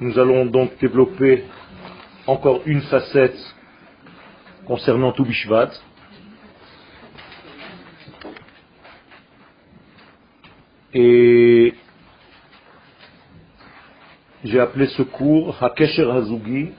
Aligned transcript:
Nous 0.00 0.18
allons 0.18 0.44
donc 0.46 0.76
développer 0.80 1.44
encore 2.26 2.62
une 2.66 2.80
facette 2.82 3.38
concernant 4.66 5.12
tout 5.12 5.24
Bishvat. 5.24 5.70
Et 10.94 11.74
j'ai 14.42 14.58
appelé 14.58 14.88
ce 14.88 15.02
cours 15.02 15.56
Hakesher 15.62 16.10
Hazugi, 16.10 16.70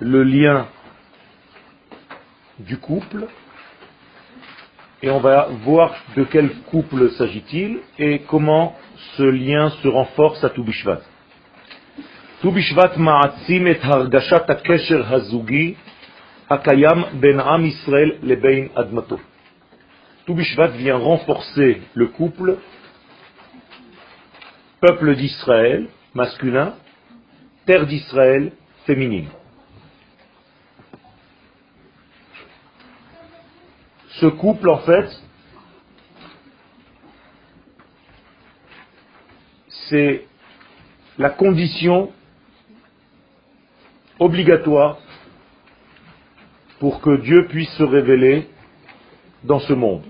le 0.00 0.24
lien 0.24 0.66
du 2.58 2.76
couple. 2.76 3.28
Et 5.02 5.10
on 5.10 5.20
va 5.20 5.48
voir 5.64 5.94
de 6.14 6.24
quel 6.24 6.50
couple 6.70 7.10
s'agit-il 7.12 7.78
et 7.98 8.20
comment 8.20 8.76
ce 9.16 9.22
lien 9.22 9.70
se 9.82 9.88
renforce 9.88 10.44
à 10.44 10.50
Toubishvat. 10.50 11.00
Toubishvat 12.42 12.96
ma'atzim 12.98 13.66
et 13.66 13.78
hargashat 13.82 14.44
hakesher 14.46 15.02
hazugi 15.10 15.76
akayam 16.50 17.06
ben 17.14 17.40
am 17.40 17.64
Israël 17.64 18.18
admato. 18.76 19.18
Vient 20.28 20.96
renforcer 20.96 21.82
le 21.94 22.06
couple 22.06 22.58
peuple 24.80 25.16
d'Israël 25.16 25.88
masculin, 26.14 26.74
terre 27.66 27.86
d'Israël 27.86 28.52
féminine. 28.86 29.28
Ce 34.20 34.26
couple, 34.26 34.68
en 34.68 34.80
fait, 34.80 35.08
c'est 39.88 40.26
la 41.16 41.30
condition 41.30 42.12
obligatoire 44.18 44.98
pour 46.80 47.00
que 47.00 47.16
Dieu 47.22 47.46
puisse 47.48 47.70
se 47.78 47.82
révéler 47.82 48.46
dans 49.44 49.58
ce 49.60 49.72
monde. 49.72 50.04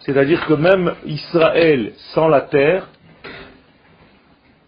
C'est-à-dire 0.00 0.46
que 0.46 0.54
même 0.54 0.94
Israël 1.04 1.94
sans 2.14 2.28
la 2.28 2.42
terre, 2.42 2.88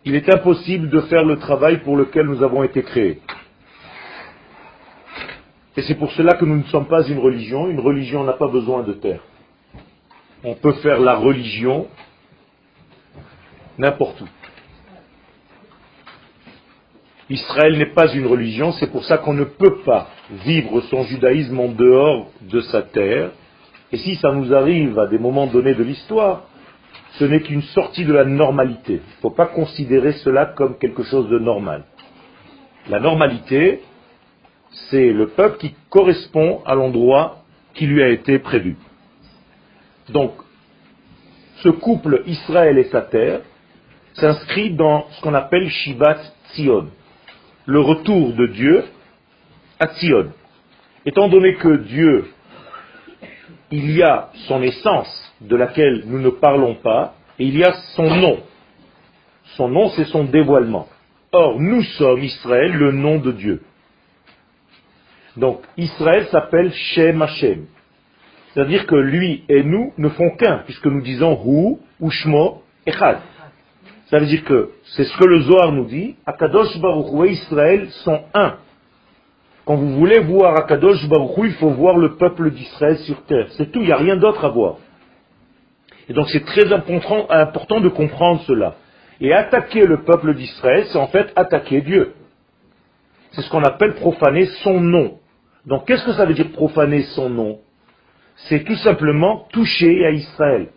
il 0.05 0.17
est 0.17 0.29
impossible 0.35 0.91
de 0.91 1.01
faire 1.03 1.25
le 1.25 1.39
travail 1.39 1.81
pour 1.85 1.97
lequel 1.97 2.27
nous 2.27 2.43
avons 2.43 2.65
été 2.65 2.83
créés. 2.83 3.21
Et 5.77 5.83
c'est 5.83 5.97
pour 5.97 6.13
cela 6.13 6.35
que 6.35 6.45
nous 6.45 6.57
ne 6.57 6.65
sommes 6.65 6.87
pas 6.87 7.07
une 7.07 7.19
religion. 7.19 7.69
Une 7.69 7.81
religion 7.81 8.25
n'a 8.25 8.35
pas 8.35 8.49
besoin 8.49 8.83
de 8.83 8.93
terre. 8.93 9.21
On 10.45 10.55
peut 10.55 10.75
faire 10.75 11.01
la 11.01 11.17
religion 11.17 11.89
n'importe 13.79 14.21
où. 14.21 14.29
Israël 17.31 17.79
n'est 17.79 17.93
pas 17.95 18.13
une 18.13 18.27
religion, 18.27 18.73
c'est 18.73 18.91
pour 18.91 19.05
ça 19.05 19.19
qu'on 19.19 19.33
ne 19.33 19.45
peut 19.45 19.79
pas 19.85 20.09
vivre 20.45 20.83
son 20.83 21.05
judaïsme 21.05 21.59
en 21.59 21.69
dehors 21.69 22.29
de 22.43 22.61
sa 22.61 22.83
terre. 22.83 23.31
Et 23.91 23.97
si 23.97 24.17
ça 24.17 24.31
nous 24.33 24.53
arrive 24.53 24.99
à 24.99 25.07
des 25.07 25.19
moments 25.19 25.47
donnés 25.47 25.75
de 25.75 25.83
l'histoire, 25.83 26.45
ce 27.13 27.25
n'est 27.25 27.41
qu'une 27.41 27.63
sortie 27.63 28.05
de 28.05 28.13
la 28.13 28.25
normalité. 28.25 28.95
Il 28.95 29.17
ne 29.17 29.21
faut 29.23 29.31
pas 29.31 29.47
considérer 29.47 30.13
cela 30.25 30.47
comme 30.47 30.79
quelque 30.79 31.05
chose 31.05 31.29
de 31.29 31.39
normal. 31.39 31.85
La 32.89 33.01
normalité, 33.01 33.81
c'est 34.91 35.13
le 35.13 35.29
peuple 35.29 35.59
qui 35.59 35.75
correspond 35.91 36.63
à 36.67 36.75
l'endroit 36.75 37.43
qui 37.75 37.87
lui 37.87 38.03
a 38.03 38.09
été 38.09 38.39
prévu. 38.39 38.77
Donc, 40.09 40.33
ce 41.63 41.69
couple 41.69 42.23
Israël 42.27 42.79
et 42.79 42.85
sa 42.85 43.03
terre 43.03 43.41
s'inscrit 44.15 44.71
dans 44.71 45.07
ce 45.11 45.23
qu'on 45.23 45.35
appelle 45.35 45.69
Shivat 45.69 46.19
Tzion, 46.51 46.89
le 47.67 47.81
retour 47.81 48.33
de 48.33 48.47
Dieu 48.47 48.85
à 49.81 49.87
Tzion. 49.87 50.33
Étant 51.07 51.29
donné 51.29 51.55
que 51.55 51.77
Dieu, 51.77 52.31
il 53.71 53.91
y 53.91 54.03
a 54.03 54.31
son 54.47 54.63
essence 54.63 55.33
de 55.41 55.57
laquelle 55.57 56.05
nous 56.07 56.21
ne 56.21 56.31
parlons 56.31 56.77
pas, 56.77 57.15
et 57.39 57.45
il 57.47 57.59
y 57.59 57.65
a 57.65 57.73
son 57.97 58.15
nom. 58.15 58.39
Son 59.57 59.69
nom, 59.69 59.91
c'est 59.91 60.05
son 60.05 60.25
dévoilement. 60.25 60.89
Or, 61.33 61.61
nous 61.61 61.83
sommes 61.83 62.23
Israël, 62.23 62.73
le 62.73 62.93
nom 62.93 63.19
de 63.19 63.33
Dieu. 63.33 63.63
Donc, 65.37 65.61
Israël 65.77 66.27
s'appelle 66.31 66.73
Shem 66.73 67.23
Hashem. 67.23 67.67
C'est-à-dire 68.53 68.87
que 68.87 68.95
lui 68.95 69.45
et 69.49 69.65
nous 69.65 69.93
ne 69.99 70.09
font 70.11 70.31
qu'un, 70.37 70.59
puisque 70.59 70.87
nous 70.87 71.03
disons 71.03 71.41
Hu 71.45 71.77
ou 72.01 72.11
Shmo 72.11 72.63
Echad. 72.87 73.19
Ça 74.07 74.19
veut 74.21 74.27
dire 74.27 74.45
que 74.45 74.71
c'est 74.95 75.05
ce 75.05 75.17
que 75.17 75.25
le 75.25 75.41
Zohar 75.41 75.73
nous 75.73 75.87
dit, 75.87 76.15
Akadosh 76.25 76.79
Baruch 76.79 77.27
et 77.27 77.33
Israël 77.33 77.89
sont 78.05 78.21
un. 78.33 78.59
Quand 79.65 79.77
vous 79.77 79.99
voulez 79.99 80.21
voir 80.21 80.57
Akadosh 80.57 81.09
Baruch 81.09 81.37
il 81.39 81.55
faut 81.55 81.71
voir 81.71 81.97
le 81.97 82.17
peuple 82.17 82.51
d'Israël 82.51 82.99
sur 82.99 83.25
terre. 83.25 83.49
C'est 83.57 83.73
tout, 83.73 83.81
il 83.81 83.87
n'y 83.87 83.93
a 83.93 83.97
rien 83.97 84.17
d'autre 84.17 84.45
à 84.45 84.51
voir. 84.51 84.77
Et 86.09 86.13
donc 86.13 86.29
c'est 86.29 86.45
très 86.45 86.73
important 86.73 87.81
de 87.81 87.89
comprendre 87.89 88.43
cela. 88.43 88.77
Et 89.21 89.33
attaquer 89.33 89.87
le 89.87 90.05
peuple 90.05 90.35
d'Israël, 90.35 90.85
c'est 90.93 90.99
en 90.99 91.09
fait 91.09 91.33
attaquer 91.35 91.81
Dieu. 91.81 92.13
C'est 93.33 93.43
ce 93.43 93.51
qu'on 93.51 93.65
appelle 93.65 93.95
profaner 93.95 94.47
son 94.63 94.81
nom. 94.81 95.19
Donc 95.67 95.87
qu'est-ce 95.87 96.05
que 96.05 96.13
ça 96.13 96.27
veut 96.27 96.35
dire 96.35 96.53
profaner 96.53 97.03
son 97.15 97.31
nom? 97.31 97.59
C'est 98.49 98.65
tout 98.65 98.77
simplement 98.77 99.47
toucher 99.53 100.05
à 100.05 100.11
Israël. 100.11 100.69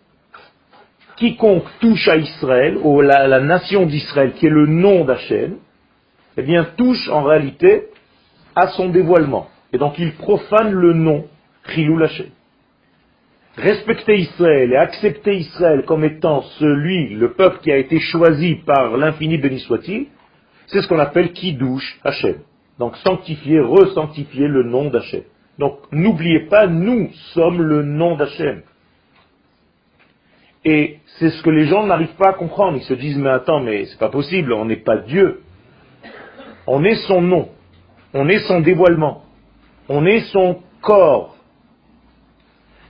Quiconque 1.17 1.65
touche 1.79 2.07
à 2.07 2.17
Israël, 2.17 2.77
ou 2.81 3.01
à 3.01 3.27
la 3.27 3.39
nation 3.39 3.85
d'Israël, 3.85 4.33
qui 4.33 4.45
est 4.45 4.51
le 4.51 4.67
nom 4.67 5.03
d'Hachem, 5.03 5.57
eh 6.37 6.43
bien 6.43 6.63
touche 6.77 7.09
en 7.09 7.23
réalité 7.23 7.87
à 8.55 8.67
son 8.67 8.89
dévoilement. 8.89 9.49
Et 9.73 9.77
donc 9.77 9.97
il 9.97 10.13
profane 10.13 10.71
le 10.71 10.93
nom, 10.93 11.25
Chilou 11.67 12.01
Hachem 12.01 12.27
respecter 13.57 14.19
Israël 14.19 14.71
et 14.71 14.77
accepter 14.77 15.35
Israël 15.35 15.83
comme 15.85 16.03
étant 16.03 16.43
celui, 16.59 17.15
le 17.15 17.33
peuple 17.33 17.59
qui 17.61 17.71
a 17.71 17.77
été 17.77 17.99
choisi 17.99 18.55
par 18.55 18.95
l'infini 18.97 19.37
béni 19.37 19.59
soit-il, 19.59 20.07
c'est 20.67 20.81
ce 20.81 20.87
qu'on 20.87 20.99
appelle 20.99 21.33
Kiddush 21.33 21.99
Hachem. 22.03 22.35
Donc 22.79 22.95
sanctifier, 22.97 23.59
resanctifier 23.59 24.47
le 24.47 24.63
nom 24.63 24.89
d'Hachem. 24.89 25.23
Donc 25.57 25.79
n'oubliez 25.91 26.41
pas, 26.41 26.67
nous 26.67 27.09
sommes 27.33 27.61
le 27.61 27.83
nom 27.83 28.15
d'Hachem. 28.15 28.61
Et 30.63 30.99
c'est 31.17 31.29
ce 31.29 31.41
que 31.41 31.49
les 31.49 31.65
gens 31.65 31.85
n'arrivent 31.85 32.15
pas 32.17 32.29
à 32.29 32.33
comprendre. 32.33 32.77
Ils 32.77 32.83
se 32.83 32.93
disent, 32.93 33.17
mais 33.17 33.29
attends, 33.29 33.61
mais 33.61 33.85
c'est 33.85 33.99
pas 33.99 34.09
possible, 34.09 34.53
on 34.53 34.65
n'est 34.65 34.75
pas 34.75 34.97
Dieu. 34.97 35.41
On 36.67 36.83
est 36.83 36.95
son 37.07 37.21
nom. 37.21 37.49
On 38.13 38.27
est 38.27 38.39
son 38.47 38.59
dévoilement. 38.59 39.23
On 39.87 40.05
est 40.05 40.19
son 40.31 40.61
corps 40.81 41.37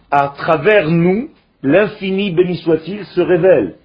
à 0.09 0.30
travers 0.30 0.90
nous, 0.90 1.30
l'infini 1.62 2.31
béni 2.31 2.58
soit-il 2.58 3.06
se 3.06 3.22
révèle. 3.22 3.75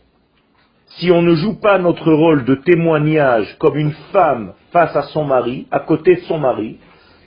Si 0.96 1.10
on 1.10 1.22
ne 1.22 1.34
joue 1.34 1.58
pas 1.58 1.78
notre 1.78 2.12
rôle 2.12 2.44
de 2.44 2.54
témoignage 2.54 3.56
comme 3.58 3.76
une 3.76 3.92
femme 4.12 4.52
face 4.72 4.94
à 4.94 5.02
son 5.02 5.24
mari, 5.24 5.66
à 5.70 5.80
côté 5.80 6.16
de 6.16 6.20
son 6.22 6.38
mari, 6.38 6.78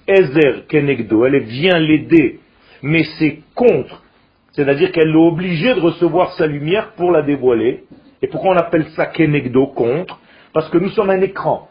Ezer 0.07 0.67
Kenegdo, 0.67 1.25
elle 1.25 1.39
vient 1.39 1.79
l'aider, 1.79 2.39
mais 2.83 3.03
c'est 3.17 3.39
contre. 3.55 4.03
C'est-à-dire 4.51 4.91
qu'elle 4.91 5.09
est 5.09 5.15
obligée 5.15 5.73
de 5.73 5.79
recevoir 5.79 6.33
sa 6.33 6.45
lumière 6.45 6.91
pour 6.91 7.11
la 7.11 7.23
dévoiler. 7.23 7.83
Et 8.21 8.27
pourquoi 8.27 8.51
on 8.51 8.57
appelle 8.57 8.85
ça 8.95 9.07
Kenegdo, 9.07 9.67
contre? 9.67 10.19
Parce 10.53 10.69
que 10.69 10.77
nous 10.77 10.89
sommes 10.89 11.09
un 11.09 11.21
écran. 11.21 11.67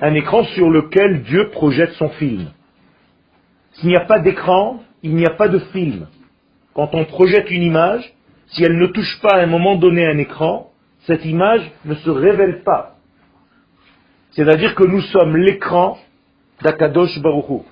Un 0.00 0.14
écran 0.14 0.44
sur 0.44 0.70
lequel 0.70 1.22
Dieu 1.22 1.48
projette 1.48 1.92
son 1.92 2.10
film. 2.10 2.50
S'il 3.72 3.88
n'y 3.88 3.96
a 3.96 4.04
pas 4.04 4.20
d'écran, 4.20 4.80
il 5.02 5.14
n'y 5.16 5.26
a 5.26 5.30
pas 5.30 5.48
de 5.48 5.58
film. 5.58 6.06
Quand 6.74 6.94
on 6.94 7.04
projette 7.06 7.50
une 7.50 7.62
image, 7.62 8.12
si 8.48 8.62
elle 8.62 8.78
ne 8.78 8.86
touche 8.86 9.20
pas 9.22 9.36
à 9.36 9.42
un 9.42 9.46
moment 9.46 9.76
donné 9.76 10.06
un 10.06 10.18
écran, 10.18 10.69
cette 11.10 11.24
image 11.24 11.68
ne 11.84 11.94
se 11.94 12.10
révèle 12.10 12.62
pas. 12.62 12.94
C'est-à-dire 14.30 14.76
que 14.76 14.84
nous 14.84 15.00
sommes 15.00 15.36
l'écran 15.36 15.98
d'Akadosh 16.62 17.18
Baruchou. 17.18 17.64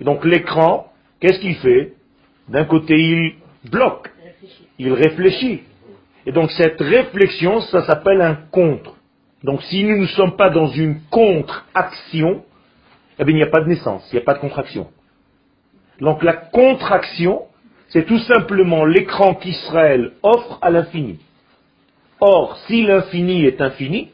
Donc 0.00 0.24
l'écran, 0.24 0.92
qu'est-ce 1.18 1.40
qu'il 1.40 1.56
fait? 1.56 1.94
D'un 2.48 2.64
côté, 2.64 2.94
il 2.96 3.34
bloque, 3.68 4.08
il 4.78 4.92
réfléchit. 4.92 5.62
Et 6.26 6.32
donc 6.32 6.52
cette 6.52 6.80
réflexion, 6.80 7.60
ça 7.60 7.84
s'appelle 7.86 8.20
un 8.20 8.36
contre. 8.52 8.94
Donc 9.42 9.62
si 9.64 9.82
nous 9.82 10.02
ne 10.02 10.06
sommes 10.06 10.36
pas 10.36 10.50
dans 10.50 10.68
une 10.68 11.00
contre-action, 11.10 12.44
eh 13.18 13.24
bien 13.24 13.34
il 13.34 13.38
n'y 13.38 13.42
a 13.42 13.50
pas 13.50 13.62
de 13.62 13.68
naissance, 13.68 14.08
il 14.12 14.16
n'y 14.16 14.22
a 14.22 14.24
pas 14.24 14.34
de 14.34 14.40
contraction. 14.40 14.90
Donc 16.00 16.22
la 16.22 16.34
contraction, 16.34 17.46
c'est 17.88 18.06
tout 18.06 18.20
simplement 18.20 18.84
l'écran 18.84 19.34
qu'Israël 19.34 20.12
offre 20.22 20.60
à 20.62 20.70
l'infini. 20.70 21.18
Or, 22.20 22.56
si 22.66 22.82
l'infini 22.82 23.44
est 23.44 23.60
infini, 23.60 24.10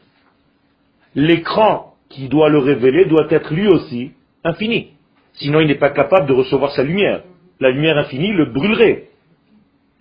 l'écran 1.15 1.93
qui 2.09 2.27
doit 2.27 2.49
le 2.49 2.59
révéler 2.59 3.05
doit 3.05 3.27
être 3.29 3.53
lui 3.53 3.67
aussi 3.67 4.11
infini. 4.43 4.91
Sinon, 5.33 5.61
il 5.61 5.67
n'est 5.67 5.75
pas 5.75 5.89
capable 5.89 6.27
de 6.27 6.33
recevoir 6.33 6.71
sa 6.71 6.83
lumière. 6.83 7.21
La 7.59 7.71
lumière 7.71 7.97
infinie 7.97 8.33
le 8.33 8.45
brûlerait, 8.45 9.09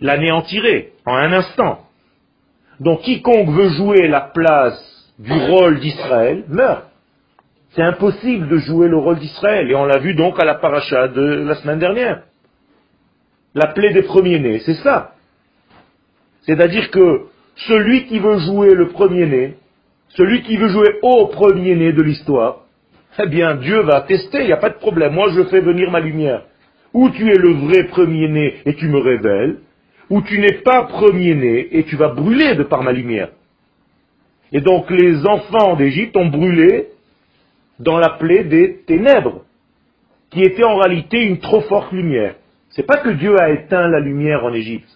l'anéantirait 0.00 0.90
en 1.06 1.14
un 1.14 1.32
instant. 1.32 1.86
Donc 2.80 3.02
quiconque 3.02 3.50
veut 3.50 3.68
jouer 3.70 4.08
la 4.08 4.20
place 4.20 5.12
du 5.18 5.32
rôle 5.32 5.78
d'Israël 5.80 6.44
meurt. 6.48 6.84
C'est 7.70 7.82
impossible 7.82 8.48
de 8.48 8.58
jouer 8.58 8.88
le 8.88 8.98
rôle 8.98 9.18
d'Israël. 9.18 9.70
Et 9.70 9.74
on 9.74 9.84
l'a 9.84 9.98
vu 9.98 10.14
donc 10.14 10.38
à 10.40 10.44
la 10.44 10.56
paracha 10.56 11.08
de 11.08 11.22
la 11.22 11.54
semaine 11.54 11.78
dernière. 11.78 12.22
La 13.54 13.68
plaie 13.68 13.92
des 13.92 14.02
premiers-nés, 14.02 14.60
c'est 14.60 14.74
ça. 14.74 15.14
C'est-à-dire 16.42 16.90
que 16.90 17.26
celui 17.54 18.06
qui 18.06 18.18
veut 18.18 18.38
jouer 18.38 18.74
le 18.74 18.88
premier-né, 18.88 19.54
celui 20.08 20.42
qui 20.42 20.56
veut 20.56 20.68
jouer 20.68 20.98
au 21.02 21.26
premier-né 21.26 21.92
de 21.92 22.02
l'histoire, 22.02 22.64
eh 23.18 23.26
bien 23.26 23.56
Dieu 23.56 23.80
va 23.82 24.02
tester, 24.02 24.40
il 24.40 24.46
n'y 24.46 24.52
a 24.52 24.58
pas 24.58 24.70
de 24.70 24.78
problème. 24.78 25.14
Moi 25.14 25.30
je 25.34 25.44
fais 25.44 25.60
venir 25.60 25.90
ma 25.90 26.00
lumière. 26.00 26.44
Ou 26.94 27.10
tu 27.10 27.30
es 27.30 27.36
le 27.36 27.52
vrai 27.52 27.84
premier-né 27.84 28.56
et 28.66 28.74
tu 28.74 28.88
me 28.88 28.98
révèles, 28.98 29.58
ou 30.10 30.20
tu 30.22 30.38
n'es 30.38 30.60
pas 30.64 30.84
premier-né 30.84 31.68
et 31.76 31.84
tu 31.84 31.96
vas 31.96 32.08
brûler 32.08 32.54
de 32.54 32.64
par 32.64 32.82
ma 32.82 32.92
lumière. 32.92 33.30
Et 34.52 34.60
donc 34.60 34.90
les 34.90 35.26
enfants 35.26 35.76
d'Égypte 35.76 36.16
ont 36.16 36.28
brûlé 36.28 36.88
dans 37.78 37.98
la 37.98 38.10
plaie 38.10 38.44
des 38.44 38.80
ténèbres, 38.86 39.42
qui 40.30 40.42
était 40.42 40.64
en 40.64 40.76
réalité 40.76 41.22
une 41.24 41.38
trop 41.38 41.62
forte 41.62 41.92
lumière. 41.92 42.36
C'est 42.70 42.86
pas 42.86 42.98
que 42.98 43.10
Dieu 43.10 43.34
a 43.40 43.50
éteint 43.50 43.88
la 43.88 44.00
lumière 44.00 44.44
en 44.44 44.52
Égypte. 44.52 44.88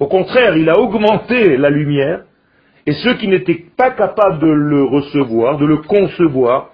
Au 0.00 0.06
contraire, 0.06 0.56
il 0.56 0.68
a 0.70 0.78
augmenté 0.80 1.58
la 1.58 1.68
lumière, 1.68 2.24
et 2.86 2.92
ceux 2.92 3.14
qui 3.18 3.28
n'étaient 3.28 3.66
pas 3.76 3.90
capables 3.90 4.38
de 4.40 4.46
le 4.46 4.84
recevoir, 4.84 5.58
de 5.58 5.66
le 5.66 5.76
concevoir, 5.76 6.70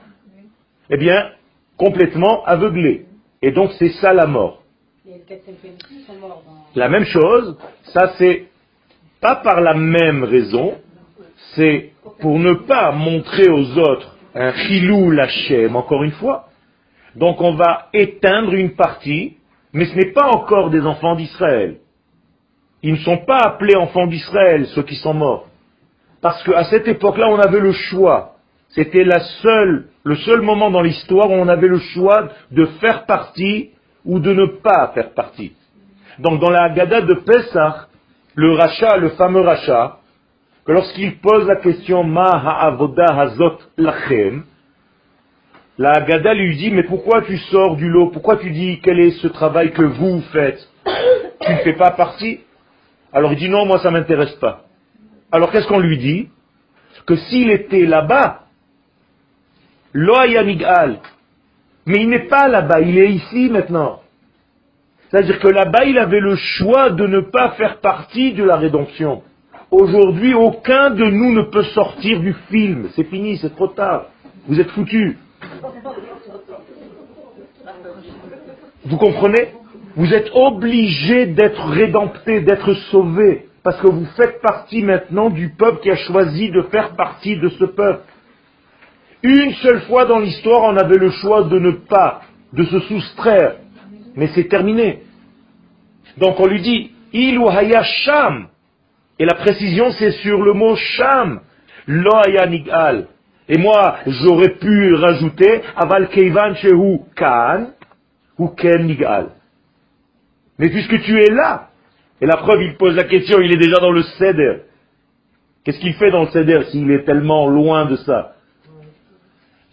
eh 0.89 0.97
bien, 0.97 1.31
complètement 1.77 2.45
aveuglés. 2.45 3.07
Et 3.43 3.51
donc 3.51 3.73
c'est 3.79 3.91
ça 4.01 4.13
la 4.13 4.27
mort. 4.27 4.63
La 6.77 6.89
même 6.89 7.05
chose, 7.05 7.59
ça 7.83 8.13
c'est 8.17 8.45
pas 9.21 9.37
par 9.37 9.61
la 9.61 9.75
même 9.75 10.23
raison, 10.23 10.75
c'est 11.55 11.91
pour 12.21 12.39
ne 12.39 12.55
pas 12.55 12.93
montrer 12.93 13.49
aux 13.51 13.77
autres 13.79 14.17
un 14.35 14.53
chilou 14.53 15.11
lachem, 15.11 15.75
encore 15.75 16.05
une 16.05 16.13
fois. 16.13 16.49
Donc 17.17 17.41
on 17.41 17.55
va 17.55 17.89
éteindre 17.93 18.55
une 18.55 18.75
partie, 18.75 19.37
mais 19.73 19.87
ce 19.87 19.97
n'est 19.97 20.13
pas 20.13 20.29
encore 20.29 20.71
des 20.71 20.83
enfants 20.83 21.17
d'Israël. 21.17 21.79
Ils 22.83 22.93
ne 22.93 22.99
sont 22.99 23.19
pas 23.19 23.39
appelés 23.39 23.77
enfants 23.77 24.07
d'Israël, 24.07 24.67
ceux 24.67 24.83
qui 24.83 24.97
sont 24.97 25.15
morts. 25.15 25.49
Parce 26.21 26.43
qu'à 26.45 26.65
cette 26.65 26.89
époque-là, 26.89 27.29
on 27.29 27.39
avait 27.39 27.61
le 27.61 27.73
choix. 27.73 28.37
C'était 28.71 29.05
la 29.05 29.21
seule, 29.21 29.87
le 30.05 30.17
seul 30.17 30.43
moment 30.43 30.71
dans 30.71 30.83
l'histoire 30.83 31.31
où 31.31 31.35
on 31.35 31.49
avait 31.49 31.69
le 31.69 31.79
choix 31.79 32.29
de 32.51 32.67
faire 32.81 33.07
partie 33.07 33.71
ou 34.05 34.19
de 34.19 34.33
ne 34.33 34.47
pas 34.47 34.93
faire 34.95 35.15
partie. 35.15 35.53
Donc 36.19 36.41
dans 36.41 36.51
la 36.51 36.65
Haggadah 36.65 37.03
de 37.03 37.15
Pessah, 37.15 37.89
le 38.35 38.53
rachat, 38.53 38.97
le 38.97 39.11
fameux 39.11 39.41
rachat, 39.41 39.99
que 40.65 40.73
lorsqu'il 40.73 41.19
pose 41.21 41.47
la 41.47 41.57
question 41.57 42.03
Ma 42.03 42.31
ha'avoda 42.31 43.07
hazot 43.07 43.59
lachem, 43.77 44.45
la 45.79 45.93
Haggadah 45.93 46.35
lui 46.35 46.57
dit 46.57 46.71
Mais 46.71 46.85
pourquoi 46.85 47.23
tu 47.23 47.37
sors 47.37 47.77
du 47.77 47.89
lot? 47.89 48.09
Pourquoi 48.09 48.37
tu 48.37 48.51
dis 48.51 48.81
quel 48.83 48.99
est 48.99 49.13
ce 49.23 49.29
travail 49.29 49.73
que 49.73 49.83
vous 49.83 50.23
faites? 50.33 50.67
Tu 51.41 51.53
ne 51.53 51.59
fais 51.59 51.75
pas 51.75 51.91
partie? 51.91 52.41
Alors 53.13 53.33
il 53.33 53.39
dit 53.39 53.49
Non, 53.49 53.67
moi 53.67 53.79
ça 53.79 53.91
ne 53.91 53.99
m'intéresse 53.99 54.35
pas. 54.37 54.65
Alors 55.33 55.51
qu'est-ce 55.51 55.67
qu'on 55.67 55.81
lui 55.81 55.99
dit? 55.99 56.29
Que 57.07 57.17
s'il 57.17 57.51
était 57.51 57.87
là-bas, 57.87 58.43
Loayanigal, 59.93 60.99
mais 61.87 62.03
il 62.03 62.09
n'est 62.09 62.27
pas 62.27 62.49
là-bas, 62.49 62.81
il 62.81 62.99
est 62.99 63.13
ici 63.13 63.49
maintenant. 63.51 64.01
C'est-à-dire 65.09 65.39
que 65.39 65.49
là-bas, 65.49 65.85
il 65.85 65.99
avait 65.99 66.21
le 66.21 66.35
choix 66.35 66.91
de 66.91 67.07
ne 67.07 67.21
pas 67.21 67.51
faire 67.51 67.81
partie 67.81 68.33
de 68.33 68.43
la 68.43 68.57
rédemption. 68.57 69.23
Aujourd'hui, 69.71 70.35
aucun 70.35 70.91
de 70.91 71.05
nous 71.05 71.33
ne 71.33 71.43
peut 71.43 71.63
sortir 71.63 72.21
du 72.21 72.35
film. 72.51 72.89
C'est 72.95 73.05
fini, 73.05 73.39
c'est 73.39 73.55
trop 73.55 73.69
tard. 73.69 74.07
Vous 74.49 74.61
êtes 74.61 74.71
foutus. 74.71 75.17
Vous 78.85 78.97
comprenez? 78.97 79.53
Vous 79.97 80.13
êtes 80.13 80.31
obligé 80.35 81.27
d'être 81.27 81.65
rédempté, 81.69 82.41
d'être 82.43 82.75
sauvé, 82.91 83.47
parce 83.63 83.81
que 83.81 83.89
vous 83.89 84.05
faites 84.17 84.43
partie 84.43 84.83
maintenant 84.83 85.31
du 85.31 85.49
peuple 85.49 85.81
qui 85.83 85.91
a 85.91 85.97
choisi 85.97 86.51
de 86.51 86.63
faire 86.63 86.95
partie 86.97 87.37
de 87.39 87.49
ce 87.49 87.65
peuple. 87.65 88.03
Une 89.23 89.55
seule 89.55 89.81
fois 89.83 90.05
dans 90.05 90.19
l'histoire, 90.19 90.65
on 90.65 90.77
avait 90.77 90.99
le 90.99 91.11
choix 91.11 91.45
de 91.45 91.59
ne 91.59 91.71
pas, 91.71 92.21
de 92.53 92.65
se 92.65 92.79
soustraire. 92.81 93.57
Mais 94.15 94.29
c'est 94.35 94.49
terminé. 94.49 95.03
Donc 96.19 96.39
on 96.41 96.47
lui 96.47 96.61
dit, 96.61 96.91
il 97.13 97.39
ou 97.39 97.49
sham. 98.05 98.49
Et 99.19 99.25
la 99.25 99.35
précision, 99.35 99.91
c'est 99.93 100.13
sur 100.13 100.43
le 100.43 100.53
mot 100.53 100.77
sham. 100.77 101.41
Lo 101.87 102.21
nigal. 102.49 103.07
Et 103.49 103.59
moi, 103.59 103.97
j'aurais 104.07 104.57
pu 104.59 104.95
rajouter, 104.95 105.63
aval 105.77 106.09
keivan 106.09 106.55
shehu 106.57 106.99
kan, 107.15 107.69
ou 108.39 108.49
ken 108.49 108.87
nigal. 108.87 109.36
Mais 110.59 110.71
puisque 110.71 111.01
tu 111.03 111.21
es 111.23 111.31
là, 111.31 111.71
et 112.21 112.27
la 112.27 112.37
preuve, 112.37 112.63
il 112.63 112.77
pose 112.77 112.95
la 112.95 113.05
question, 113.05 113.41
il 113.41 113.53
est 113.53 113.59
déjà 113.59 113.77
dans 113.77 113.91
le 113.91 114.03
seder. 114.03 114.63
Qu'est-ce 115.65 115.81
qu'il 115.81 115.95
fait 115.95 116.11
dans 116.11 116.23
le 116.23 116.31
seder 116.31 116.61
s'il 116.71 116.91
est 116.91 117.05
tellement 117.05 117.49
loin 117.49 117.87
de 117.87 117.97
ça 117.97 118.37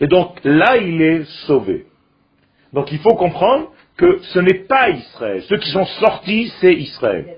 et 0.03 0.07
donc 0.07 0.39
là, 0.43 0.75
il 0.77 1.01
est 1.01 1.23
sauvé. 1.47 1.85
Donc 2.73 2.91
il 2.91 2.99
faut 2.99 3.15
comprendre 3.15 3.71
que 3.95 4.19
ce 4.33 4.39
n'est 4.39 4.65
pas 4.65 4.89
Israël. 4.89 5.43
Ceux 5.43 5.57
qui 5.57 5.69
sont 5.69 5.85
sortis, 5.85 6.51
c'est 6.59 6.73
Israël. 6.73 7.37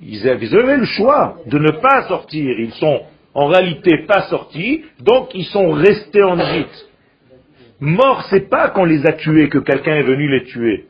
Ils 0.00 0.28
avaient 0.28 0.76
le 0.76 0.84
choix 0.84 1.38
de 1.46 1.58
ne 1.58 1.70
pas 1.70 2.06
sortir. 2.06 2.60
Ils 2.60 2.74
sont 2.74 3.00
en 3.34 3.46
réalité 3.46 4.04
pas 4.06 4.28
sortis, 4.28 4.84
donc 5.00 5.34
ils 5.34 5.46
sont 5.46 5.70
restés 5.72 6.22
en 6.22 6.38
Égypte. 6.38 6.88
Morts, 7.80 8.24
c'est 8.30 8.48
pas 8.48 8.68
qu'on 8.68 8.84
les 8.84 9.04
a 9.06 9.14
tués 9.14 9.48
que 9.48 9.58
quelqu'un 9.58 9.96
est 9.96 10.02
venu 10.04 10.28
les 10.28 10.44
tuer. 10.44 10.86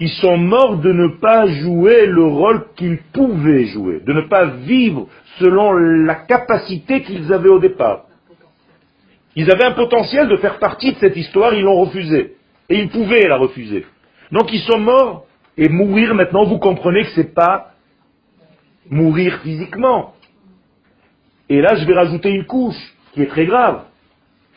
Ils 0.00 0.10
sont 0.10 0.36
morts 0.36 0.78
de 0.78 0.92
ne 0.92 1.08
pas 1.18 1.46
jouer 1.46 2.06
le 2.06 2.24
rôle 2.24 2.66
qu'ils 2.76 2.98
pouvaient 3.12 3.66
jouer, 3.66 4.00
de 4.06 4.12
ne 4.12 4.22
pas 4.22 4.46
vivre 4.46 5.08
selon 5.38 5.72
la 5.72 6.14
capacité 6.14 7.02
qu'ils 7.02 7.32
avaient 7.32 7.48
au 7.48 7.58
départ. 7.58 8.04
Ils 9.34 9.50
avaient 9.50 9.64
un 9.64 9.72
potentiel 9.72 10.28
de 10.28 10.36
faire 10.36 10.58
partie 10.58 10.92
de 10.92 10.98
cette 10.98 11.16
histoire, 11.16 11.54
ils 11.54 11.62
l'ont 11.62 11.80
refusé. 11.80 12.34
Et 12.68 12.78
ils 12.78 12.90
pouvaient 12.90 13.26
la 13.26 13.36
refuser. 13.36 13.86
Donc 14.30 14.52
ils 14.52 14.60
sont 14.60 14.78
morts. 14.78 15.24
Et 15.56 15.68
mourir 15.68 16.14
maintenant, 16.14 16.44
vous 16.44 16.58
comprenez 16.58 17.02
que 17.02 17.10
ce 17.10 17.20
n'est 17.20 17.26
pas 17.26 17.72
mourir 18.90 19.40
physiquement. 19.42 20.14
Et 21.48 21.60
là, 21.60 21.74
je 21.74 21.84
vais 21.84 21.94
rajouter 21.94 22.30
une 22.30 22.44
couche 22.44 22.76
qui 23.12 23.22
est 23.22 23.26
très 23.26 23.46
grave. 23.46 23.82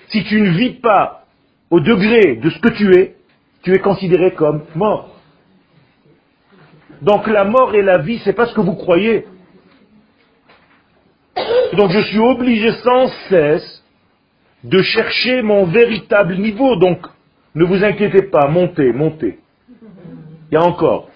Si 0.10 0.24
tu 0.26 0.40
ne 0.42 0.50
vis 0.52 0.74
pas 0.74 1.26
au 1.72 1.80
degré 1.80 2.36
de 2.36 2.50
ce 2.50 2.60
que 2.60 2.70
tu 2.70 2.96
es, 2.96 3.16
tu 3.64 3.74
es 3.74 3.80
considéré 3.80 4.32
comme 4.34 4.64
mort. 4.76 5.11
Donc 7.02 7.28
la 7.28 7.44
mort 7.44 7.74
et 7.74 7.82
la 7.82 7.98
vie, 7.98 8.20
ce 8.20 8.30
n'est 8.30 8.36
pas 8.36 8.46
ce 8.46 8.54
que 8.54 8.62
vous 8.62 8.76
croyez. 8.76 9.26
Donc 11.74 11.92
je 11.92 12.00
suis 12.02 12.20
obligé 12.20 12.72
sans 12.84 13.08
cesse 13.30 13.84
de 14.64 14.82
chercher 14.82 15.42
mon 15.42 15.66
véritable 15.66 16.36
niveau. 16.36 16.76
Donc, 16.76 17.00
ne 17.56 17.66
vous 17.66 17.84
inquiétez 17.84 18.24
pas, 18.24 18.48
montez, 18.48 18.94
montez. 18.94 19.40
Il 20.52 20.54
y 20.54 20.58
a 20.58 20.64
encore. 20.64 21.10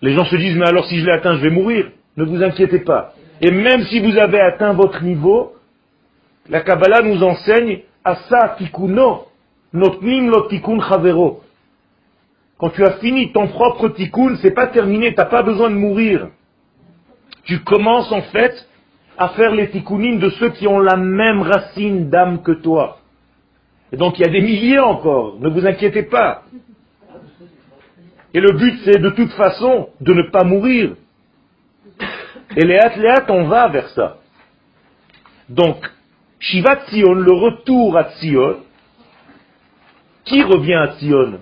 Les 0.00 0.12
gens 0.12 0.24
se 0.24 0.36
disent, 0.36 0.56
mais 0.56 0.68
alors 0.68 0.86
si 0.86 0.98
je 0.98 1.06
l'ai 1.06 1.12
atteint, 1.12 1.36
je 1.36 1.42
vais 1.42 1.50
mourir. 1.50 1.90
Ne 2.16 2.24
vous 2.24 2.42
inquiétez 2.42 2.80
pas. 2.80 3.14
Et 3.40 3.50
même 3.50 3.82
si 3.84 4.00
vous 4.00 4.16
avez 4.16 4.40
atteint 4.40 4.72
votre 4.74 5.02
niveau, 5.02 5.54
la 6.48 6.60
Kabbalah 6.60 7.02
nous 7.02 7.22
enseigne 7.22 7.80
Asa 8.04 8.56
tikuno, 8.58 9.28
notnim 9.72 10.28
lo 10.28 10.42
tikkun 10.48 10.80
chavero. 10.80 11.40
Quand 12.58 12.70
tu 12.70 12.84
as 12.84 12.98
fini 12.98 13.32
ton 13.32 13.48
propre 13.48 13.88
tikkun, 13.88 14.36
c'est 14.36 14.52
pas 14.52 14.68
terminé, 14.68 15.12
tu 15.12 15.16
n'as 15.16 15.26
pas 15.26 15.42
besoin 15.42 15.70
de 15.70 15.74
mourir. 15.74 16.28
Tu 17.44 17.60
commences 17.60 18.10
en 18.12 18.22
fait 18.22 18.54
à 19.18 19.30
faire 19.30 19.52
les 19.52 19.70
tikkunim 19.70 20.18
de 20.18 20.30
ceux 20.30 20.50
qui 20.50 20.66
ont 20.66 20.78
la 20.78 20.96
même 20.96 21.42
racine 21.42 22.10
d'âme 22.10 22.42
que 22.42 22.52
toi. 22.52 22.98
Et 23.92 23.96
donc 23.96 24.18
il 24.18 24.22
y 24.22 24.28
a 24.28 24.32
des 24.32 24.40
milliers 24.40 24.78
encore, 24.78 25.38
ne 25.40 25.48
vous 25.48 25.66
inquiétez 25.66 26.04
pas. 26.04 26.42
Et 28.32 28.40
le 28.40 28.52
but 28.52 28.80
c'est 28.84 28.98
de 28.98 29.10
toute 29.10 29.32
façon 29.32 29.88
de 30.00 30.14
ne 30.14 30.22
pas 30.30 30.44
mourir. 30.44 30.96
Et 32.56 32.64
les 32.64 32.78
athlètes, 32.78 33.28
on 33.28 33.44
va 33.44 33.68
vers 33.68 33.88
ça. 33.90 34.18
Donc, 35.48 35.76
Shiva 36.38 36.86
Tzion, 36.86 37.14
le 37.14 37.32
retour 37.32 37.96
à 37.96 38.10
Tzion, 38.10 38.58
qui 40.24 40.42
revient 40.42 40.74
à 40.74 40.94
Tzion 40.98 41.40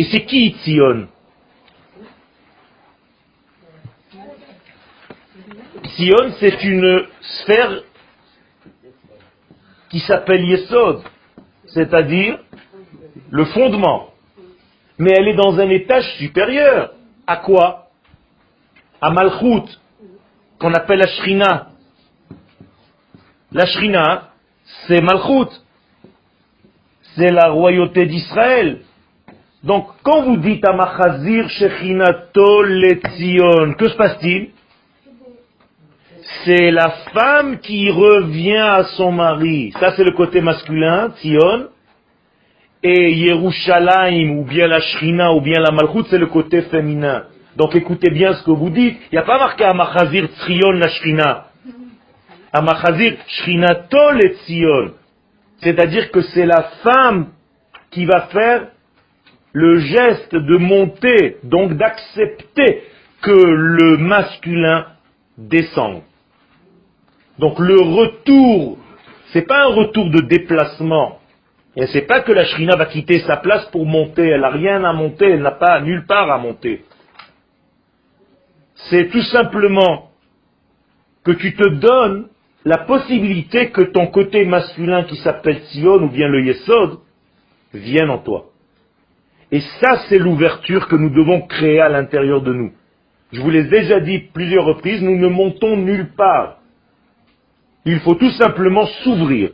Et 0.00 0.04
c'est 0.04 0.24
qui 0.24 0.56
Tzion 0.64 1.08
Sion, 5.94 6.32
c'est 6.38 6.64
une 6.64 7.06
sphère 7.20 7.82
qui 9.90 10.00
s'appelle 10.00 10.42
Yesod, 10.42 11.02
c'est-à-dire 11.66 12.38
le 13.30 13.44
fondement. 13.44 14.14
Mais 14.96 15.10
elle 15.18 15.28
est 15.28 15.36
dans 15.36 15.58
un 15.58 15.68
étage 15.68 16.10
supérieur. 16.16 16.94
À 17.26 17.36
quoi 17.36 17.90
À 19.02 19.10
Malchut. 19.10 19.68
qu'on 20.58 20.72
appelle 20.72 21.00
la 21.00 21.08
Shrina. 21.08 21.68
La 23.52 23.66
Shrina, 23.66 24.30
c'est 24.86 25.02
Malchut. 25.02 25.50
C'est 27.16 27.30
la 27.30 27.50
royauté 27.50 28.06
d'Israël. 28.06 28.80
Donc, 29.62 29.88
quand 30.02 30.22
vous 30.22 30.38
dites 30.38 30.66
à 30.66 30.72
Machazir 30.72 31.48
Shechinato 31.50 32.62
Letzion, 32.62 33.74
que 33.74 33.88
se 33.88 33.96
passe-t-il? 33.96 34.50
C'est 36.44 36.70
la 36.70 36.90
femme 37.12 37.58
qui 37.58 37.90
revient 37.90 38.56
à 38.56 38.84
son 38.96 39.12
mari. 39.12 39.72
Ça, 39.78 39.92
c'est 39.96 40.04
le 40.04 40.12
côté 40.12 40.40
masculin, 40.40 41.10
Tzion. 41.10 41.68
Et 42.82 43.12
Yerushalayim, 43.12 44.38
ou 44.38 44.44
bien 44.44 44.66
la 44.66 44.80
Shrina, 44.80 45.34
ou 45.34 45.42
bien 45.42 45.60
la 45.60 45.70
Malchut, 45.70 46.04
c'est 46.08 46.16
le 46.16 46.28
côté 46.28 46.62
féminin. 46.62 47.24
Donc 47.56 47.74
écoutez 47.74 48.10
bien 48.10 48.32
ce 48.32 48.42
que 48.42 48.52
vous 48.52 48.70
dites. 48.70 48.98
Il 49.12 49.16
n'y 49.16 49.18
a 49.18 49.22
pas 49.22 49.38
marqué 49.38 49.64
à 49.64 49.74
Machazir 49.74 50.28
la 50.72 50.88
Shrina. 50.88 51.46
À 52.52 52.62
Machazir 52.62 53.16
Shrinato. 53.26 53.98
C'est-à-dire 55.62 56.10
que 56.10 56.22
c'est 56.22 56.46
la 56.46 56.62
femme 56.82 57.32
qui 57.90 58.06
va 58.06 58.22
faire 58.28 58.68
le 59.52 59.78
geste 59.78 60.34
de 60.34 60.56
monter, 60.56 61.38
donc 61.42 61.74
d'accepter 61.74 62.82
que 63.22 63.30
le 63.30 63.96
masculin 63.96 64.86
descende. 65.36 66.02
Donc 67.38 67.58
le 67.58 67.80
retour, 67.80 68.78
c'est 69.32 69.46
pas 69.46 69.64
un 69.64 69.74
retour 69.74 70.10
de 70.10 70.20
déplacement. 70.20 71.18
Et 71.76 71.86
c'est 71.86 72.02
pas 72.02 72.20
que 72.20 72.32
la 72.32 72.44
shrina 72.44 72.76
va 72.76 72.86
quitter 72.86 73.20
sa 73.20 73.36
place 73.36 73.66
pour 73.66 73.86
monter. 73.86 74.26
Elle 74.26 74.40
n'a 74.40 74.50
rien 74.50 74.84
à 74.84 74.92
monter, 74.92 75.26
elle 75.26 75.42
n'a 75.42 75.52
pas 75.52 75.80
nulle 75.80 76.04
part 76.06 76.30
à 76.30 76.38
monter. 76.38 76.84
C'est 78.90 79.08
tout 79.08 79.22
simplement 79.22 80.10
que 81.24 81.32
tu 81.32 81.54
te 81.54 81.68
donnes 81.68 82.28
la 82.64 82.78
possibilité 82.78 83.70
que 83.70 83.82
ton 83.82 84.08
côté 84.08 84.44
masculin 84.44 85.04
qui 85.04 85.16
s'appelle 85.16 85.60
Sion 85.70 85.94
ou 85.94 86.08
bien 86.08 86.28
le 86.28 86.44
Yesod 86.44 86.98
vienne 87.72 88.10
en 88.10 88.18
toi. 88.18 88.49
Et 89.52 89.60
ça, 89.80 90.02
c'est 90.08 90.18
l'ouverture 90.18 90.86
que 90.88 90.96
nous 90.96 91.10
devons 91.10 91.42
créer 91.42 91.80
à 91.80 91.88
l'intérieur 91.88 92.42
de 92.42 92.52
nous. 92.52 92.72
Je 93.32 93.40
vous 93.40 93.50
l'ai 93.50 93.64
déjà 93.64 94.00
dit 94.00 94.18
plusieurs 94.32 94.64
reprises, 94.64 95.02
nous 95.02 95.18
ne 95.18 95.28
montons 95.28 95.76
nulle 95.76 96.10
part. 96.16 96.58
Il 97.84 98.00
faut 98.00 98.14
tout 98.14 98.30
simplement 98.30 98.86
s'ouvrir 99.02 99.50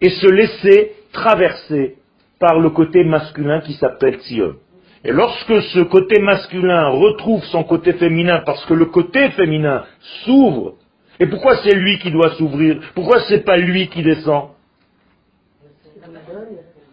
et 0.00 0.10
se 0.10 0.26
laisser 0.26 0.92
traverser 1.12 1.96
par 2.38 2.58
le 2.60 2.70
côté 2.70 3.04
masculin 3.04 3.60
qui 3.60 3.74
s'appelle 3.74 4.20
Sion. 4.20 4.54
Et 5.04 5.12
lorsque 5.12 5.62
ce 5.62 5.80
côté 5.80 6.20
masculin 6.20 6.88
retrouve 6.88 7.44
son 7.44 7.64
côté 7.64 7.92
féminin, 7.94 8.42
parce 8.44 8.64
que 8.66 8.74
le 8.74 8.86
côté 8.86 9.30
féminin 9.30 9.84
s'ouvre, 10.24 10.74
et 11.20 11.26
pourquoi 11.26 11.56
c'est 11.62 11.74
lui 11.74 11.98
qui 11.98 12.10
doit 12.10 12.30
s'ouvrir? 12.30 12.80
Pourquoi 12.94 13.20
c'est 13.28 13.44
pas 13.44 13.56
lui 13.56 13.88
qui 13.88 14.02
descend? 14.02 14.50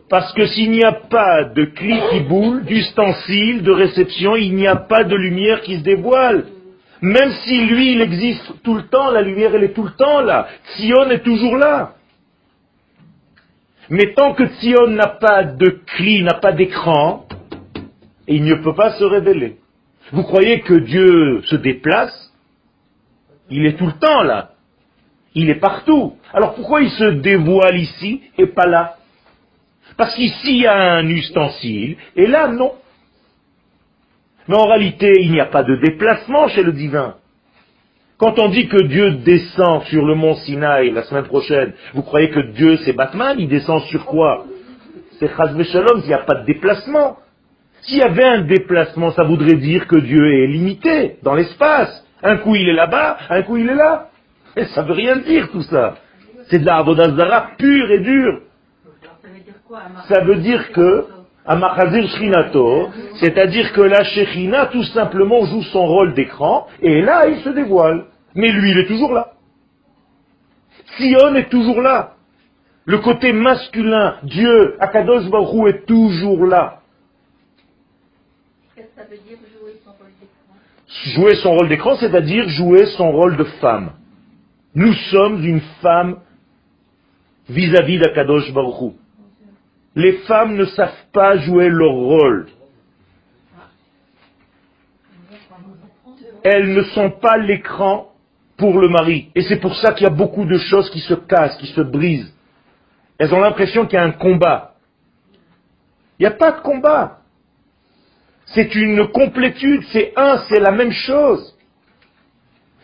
Parce 0.09 0.33
que 0.33 0.45
s'il 0.45 0.71
n'y 0.71 0.83
a 0.83 0.91
pas 0.91 1.45
de 1.45 1.65
cli 1.65 1.99
qui 2.11 2.19
boule, 2.21 2.63
d'ustensile, 2.63 3.63
de 3.63 3.71
réception, 3.71 4.35
il 4.35 4.55
n'y 4.55 4.67
a 4.67 4.75
pas 4.75 5.03
de 5.03 5.15
lumière 5.15 5.61
qui 5.61 5.77
se 5.77 5.83
dévoile. 5.83 6.45
Même 7.01 7.31
si 7.43 7.65
lui, 7.65 7.93
il 7.93 8.01
existe 8.01 8.61
tout 8.63 8.75
le 8.75 8.83
temps, 8.83 9.11
la 9.11 9.21
lumière, 9.21 9.55
elle 9.55 9.63
est 9.63 9.73
tout 9.73 9.83
le 9.83 9.91
temps 9.91 10.21
là. 10.21 10.47
Sion 10.77 11.09
est 11.09 11.23
toujours 11.23 11.57
là. 11.57 11.95
Mais 13.89 14.13
tant 14.13 14.33
que 14.33 14.47
Sion 14.59 14.87
n'a 14.87 15.07
pas 15.07 15.43
de 15.43 15.79
cli, 15.85 16.23
n'a 16.23 16.35
pas 16.35 16.51
d'écran, 16.51 17.25
il 18.27 18.43
ne 18.43 18.55
peut 18.55 18.73
pas 18.73 18.91
se 18.97 19.03
révéler. 19.03 19.57
Vous 20.11 20.23
croyez 20.23 20.61
que 20.61 20.75
Dieu 20.75 21.41
se 21.43 21.55
déplace? 21.55 22.31
Il 23.49 23.65
est 23.65 23.77
tout 23.77 23.87
le 23.87 23.99
temps 23.99 24.23
là. 24.23 24.54
Il 25.35 25.49
est 25.49 25.59
partout. 25.59 26.15
Alors 26.33 26.55
pourquoi 26.55 26.81
il 26.81 26.89
se 26.89 27.03
dévoile 27.03 27.77
ici 27.77 28.21
et 28.37 28.47
pas 28.47 28.65
là? 28.65 28.95
Parce 29.97 30.15
qu'ici, 30.15 30.57
il 30.57 30.61
y 30.63 30.67
a 30.67 30.95
un 30.95 31.07
ustensile, 31.07 31.97
et 32.15 32.27
là, 32.27 32.47
non. 32.47 32.73
Mais 34.47 34.55
en 34.55 34.65
réalité, 34.65 35.11
il 35.21 35.31
n'y 35.31 35.39
a 35.39 35.45
pas 35.45 35.63
de 35.63 35.75
déplacement 35.75 36.47
chez 36.47 36.63
le 36.63 36.73
divin. 36.73 37.15
Quand 38.17 38.39
on 38.39 38.49
dit 38.49 38.67
que 38.67 38.81
Dieu 38.83 39.11
descend 39.25 39.83
sur 39.83 40.05
le 40.05 40.15
mont 40.15 40.35
Sinaï 40.35 40.91
la 40.91 41.03
semaine 41.03 41.25
prochaine, 41.25 41.73
vous 41.93 42.01
croyez 42.01 42.29
que 42.29 42.39
Dieu 42.39 42.77
c'est 42.77 42.93
Batman? 42.93 43.35
Il 43.39 43.49
descend 43.49 43.81
sur 43.83 44.05
quoi? 44.05 44.45
C'est 45.19 45.35
Chazve 45.35 45.63
Shalom, 45.63 46.01
il 46.03 46.07
n'y 46.07 46.13
a 46.13 46.19
pas 46.19 46.35
de 46.35 46.45
déplacement. 46.45 47.17
S'il 47.81 47.97
y 47.97 48.01
avait 48.01 48.23
un 48.23 48.41
déplacement, 48.41 49.11
ça 49.11 49.23
voudrait 49.23 49.55
dire 49.55 49.87
que 49.87 49.97
Dieu 49.97 50.33
est 50.33 50.47
limité 50.47 51.17
dans 51.23 51.35
l'espace. 51.35 52.05
Un 52.23 52.37
coup 52.37 52.55
il 52.55 52.67
est 52.69 52.73
là-bas, 52.73 53.17
un 53.29 53.41
coup 53.43 53.57
il 53.57 53.69
est 53.69 53.75
là. 53.75 54.09
Et 54.55 54.65
ça 54.75 54.83
veut 54.83 54.93
rien 54.93 55.17
dire 55.17 55.49
tout 55.51 55.63
ça. 55.63 55.95
C'est 56.49 56.59
de 56.59 56.65
la 56.65 56.77
Avodazara 56.77 57.51
pure 57.57 57.91
et 57.91 57.99
dure. 57.99 58.41
Ça 60.07 60.21
veut 60.21 60.37
dire 60.37 60.71
que, 60.71 61.05
Amachazir 61.45 62.07
Shrinato, 62.09 62.89
c'est-à-dire 63.19 63.73
que 63.73 63.81
la 63.81 64.03
Shechina 64.03 64.67
tout 64.67 64.83
simplement 64.83 65.45
joue 65.45 65.63
son 65.63 65.85
rôle 65.85 66.13
d'écran, 66.13 66.67
et 66.81 67.01
là 67.01 67.27
il 67.27 67.39
se 67.41 67.49
dévoile. 67.49 68.05
Mais 68.35 68.51
lui, 68.51 68.71
il 68.71 68.79
est 68.79 68.87
toujours 68.87 69.13
là. 69.13 69.33
Sion 70.97 71.35
est 71.35 71.49
toujours 71.49 71.81
là. 71.81 72.13
Le 72.85 72.99
côté 72.99 73.33
masculin, 73.33 74.17
Dieu, 74.23 74.75
Akadosh 74.79 75.29
Baruch 75.29 75.73
est 75.73 75.85
toujours 75.85 76.45
là. 76.45 76.81
Qu'est-ce 78.75 78.87
que 78.87 78.93
ça 78.95 79.03
veut 79.09 79.17
dire 79.17 79.37
jouer 79.59 79.73
son 79.83 79.91
rôle 79.91 80.11
d'écran? 80.19 81.15
Jouer 81.15 81.35
son 81.35 81.51
rôle 81.55 81.69
d'écran, 81.69 81.95
c'est-à-dire 81.95 82.47
jouer 82.49 82.85
son 82.97 83.11
rôle 83.11 83.37
de 83.37 83.43
femme. 83.43 83.91
Nous 84.75 84.93
sommes 84.93 85.43
une 85.43 85.61
femme 85.81 86.19
vis-à-vis 87.47 87.99
d'Akadosh 87.99 88.51
Baruch 88.53 88.93
les 89.95 90.11
femmes 90.27 90.55
ne 90.55 90.65
savent 90.65 91.05
pas 91.13 91.37
jouer 91.37 91.69
leur 91.69 91.93
rôle. 91.93 92.47
Elles 96.43 96.73
ne 96.73 96.83
sont 96.83 97.09
pas 97.09 97.37
l'écran 97.37 98.11
pour 98.57 98.79
le 98.79 98.89
mari. 98.89 99.31
Et 99.33 99.41
c'est 99.41 99.59
pour 99.59 99.75
ça 99.75 99.93
qu'il 99.93 100.03
y 100.03 100.07
a 100.07 100.13
beaucoup 100.13 100.45
de 100.45 100.57
choses 100.57 100.89
qui 100.91 100.99
se 100.99 101.13
cassent, 101.13 101.57
qui 101.57 101.67
se 101.67 101.81
brisent. 101.81 102.33
Elles 103.17 103.33
ont 103.33 103.39
l'impression 103.39 103.85
qu'il 103.85 103.95
y 103.95 104.01
a 104.01 104.03
un 104.03 104.11
combat. 104.11 104.75
Il 106.19 106.23
n'y 106.23 106.27
a 106.27 106.31
pas 106.31 106.51
de 106.51 106.61
combat. 106.61 107.19
C'est 108.47 108.75
une 108.75 109.07
complétude, 109.07 109.81
c'est 109.91 110.13
un, 110.15 110.43
c'est 110.49 110.59
la 110.59 110.71
même 110.71 110.91
chose. 110.91 111.55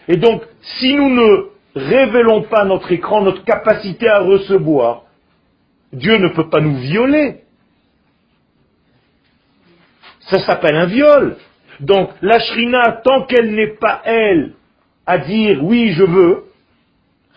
Et 0.08 0.18
donc, 0.18 0.44
si 0.62 0.96
nous 0.96 1.10
ne 1.10 1.50
révélons 1.76 2.44
pas 2.44 2.66
notre 2.66 2.92
écran, 2.92 3.22
notre 3.22 3.44
capacité 3.44 4.08
à 4.08 4.20
recevoir, 4.20 5.04
Dieu 5.94 6.18
ne 6.18 6.30
peut 6.30 6.50
pas 6.50 6.62
nous 6.62 6.78
violer. 6.78 7.42
Ça 10.22 10.40
s'appelle 10.40 10.76
un 10.76 10.86
viol. 10.86 11.38
Donc 11.80 12.12
la 12.22 12.40
shrina, 12.40 13.02
tant 13.04 13.26
qu'elle 13.26 13.54
n'est 13.54 13.76
pas 13.76 14.02
elle 14.06 14.54
à 15.06 15.18
dire 15.18 15.64
oui 15.64 15.94
je 15.94 16.04
veux, 16.04 16.44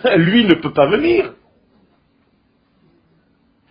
lui 0.17 0.45
ne 0.45 0.55
peut 0.55 0.73
pas 0.73 0.87
venir. 0.87 1.33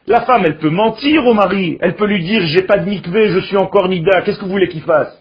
La 0.05 0.25
femme, 0.25 0.43
elle 0.45 0.57
peut 0.57 0.69
mentir 0.69 1.25
au 1.25 1.33
mari, 1.33 1.77
elle 1.79 1.95
peut 1.95 2.07
lui 2.07 2.21
dire 2.21 2.41
j'ai 2.47 2.63
pas 2.63 2.77
de 2.77 2.89
mikvé, 2.89 3.29
je 3.29 3.39
suis 3.39 3.55
encore 3.55 3.87
nida, 3.87 4.21
qu'est-ce 4.21 4.37
que 4.37 4.45
vous 4.45 4.51
voulez 4.51 4.67
qu'il 4.67 4.81
fasse? 4.81 5.17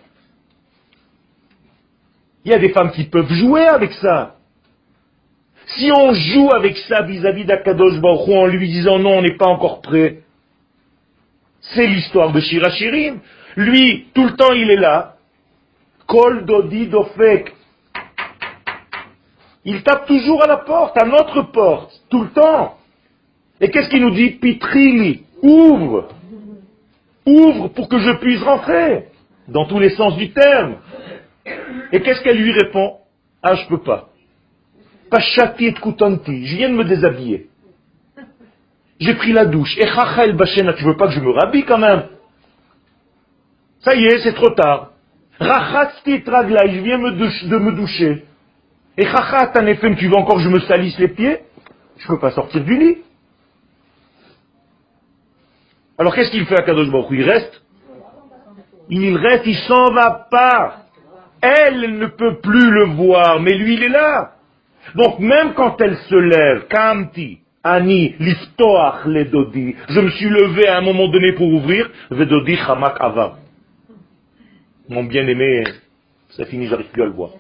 Il 2.45 2.51
y 2.51 2.55
a 2.55 2.59
des 2.59 2.71
femmes 2.71 2.91
qui 2.91 3.05
peuvent 3.05 3.33
jouer 3.33 3.67
avec 3.67 3.93
ça. 3.93 4.37
Si 5.77 5.91
on 5.91 6.13
joue 6.13 6.51
avec 6.53 6.77
ça 6.77 7.03
vis-à-vis 7.03 7.45
d'Akadosh 7.45 8.01
Baruch 8.01 8.29
en 8.29 8.47
lui 8.47 8.69
disant 8.69 8.99
non, 8.99 9.19
on 9.19 9.23
n'est 9.23 9.37
pas 9.37 9.47
encore 9.47 9.81
prêt, 9.81 10.23
c'est 11.61 11.87
l'histoire 11.87 12.33
de 12.33 12.41
Shirachirim. 12.41 13.21
Lui, 13.57 14.07
tout 14.15 14.25
le 14.25 14.35
temps, 14.35 14.53
il 14.53 14.71
est 14.71 14.77
là. 14.77 15.17
Kol 16.07 16.45
dodi 16.45 16.89
dofek. 16.89 17.55
Il 19.65 19.83
tape 19.83 20.07
toujours 20.07 20.43
à 20.43 20.47
la 20.47 20.57
porte, 20.59 21.01
à 21.01 21.07
notre 21.07 21.43
porte, 21.53 21.93
tout 22.11 22.23
le 22.23 22.31
temps. 22.31 22.79
Et 23.61 23.71
qu'est-ce 23.71 23.89
qu'il 23.89 24.03
nous 24.03 24.11
dit? 24.11 24.31
Pitrili, 24.33 25.23
ouvre. 25.41 26.09
Ouvre 27.25 27.69
pour 27.69 27.89
que 27.89 27.99
je 27.99 28.11
puisse 28.13 28.43
rentrer. 28.43 29.07
Dans 29.47 29.67
tous 29.67 29.79
les 29.79 29.91
sens 29.91 30.17
du 30.17 30.33
terme. 30.33 30.77
Et 31.93 32.01
qu'est-ce 32.01 32.23
qu'elle 32.23 32.39
lui 32.39 32.53
répond? 32.53 32.97
Ah, 33.43 33.55
je 33.55 33.67
peux 33.69 33.83
pas. 33.83 34.09
Pachati 35.13 35.67
et 35.67 35.75
Koutanti, 35.75 36.47
je 36.47 36.57
viens 36.57 36.71
de 36.71 36.75
me 36.75 36.85
déshabiller. 36.85 37.49
J'ai 38.99 39.15
pris 39.15 39.33
la 39.33 39.45
douche. 39.45 39.77
Et 39.77 39.87
Chachel 39.87 40.35
Bachena, 40.35 40.73
tu 40.73 40.85
veux 40.85 40.97
pas 40.97 41.09
que 41.09 41.13
je 41.13 41.21
me 41.21 41.31
rhabille 41.31 41.65
quand 41.65 41.77
même? 41.79 42.05
Ça 43.81 43.95
y 43.95 44.05
est, 44.05 44.21
c'est 44.21 44.33
trop 44.33 44.51
tard. 44.51 44.93
Rachatsti 45.39 46.23
je 46.25 46.81
viens 46.81 46.99
de 46.99 47.59
me 47.59 47.73
doucher. 47.73 48.25
Et 48.97 49.05
Chachat 49.05 49.53
Anefem, 49.55 49.97
tu 49.97 50.09
veux 50.09 50.17
encore 50.17 50.37
que 50.37 50.43
je 50.43 50.49
me 50.49 50.61
salisse 50.61 50.99
les 50.99 51.09
pieds? 51.09 51.41
Je 51.99 52.07
peux 52.07 52.19
pas 52.19 52.31
sortir 52.31 52.65
du 52.65 52.79
lit. 52.79 52.99
Alors 55.99 56.15
qu'est-ce 56.15 56.31
qu'il 56.31 56.47
fait 56.47 56.59
à 56.59 56.63
Kadosh 56.63 56.91
Baruch 56.91 57.11
Il 57.11 57.23
reste? 57.23 57.63
Il 58.89 59.17
reste, 59.17 59.47
il 59.47 59.57
s'en 59.57 59.93
va 59.93 60.27
pas. 60.31 60.87
Elle 61.43 61.99
ne 61.99 62.07
peut 62.07 62.41
plus 62.41 62.71
le 62.71 62.85
voir, 62.95 63.41
mais 63.41 63.53
lui 63.55 63.75
il 63.75 63.83
est 63.83 63.89
là. 63.89 64.37
Donc 64.95 65.19
même 65.19 65.55
quand 65.55 65.81
elle 65.81 65.97
se 65.97 66.15
lève, 66.15 66.67
Kamti, 66.69 67.39
Ani, 67.65 68.17
liftoach 68.19 69.07
les 69.07 69.27
dodi, 69.27 69.77
je 69.89 70.01
me 70.01 70.11
suis 70.11 70.29
levé 70.29 70.67
à 70.67 70.79
un 70.79 70.81
moment 70.81 71.09
donné 71.09 71.33
pour 71.33 71.47
ouvrir, 71.47 71.89
vedodi 72.11 72.57
chamak 72.57 72.97
ava. 72.99 73.39
Mon 74.89 75.05
bien-aimé, 75.05 75.65
ça 76.31 76.45
finit, 76.45 76.67
j'arrive 76.67 76.91
plus 76.91 77.03
à 77.03 77.07
le 77.07 77.13
voir. 77.13 77.31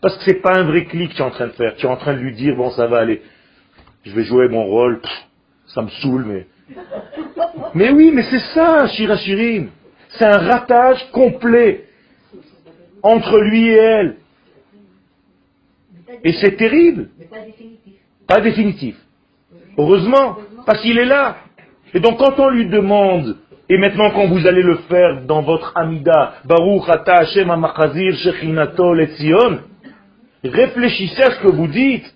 Parce 0.00 0.16
que 0.18 0.24
c'est 0.24 0.42
pas 0.42 0.58
un 0.58 0.64
vrai 0.64 0.84
clic 0.86 1.10
que 1.10 1.14
tu 1.14 1.22
es 1.22 1.24
en 1.24 1.30
train 1.30 1.46
de 1.46 1.52
faire. 1.52 1.76
Tu 1.76 1.86
es 1.86 1.88
en 1.88 1.96
train 1.96 2.14
de 2.14 2.18
lui 2.18 2.34
dire, 2.34 2.56
bon, 2.56 2.70
ça 2.70 2.88
va 2.88 2.98
aller. 2.98 3.22
Je 4.04 4.12
vais 4.12 4.24
jouer 4.24 4.48
mon 4.48 4.64
rôle. 4.64 5.00
ça 5.66 5.82
me 5.82 5.88
saoule, 5.88 6.24
mais... 6.26 6.46
Mais 7.74 7.90
oui, 7.90 8.10
mais 8.12 8.24
c'est 8.24 8.40
ça, 8.52 8.88
Shirachirim. 8.88 9.70
C'est 10.10 10.24
un 10.24 10.38
ratage 10.38 11.08
complet 11.12 11.84
entre 13.02 13.38
lui 13.38 13.68
et 13.68 13.76
elle. 13.76 14.16
Et 16.24 16.32
c'est 16.34 16.56
terrible. 16.56 17.08
Pas 18.26 18.40
définitif. 18.40 18.96
Heureusement, 19.78 20.38
parce 20.66 20.80
qu'il 20.82 20.98
est 20.98 21.04
là. 21.04 21.36
Et 21.94 22.00
donc 22.00 22.18
quand 22.18 22.38
on 22.38 22.50
lui 22.50 22.66
demande, 22.68 23.36
et 23.68 23.78
maintenant 23.78 24.10
quand 24.10 24.26
vous 24.28 24.46
allez 24.46 24.62
le 24.62 24.76
faire 24.88 25.22
dans 25.26 25.42
votre 25.42 25.72
Amida, 25.76 26.34
Baruch 26.44 26.88
Ata 26.88 27.18
Hashem 27.18 27.50
Amachazir 27.50 28.14
Shechinato 28.16 28.94
Letzion, 28.94 29.60
réfléchissez 30.44 31.22
à 31.22 31.30
ce 31.32 31.40
que 31.40 31.48
vous 31.48 31.68
dites. 31.68 32.14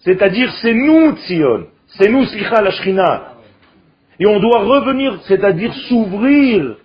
C'est-à-dire, 0.00 0.50
c'est 0.62 0.74
nous, 0.74 1.12
Tzion. 1.16 1.66
C'est 1.86 2.08
nous, 2.08 2.24
Slicha 2.24 2.62
la 2.62 2.70
Shrina. 2.70 3.34
Et 4.20 4.26
on 4.26 4.40
doit 4.40 4.60
revenir, 4.60 5.20
c'est-à-dire 5.22 5.72
s'ouvrir 5.88 6.76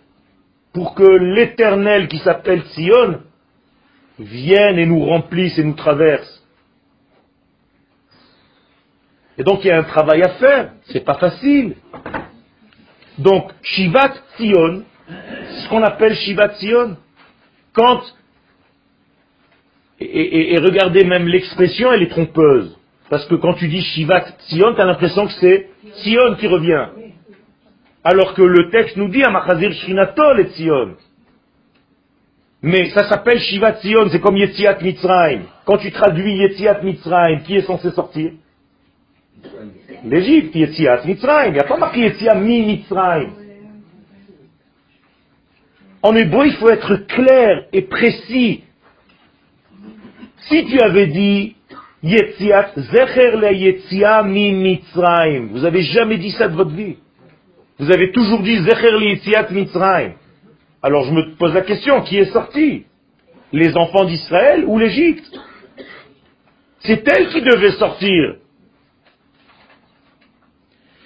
pour 0.74 0.96
que 0.96 1.04
l'éternel 1.04 2.08
qui 2.08 2.18
s'appelle 2.20 2.62
Tzion 2.62 3.20
vienne 4.20 4.80
et 4.80 4.86
nous 4.86 5.04
remplisse 5.06 5.58
et 5.58 5.64
nous 5.64 5.74
traverse. 5.74 6.43
Et 9.38 9.44
donc 9.44 9.64
il 9.64 9.68
y 9.68 9.72
a 9.72 9.78
un 9.78 9.84
travail 9.84 10.22
à 10.22 10.30
faire, 10.30 10.72
c'est 10.86 11.04
pas 11.04 11.16
facile. 11.16 11.76
Donc, 13.18 13.52
Shivat 13.62 14.14
Tzion, 14.38 14.84
ce 15.08 15.70
qu'on 15.70 15.84
appelle 15.84 16.16
Shivat 16.16 16.56
Tzion, 16.56 16.98
quand, 17.74 18.02
et, 20.00 20.58
regardez 20.58 21.04
même 21.04 21.28
l'expression, 21.28 21.92
elle 21.92 22.04
est 22.04 22.10
trompeuse. 22.10 22.78
Parce 23.10 23.26
que 23.28 23.36
quand 23.36 23.54
tu 23.54 23.68
dis 23.68 23.82
Shivat 23.82 24.26
Tzion, 24.48 24.74
tu 24.74 24.82
as 24.82 24.86
l'impression 24.86 25.28
que 25.28 25.34
c'est 25.34 25.70
Tzion 26.02 26.36
qui 26.40 26.48
revient. 26.48 26.88
Alors 28.04 28.34
que 28.34 28.42
le 28.42 28.70
texte 28.70 28.98
nous 28.98 29.10
dit 29.10 29.24
Amachazir 29.24 29.72
Shinatol 29.72 30.40
et 30.40 30.50
Tzion. 30.50 30.96
Mais 32.64 32.90
ça 32.90 33.08
s'appelle 33.10 33.40
Shivat 33.40 33.82
Tzion, 33.82 34.10
c'est 34.10 34.20
comme 34.20 34.38
Yetziat 34.38 34.80
Mitzrayim. 34.82 35.42
Quand 35.66 35.78
tu 35.78 35.92
traduis 35.92 36.38
Yetziat 36.38 36.82
Mitzrayim, 36.82 37.42
qui 37.44 37.56
est 37.58 37.62
censé 37.62 37.92
sortir? 37.92 38.32
L'Égypte, 40.06 40.56
Yetziat 40.56 41.06
Mitzrayim. 41.06 41.52
Il 41.52 41.54
n'y 41.54 41.60
a 41.60 41.64
pas 41.64 41.78
marqué 41.78 42.02
Yetziat 42.02 42.36
mi 42.36 42.62
Mitzrayim. 42.66 43.32
En 46.02 46.16
hébreu, 46.16 46.48
il 46.48 46.54
faut 46.54 46.70
être 46.70 46.96
clair 47.08 47.66
et 47.72 47.84
précis. 47.84 48.64
Si 50.50 50.66
tu 50.66 50.80
avais 50.82 51.08
dit 51.08 51.56
Yetziat, 52.04 52.74
Zecher 52.76 53.38
le 53.38 53.54
Yetziat 53.54 54.24
mi 54.24 54.52
Mitzrayim, 54.52 55.48
vous 55.52 55.64
avez 55.64 55.84
jamais 55.84 56.18
dit 56.18 56.32
ça 56.32 56.50
de 56.50 56.56
votre 56.56 56.72
vie. 56.72 56.98
Vous 57.80 57.92
avez 57.92 58.12
toujours 58.12 58.42
dit 58.42 58.58
Zecher 58.58 58.92
le 58.92 59.02
Yetziat 59.02 59.48
Mitzrayim. 59.52 60.14
Alors 60.82 61.06
je 61.06 61.14
me 61.14 61.36
pose 61.36 61.54
la 61.54 61.62
question, 61.62 62.02
qui 62.02 62.18
est 62.18 62.32
sorti? 62.34 62.86
Les 63.54 63.78
enfants 63.78 64.04
d'Israël 64.04 64.66
ou 64.66 64.78
l'Égypte? 64.78 65.40
C'est 66.80 67.08
elle 67.08 67.30
qui 67.30 67.42
devait 67.42 67.72
sortir. 67.72 68.36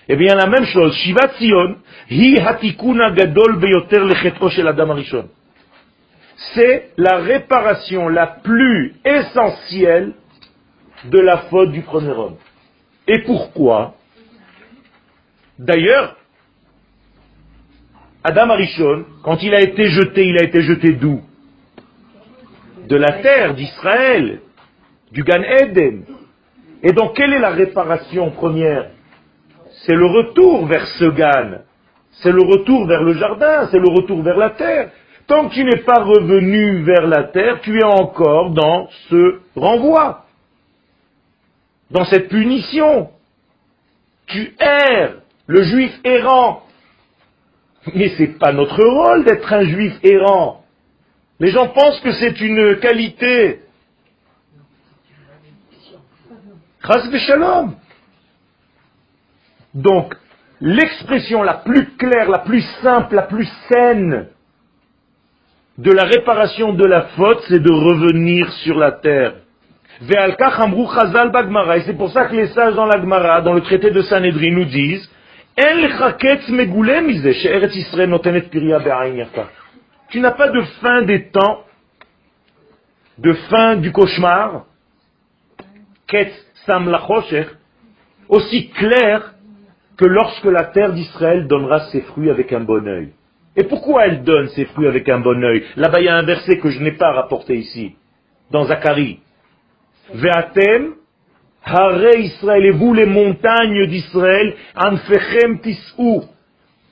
Eh 0.10 0.15
bien, 0.15 0.36
la 0.36 0.48
même 0.48 0.65
chose, 0.65 0.96
Shiva 0.96 1.32
hi 2.10 2.39
hatikuna 2.39 3.12
gadol 3.12 3.60
beyoter 3.60 4.06
lechetro 4.06 4.50
shel 4.50 4.67
adam 4.67 4.91
arishon. 4.91 5.28
C'est 6.54 6.91
la 6.98 7.17
réparation 7.17 8.08
la 8.08 8.28
plus 8.28 8.93
essentielle 9.04 10.13
de 11.06 11.20
la 11.20 11.38
faute 11.50 11.72
du 11.72 11.82
premier 11.82 12.12
homme. 12.12 12.36
Et 13.08 13.24
pourquoi? 13.24 13.96
D'ailleurs, 15.58 16.15
Adam 18.24 18.50
Arishon, 18.50 19.06
quand 19.24 19.41
il 19.41 19.54
a 19.56 19.62
été 19.62 19.88
jeté, 19.89 20.26
il 20.26 20.38
a 20.38 20.43
été 20.43 20.62
jeté 20.62 20.93
d'où? 20.93 21.22
De 22.88 22.96
la 22.96 23.13
terre 23.22 23.56
d'Israël, 23.56 24.41
du 25.12 25.24
Gan 25.24 25.41
Eden. 25.41 26.04
Et 26.84 26.91
donc, 26.91 27.15
quelle 27.15 27.34
est 27.34 27.39
la 27.39 27.52
réparation 27.52 28.32
première? 28.32 28.91
C'est 29.88 29.95
le 29.95 30.06
retour 30.06 30.67
vers 30.67 30.86
ce 31.00 31.06
Gan. 31.06 31.62
C'est 32.21 32.32
le 32.32 32.41
retour 32.41 32.86
vers 32.88 33.04
le 33.04 33.13
jardin, 33.13 33.69
c'est 33.71 33.80
le 33.80 33.88
retour 33.88 34.21
vers 34.21 34.38
la 34.38 34.50
terre. 34.50 34.91
Tant 35.28 35.47
que 35.47 35.54
tu 35.54 35.63
n'es 35.63 35.78
pas 35.78 36.04
revenu 36.04 36.84
vers 36.84 37.08
la 37.08 37.23
terre, 37.23 37.62
tu 37.62 37.80
es 37.80 37.84
encore 37.84 38.52
dans 38.52 38.89
ce 39.10 39.39
renvoi, 39.56 40.26
dans 41.89 42.04
cette 42.04 42.28
punition. 42.28 43.12
Tu 44.26 44.54
erres, 44.60 45.21
le 45.47 45.63
juif 45.63 45.91
errant. 46.04 46.63
Mais 47.95 48.10
ce 48.10 48.23
n'est 48.23 48.28
pas 48.39 48.52
notre 48.52 48.84
rôle 48.84 49.23
d'être 49.23 49.54
un 49.54 49.63
juif 49.63 49.93
errant. 50.04 50.65
Les 51.39 51.52
gens 51.52 51.67
pensent 51.67 52.02
que 52.02 52.12
c'est 52.12 52.41
une 52.41 52.78
qualité. 52.80 53.62
Chas 56.86 57.10
shalom. 57.26 57.76
Donc, 59.78 60.16
l'expression 60.60 61.44
la 61.44 61.54
plus 61.54 61.96
claire, 61.98 62.30
la 62.30 62.40
plus 62.40 62.63
simple, 62.82 63.13
la 63.13 63.22
plus 63.22 63.48
saine 63.70 64.28
de 65.78 65.92
la 65.92 66.04
réparation 66.04 66.74
de 66.74 66.84
la 66.84 67.04
faute, 67.16 67.44
c'est 67.48 67.60
de 67.60 67.72
revenir 67.72 68.52
sur 68.63 68.76
la 68.76 68.92
terre. 68.94 69.36
Et 70.02 70.16
c'est 71.86 71.98
pour 71.98 72.12
ça 72.12 72.26
que 72.26 72.36
les 72.36 72.48
sages 72.48 72.74
dans 72.74 72.88
la 72.88 73.00
Gemara, 73.00 73.42
dans 73.42 73.54
le 73.54 73.62
traité 73.62 73.92
de 73.92 74.02
Sanhedrin, 74.02 74.52
nous 74.52 74.66
disent 74.66 75.08
tu 80.10 80.20
n'as 80.20 80.32
pas 80.32 80.50
de 80.50 80.62
fin 80.82 81.02
des 81.04 81.30
temps, 81.30 81.63
de 83.18 83.34
fin 83.34 83.76
du 83.76 83.92
cauchemar, 83.92 84.66
aussi 88.30 88.70
clair 88.70 89.34
que 89.98 90.06
lorsque 90.06 90.46
la 90.46 90.66
terre 90.66 90.94
d'Israël 90.94 91.48
donnera 91.48 91.90
ses 91.92 92.02
fruits 92.02 92.30
avec 92.30 92.54
un 92.54 92.62
bon 92.62 92.88
œil. 92.88 93.14
Et 93.56 93.64
pourquoi 93.64 94.06
elle 94.06 94.24
donne 94.24 94.50
ses 94.50 94.66
fruits 94.66 94.88
avec 94.88 95.10
un 95.10 95.20
bon 95.20 95.44
œil 95.44 95.64
Là-bas, 95.76 96.00
il 96.00 96.06
y 96.06 96.10
a 96.10 96.16
un 96.16 96.24
verset 96.24 96.60
que 96.60 96.70
je 96.70 96.80
n'ai 96.80 96.92
pas 96.92 97.12
rapporté 97.12 97.58
ici, 97.58 97.96
dans 98.52 98.66
Zacharie. 98.66 99.20
Ve'atem, 100.14 100.94
hare 101.66 102.16
Israël, 102.18 102.66
et 102.66 102.72
vous 102.72 102.94
les 102.94 103.08
montagnes 103.08 103.88
d'Israël, 103.88 104.56
anfechem 104.76 105.60
tis'u, 105.60 106.22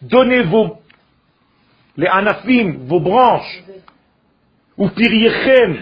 donnez 0.02 0.42
vos, 0.44 0.78
les 1.98 2.08
anafim, 2.08 2.78
vos 2.88 3.00
branches, 3.00 3.64
ou 4.78 4.90
piriechem, 4.90 5.78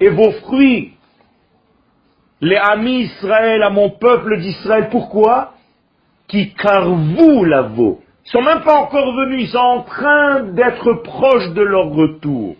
et 0.00 0.08
vos 0.08 0.32
fruits, 0.32 0.94
les 2.40 2.56
amis 2.56 3.02
Israël, 3.02 3.62
à 3.62 3.70
mon 3.70 3.90
peuple 3.90 4.38
d'Israël. 4.38 4.88
Pourquoi? 4.90 5.53
Qui 6.28 6.54
carvou 6.54 7.44
la 7.44 7.62
vaut. 7.62 8.00
Ils 8.26 8.30
sont 8.30 8.42
même 8.42 8.62
pas 8.62 8.76
encore 8.76 9.14
venus, 9.14 9.42
ils 9.42 9.52
sont 9.52 9.58
en 9.58 9.82
train 9.82 10.42
d'être 10.44 10.92
proches 11.02 11.50
de 11.50 11.62
leur 11.62 11.90
retour. 11.90 12.56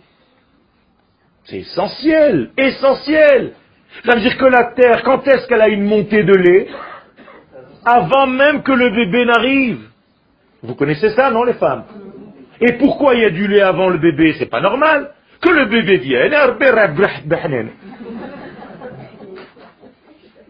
C'est 1.45 1.57
essentiel, 1.57 2.51
essentiel. 2.57 3.53
Ça 4.05 4.15
veut 4.15 4.21
dire 4.21 4.37
que 4.37 4.45
la 4.45 4.73
terre, 4.73 5.03
quand 5.03 5.27
est-ce 5.27 5.47
qu'elle 5.47 5.61
a 5.61 5.69
une 5.69 5.85
montée 5.85 6.23
de 6.23 6.33
lait? 6.33 6.67
Avant 7.85 8.27
même 8.27 8.63
que 8.63 8.71
le 8.71 8.89
bébé 8.89 9.25
n'arrive. 9.25 9.79
Vous 10.63 10.75
connaissez 10.75 11.09
ça, 11.11 11.29
non, 11.31 11.43
les 11.43 11.53
femmes? 11.53 11.83
Et 12.61 12.73
pourquoi 12.73 13.15
il 13.15 13.21
y 13.21 13.25
a 13.25 13.29
du 13.29 13.47
lait 13.47 13.61
avant 13.61 13.89
le 13.89 13.97
bébé? 13.97 14.33
C'est 14.39 14.49
pas 14.49 14.61
normal. 14.61 15.11
Que 15.41 15.49
le 15.49 15.65
bébé 15.65 15.97
vienne. 15.97 16.33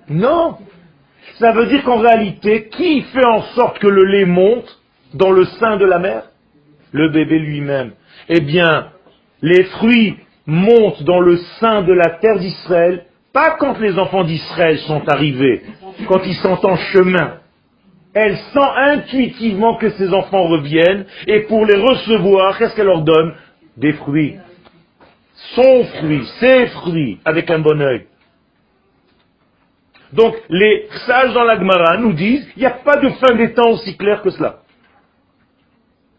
Non. 0.10 0.58
Ça 1.39 1.52
veut 1.52 1.65
dire 1.65 1.84
qu'en 1.84 1.98
réalité, 1.98 2.69
qui 2.69 3.02
fait 3.02 3.26
en 3.26 3.41
sorte 3.56 3.80
que 3.80 3.88
le 3.88 4.06
lait 4.06 4.26
monte 4.26 4.80
dans 5.13 5.32
le 5.32 5.45
sein 5.45 5.78
de 5.78 5.86
la 5.86 6.00
mère? 6.00 6.24
Le 6.91 7.10
bébé 7.10 7.39
lui-même. 7.39 7.91
Eh 8.30 8.39
bien, 8.39 8.88
les 9.41 9.65
fruits 9.65 10.15
montent 10.45 11.04
dans 11.04 11.19
le 11.19 11.38
sein 11.60 11.82
de 11.82 11.93
la 11.93 12.12
terre 12.21 12.39
d'Israël, 12.39 13.06
pas 13.34 13.58
quand 13.60 13.78
les 13.80 14.00
enfants 14.00 14.24
d'Israël 14.24 14.78
sont 14.80 15.08
arrivés, 15.10 15.63
quand 16.08 16.21
ils 16.26 16.36
sont 16.36 16.65
en 16.65 16.78
chemin. 16.78 17.39
Elle 18.13 18.38
sent 18.38 18.71
intuitivement 18.78 19.76
que 19.76 19.89
ses 19.89 20.13
enfants 20.13 20.48
reviennent, 20.48 21.06
et 21.28 21.41
pour 21.41 21.65
les 21.65 21.76
recevoir, 21.76 22.58
qu'est-ce 22.58 22.76
qu'elle 22.76 22.86
leur 22.86 23.02
donne? 23.02 23.34
Des 23.76 23.91
fruits. 23.93 24.38
son 25.56 25.84
fruit, 25.84 26.26
ses 26.39 26.67
fruits, 26.67 27.19
avec 27.26 27.50
un 27.52 27.60
bon 27.60 27.82
oeil. 27.82 28.06
Donc, 30.15 30.36
les 30.49 30.88
sages 31.06 31.34
dans 31.34 31.43
la 31.43 31.58
Gemara 31.58 31.97
nous 31.97 32.13
disent, 32.13 32.47
il 32.56 32.62
n'y 32.62 32.65
a 32.65 32.71
pas 32.71 32.95
de 32.97 33.10
fin 33.10 33.36
des 33.36 33.54
temps 33.54 33.71
aussi 33.71 33.97
clair 33.97 34.21
que 34.21 34.30
cela. 34.30 34.60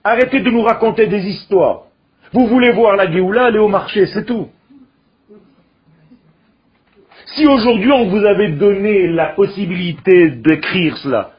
Arrêtez 0.05 0.41
de 0.41 0.51
nous 0.51 0.63
raconter 0.63 1.07
des 1.07 1.27
histoires. 1.27 1.85
Vous 2.33 2.47
voulez 2.47 2.73
voir 2.73 2.97
la 2.97 3.11
Géoula, 3.11 3.47
allez 3.47 3.59
au 3.59 3.69
marché, 3.69 4.07
c'est 4.07 4.27
tout. 4.27 4.49
Si 7.35 7.47
aujourd'hui 7.47 7.91
on 7.91 8.07
vous 8.07 8.25
avait 8.25 8.53
donné 8.53 9.09
la 9.09 9.27
possibilité 9.27 10.31
d'écrire 10.31 10.97
cela, 10.99 11.33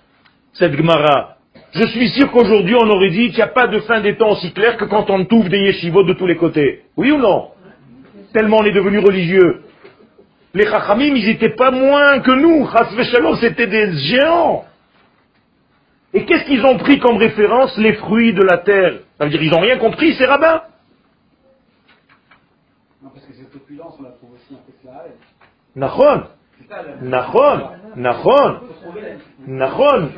cette 0.54 0.76
Gemara, 0.76 1.38
je 1.74 1.86
suis 1.88 2.10
sûr 2.10 2.32
qu'aujourd'hui 2.32 2.76
on 2.76 2.90
aurait 2.90 3.12
dit 3.12 3.30
qu'il 3.30 3.38
n'y 3.38 3.42
a 3.44 3.48
pas 3.48 3.68
de 3.68 3.80
fin 3.82 4.02
des 4.02 4.16
temps 4.16 4.32
aussi 4.32 4.52
clair 4.52 4.78
que 4.78 4.86
quand 4.86 5.10
on 5.10 5.26
touffe 5.26 5.50
des 5.50 5.60
yeshivot 5.60 6.04
de 6.04 6.14
tous 6.14 6.26
les 6.26 6.36
côtés. 6.36 6.82
Oui 6.98 7.12
ou 7.12 7.18
non? 7.18 7.50
Tellement 8.34 8.58
on 8.58 8.66
est 8.66 8.72
devenu 8.72 9.00
religieux. 9.00 9.62
Les 10.58 10.66
chachamim, 10.66 11.16
ils 11.16 11.28
n'étaient 11.28 11.56
pas 11.56 11.70
moins 11.70 12.20
que 12.20 12.32
nous. 12.32 12.68
c'était 13.40 13.68
des 13.68 13.92
géants. 13.94 14.66
Et 16.16 16.26
qu'est-ce 16.26 16.46
qu'ils 16.46 16.66
ont 16.66 16.78
pris 16.80 16.98
comme 16.98 17.18
référence? 17.18 17.78
Les 17.78 17.94
fruits 17.94 18.34
de 18.34 18.42
la 18.42 18.58
terre. 18.58 19.02
Ça 19.20 19.26
veut 19.26 19.30
dire 19.30 19.44
ils 19.44 19.52
n'ont 19.52 19.60
rien 19.60 19.78
compris, 19.78 20.16
ces 20.16 20.26
rabbins. 20.26 20.64
Non, 23.04 23.10
parce 23.14 23.24
que 23.28 23.34
cette 23.34 23.56
opulence, 23.56 23.98
on 24.00 24.04
la 24.04 24.10
trouve 24.10 24.32
aussi 24.34 24.52
un 24.52 24.66
peu 24.66 24.74
Nachon. 25.76 26.24
Nachon. 27.04 27.62
Nachon. 27.96 28.60
Nachon. 29.46 30.10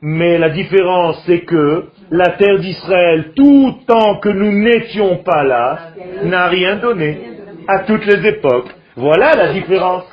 Mais 0.00 0.38
la 0.38 0.48
différence, 0.48 1.22
c'est 1.26 1.40
que 1.40 1.88
la 2.10 2.30
terre 2.38 2.60
d'Israël, 2.60 3.32
tout 3.36 3.74
tant 3.86 4.20
que 4.20 4.30
nous 4.30 4.52
n'étions 4.52 5.18
pas 5.18 5.42
là, 5.42 5.90
n'a 6.22 6.46
rien 6.46 6.76
donné 6.76 7.20
à 7.68 7.80
toutes 7.80 8.06
les 8.06 8.26
époques. 8.26 8.74
Voilà 8.96 9.34
la 9.34 9.52
différence. 9.52 10.04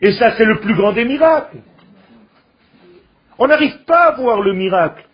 Et 0.00 0.12
ça, 0.12 0.36
c'est 0.36 0.44
le 0.44 0.60
plus 0.60 0.74
grand 0.74 0.92
des 0.92 1.04
miracles. 1.04 1.58
On 3.38 3.46
n'arrive 3.46 3.84
pas 3.84 4.08
à 4.08 4.16
voir 4.16 4.40
le 4.40 4.52
miracle. 4.52 5.04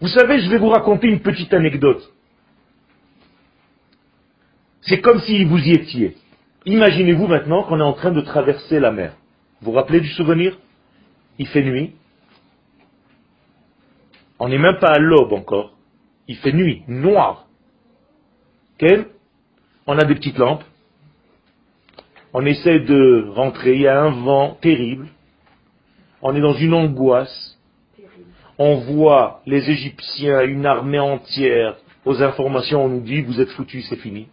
Vous 0.00 0.08
savez, 0.08 0.40
je 0.40 0.50
vais 0.50 0.58
vous 0.58 0.68
raconter 0.68 1.08
une 1.08 1.20
petite 1.20 1.52
anecdote. 1.52 2.02
C'est 4.82 5.00
comme 5.00 5.20
si 5.20 5.44
vous 5.44 5.58
y 5.58 5.72
étiez. 5.72 6.16
Imaginez-vous 6.64 7.26
maintenant 7.26 7.64
qu'on 7.64 7.80
est 7.80 7.84
en 7.84 7.92
train 7.92 8.12
de 8.12 8.20
traverser 8.20 8.78
la 8.78 8.92
mer. 8.92 9.14
Vous 9.60 9.72
vous 9.72 9.76
rappelez 9.76 10.00
du 10.00 10.08
souvenir? 10.08 10.56
Il 11.38 11.48
fait 11.48 11.62
nuit. 11.62 11.94
On 14.38 14.48
n'est 14.48 14.58
même 14.58 14.78
pas 14.78 14.92
à 14.92 14.98
l'aube 14.98 15.32
encore. 15.32 15.74
Il 16.28 16.36
fait 16.36 16.52
nuit, 16.52 16.84
noir. 16.86 17.46
On 19.90 19.98
a 19.98 20.04
des 20.04 20.14
petites 20.14 20.36
lampes. 20.36 20.64
On 22.34 22.44
essaie 22.44 22.80
de 22.80 23.26
rentrer. 23.30 23.74
Il 23.74 23.80
y 23.80 23.88
a 23.88 23.98
un 23.98 24.10
vent 24.10 24.58
terrible. 24.60 25.08
On 26.20 26.36
est 26.36 26.42
dans 26.42 26.52
une 26.52 26.74
angoisse. 26.74 27.58
On 28.58 28.76
voit 28.76 29.40
les 29.46 29.70
Égyptiens, 29.70 30.42
une 30.42 30.66
armée 30.66 30.98
entière. 30.98 31.78
Aux 32.04 32.22
informations, 32.22 32.84
on 32.84 32.88
nous 32.88 33.00
dit, 33.00 33.22
vous 33.22 33.40
êtes 33.40 33.48
foutus, 33.48 33.86
c'est 33.88 33.96
fini. 33.96 34.28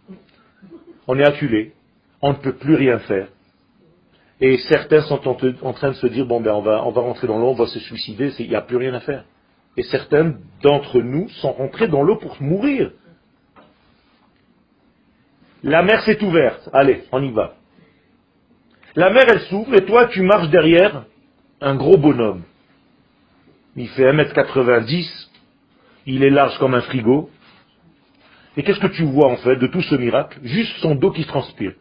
On 1.08 1.18
est 1.18 1.24
acculé. 1.24 1.72
On 2.20 2.32
ne 2.32 2.36
peut 2.36 2.56
plus 2.56 2.74
rien 2.74 2.98
faire. 2.98 3.28
Et 4.42 4.58
certains 4.58 5.00
sont 5.02 5.26
en, 5.26 5.72
train 5.72 5.88
de 5.88 5.94
se 5.94 6.06
dire, 6.06 6.26
bon 6.26 6.42
ben 6.42 6.52
on 6.52 6.60
va, 6.60 6.84
on 6.84 6.90
va 6.90 7.00
rentrer 7.00 7.26
dans 7.26 7.38
l'eau, 7.38 7.48
on 7.48 7.54
va 7.54 7.66
se 7.66 7.78
suicider, 7.78 8.30
il 8.38 8.50
n'y 8.50 8.54
a 8.54 8.60
plus 8.60 8.76
rien 8.76 8.92
à 8.92 9.00
faire. 9.00 9.24
Et 9.78 9.82
certains 9.84 10.34
d'entre 10.62 11.00
nous 11.00 11.30
sont 11.40 11.52
rentrés 11.52 11.88
dans 11.88 12.02
l'eau 12.02 12.16
pour 12.16 12.36
mourir. 12.42 12.90
La 15.66 15.82
mer 15.82 16.00
s'est 16.02 16.22
ouverte. 16.22 16.70
Allez, 16.72 17.02
on 17.10 17.20
y 17.20 17.32
va. 17.32 17.56
La 18.94 19.10
mer, 19.10 19.24
elle 19.28 19.40
s'ouvre 19.40 19.74
et 19.74 19.84
toi, 19.84 20.06
tu 20.06 20.22
marches 20.22 20.48
derrière 20.48 21.06
un 21.60 21.74
gros 21.74 21.96
bonhomme. 21.96 22.44
Il 23.74 23.88
fait 23.88 24.04
1m90, 24.12 25.28
il 26.06 26.22
est 26.22 26.30
large 26.30 26.56
comme 26.58 26.74
un 26.74 26.82
frigo. 26.82 27.30
Et 28.56 28.62
qu'est-ce 28.62 28.78
que 28.78 28.86
tu 28.86 29.02
vois 29.02 29.28
en 29.28 29.38
fait 29.38 29.56
de 29.56 29.66
tout 29.66 29.82
ce 29.82 29.96
miracle? 29.96 30.38
Juste 30.44 30.76
son 30.78 30.94
dos 30.94 31.10
qui 31.10 31.24
transpire. 31.24 31.72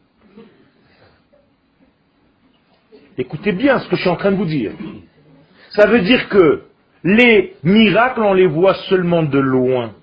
Écoutez 3.20 3.52
bien 3.52 3.78
ce 3.80 3.88
que 3.88 3.98
je 3.98 4.02
suis 4.02 4.10
en 4.10 4.16
train 4.16 4.32
de 4.32 4.38
vous 4.38 4.46
dire. 4.46 4.72
Ça 5.70 5.86
veut 5.86 6.02
dire 6.02 6.28
que 6.30 6.64
les 7.04 7.54
miracles, 7.62 8.22
on 8.22 8.34
les 8.34 8.48
voit 8.48 8.74
seulement 8.90 9.22
de 9.22 9.38
loin. 9.38 9.94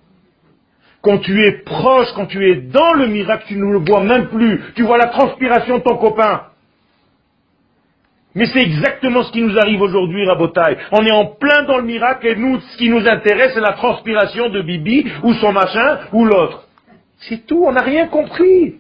Quand 1.02 1.18
tu 1.18 1.44
es 1.44 1.52
proche, 1.64 2.12
quand 2.14 2.26
tu 2.26 2.48
es 2.48 2.54
dans 2.56 2.94
le 2.94 3.08
miracle, 3.08 3.44
tu 3.48 3.56
ne 3.56 3.72
le 3.72 3.78
vois 3.78 4.04
même 4.04 4.28
plus. 4.28 4.60
Tu 4.76 4.82
vois 4.82 4.98
la 4.98 5.08
transpiration 5.08 5.78
de 5.78 5.82
ton 5.82 5.96
copain. 5.96 6.42
Mais 8.34 8.46
c'est 8.46 8.62
exactement 8.62 9.22
ce 9.24 9.32
qui 9.32 9.42
nous 9.42 9.58
arrive 9.58 9.82
aujourd'hui, 9.82 10.24
Rabotaille. 10.26 10.78
On 10.92 11.04
est 11.04 11.12
en 11.12 11.26
plein 11.26 11.64
dans 11.64 11.76
le 11.76 11.84
miracle 11.84 12.26
et 12.26 12.36
nous, 12.36 12.60
ce 12.60 12.76
qui 12.78 12.88
nous 12.88 13.06
intéresse, 13.06 13.52
c'est 13.52 13.60
la 13.60 13.72
transpiration 13.72 14.48
de 14.48 14.62
Bibi 14.62 15.06
ou 15.22 15.34
son 15.34 15.52
machin 15.52 15.98
ou 16.12 16.24
l'autre. 16.24 16.66
C'est 17.28 17.46
tout, 17.46 17.64
on 17.66 17.72
n'a 17.72 17.82
rien 17.82 18.06
compris. 18.06 18.76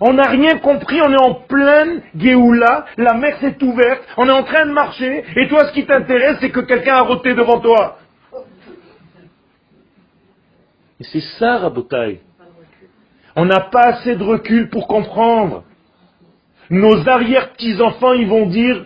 On 0.00 0.12
n'a 0.12 0.28
rien 0.28 0.58
compris, 0.58 1.00
on 1.02 1.12
est 1.12 1.20
en 1.20 1.34
pleine 1.34 2.02
Géoula, 2.16 2.86
la 2.96 3.14
mer 3.14 3.36
s'est 3.40 3.62
ouverte, 3.62 4.00
on 4.16 4.28
est 4.28 4.32
en 4.32 4.44
train 4.44 4.64
de 4.66 4.70
marcher, 4.70 5.24
et 5.34 5.48
toi 5.48 5.66
ce 5.66 5.72
qui 5.72 5.86
t'intéresse 5.86 6.36
c'est 6.40 6.50
que 6.50 6.60
quelqu'un 6.60 6.98
a 6.98 7.00
roté 7.00 7.34
devant 7.34 7.58
toi. 7.58 7.98
Et 11.00 11.04
c'est 11.04 11.22
ça, 11.38 11.58
Rabotaille. 11.58 12.20
On 13.36 13.44
n'a 13.44 13.60
pas 13.60 13.86
assez 13.88 14.16
de 14.16 14.22
recul 14.22 14.68
pour 14.68 14.88
comprendre. 14.88 15.64
Nos 16.70 17.08
arrière-petits-enfants, 17.08 18.14
ils 18.14 18.28
vont 18.28 18.46
dire, 18.46 18.84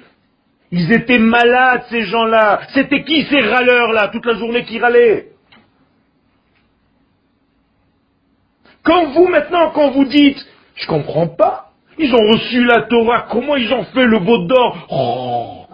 ils 0.70 0.92
étaient 0.92 1.18
malades, 1.18 1.84
ces 1.88 2.02
gens-là. 2.02 2.60
C'était 2.74 3.02
qui 3.04 3.24
ces 3.24 3.40
râleurs-là, 3.40 4.08
toute 4.08 4.26
la 4.26 4.34
journée 4.34 4.64
qui 4.64 4.78
râlaient? 4.78 5.28
Quand 8.82 9.06
vous, 9.12 9.26
maintenant, 9.28 9.70
quand 9.70 9.90
vous 9.90 10.04
dites, 10.04 10.44
je 10.74 10.86
comprends 10.86 11.28
pas, 11.28 11.72
ils 11.98 12.14
ont 12.14 12.26
reçu 12.32 12.64
la 12.64 12.82
Torah, 12.82 13.26
comment 13.30 13.56
ils 13.56 13.72
ont 13.72 13.84
fait 13.84 14.04
le 14.04 14.18
beau 14.18 14.46
d'or? 14.46 14.86
Oh, 14.90 15.66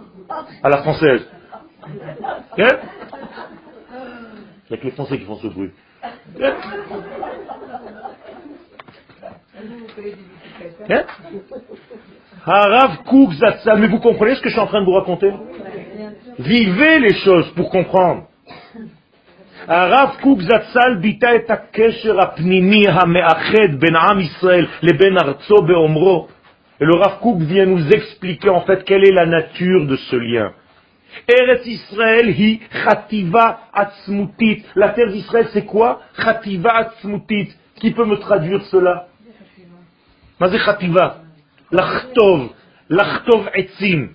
à 0.63 0.69
la 0.69 0.79
française 0.79 1.27
hein? 2.59 2.69
Les 4.71 4.91
Français 4.91 5.19
qui 5.19 5.25
font 5.25 5.37
ce 5.37 5.47
bruit. 5.47 5.71
Hein? 6.05 6.15
Hein 10.89 11.05
Harav 12.47 13.03
Kouk 13.05 13.33
mais 13.77 13.89
vous 13.89 13.99
comprenez 13.99 14.35
ce 14.37 14.41
que 14.41 14.49
je 14.49 14.55
suis 14.55 14.61
en 14.61 14.67
train 14.67 14.81
de 14.81 14.87
vous 14.87 14.93
raconter? 14.93 15.33
Vivez 16.39 17.01
les 17.01 17.15
choses 17.17 17.51
pour 17.55 17.71
comprendre. 17.71 18.25
Harav 19.67 20.17
ben 23.77 23.97
am 23.97 24.21
Israël 24.21 24.69
le 26.81 26.95
Rav 26.95 27.19
Kouk 27.21 27.41
vient 27.41 27.67
nous 27.67 27.89
expliquer 27.91 28.51
en 28.51 28.61
fait 28.61 28.85
quelle 28.85 29.05
est 29.05 29.13
la 29.13 29.27
nature 29.27 29.85
de 29.87 29.97
ce 29.97 30.17
lien. 30.17 30.53
Eretz 31.27 31.67
Israël 31.67 32.31
hi 32.31 32.61
Khativa 32.85 33.61
Atzmutit. 33.73 34.65
La 34.75 34.91
terre 34.91 35.11
d'Israël, 35.11 35.49
c'est 35.53 35.65
quoi? 35.65 36.03
Khativa 36.17 36.71
Atzmutit. 36.77 37.55
Qui 37.77 37.93
peut 37.93 38.05
me 38.05 38.17
traduire 38.17 38.63
cela? 38.67 39.09
Mazé 40.39 40.59
Khativa. 40.59 41.23
L'achtov. 41.73 42.51
L'achtov 42.89 43.51
Etzim. 43.55 44.11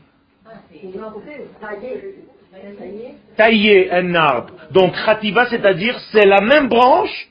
Tailler 3.36 3.92
un 3.92 4.16
arbre. 4.16 4.54
Donc 4.72 4.94
Khativa, 5.06 5.46
c'est-à-dire, 5.48 6.00
c'est 6.12 6.26
la 6.26 6.42
même 6.42 6.68
branche, 6.68 7.30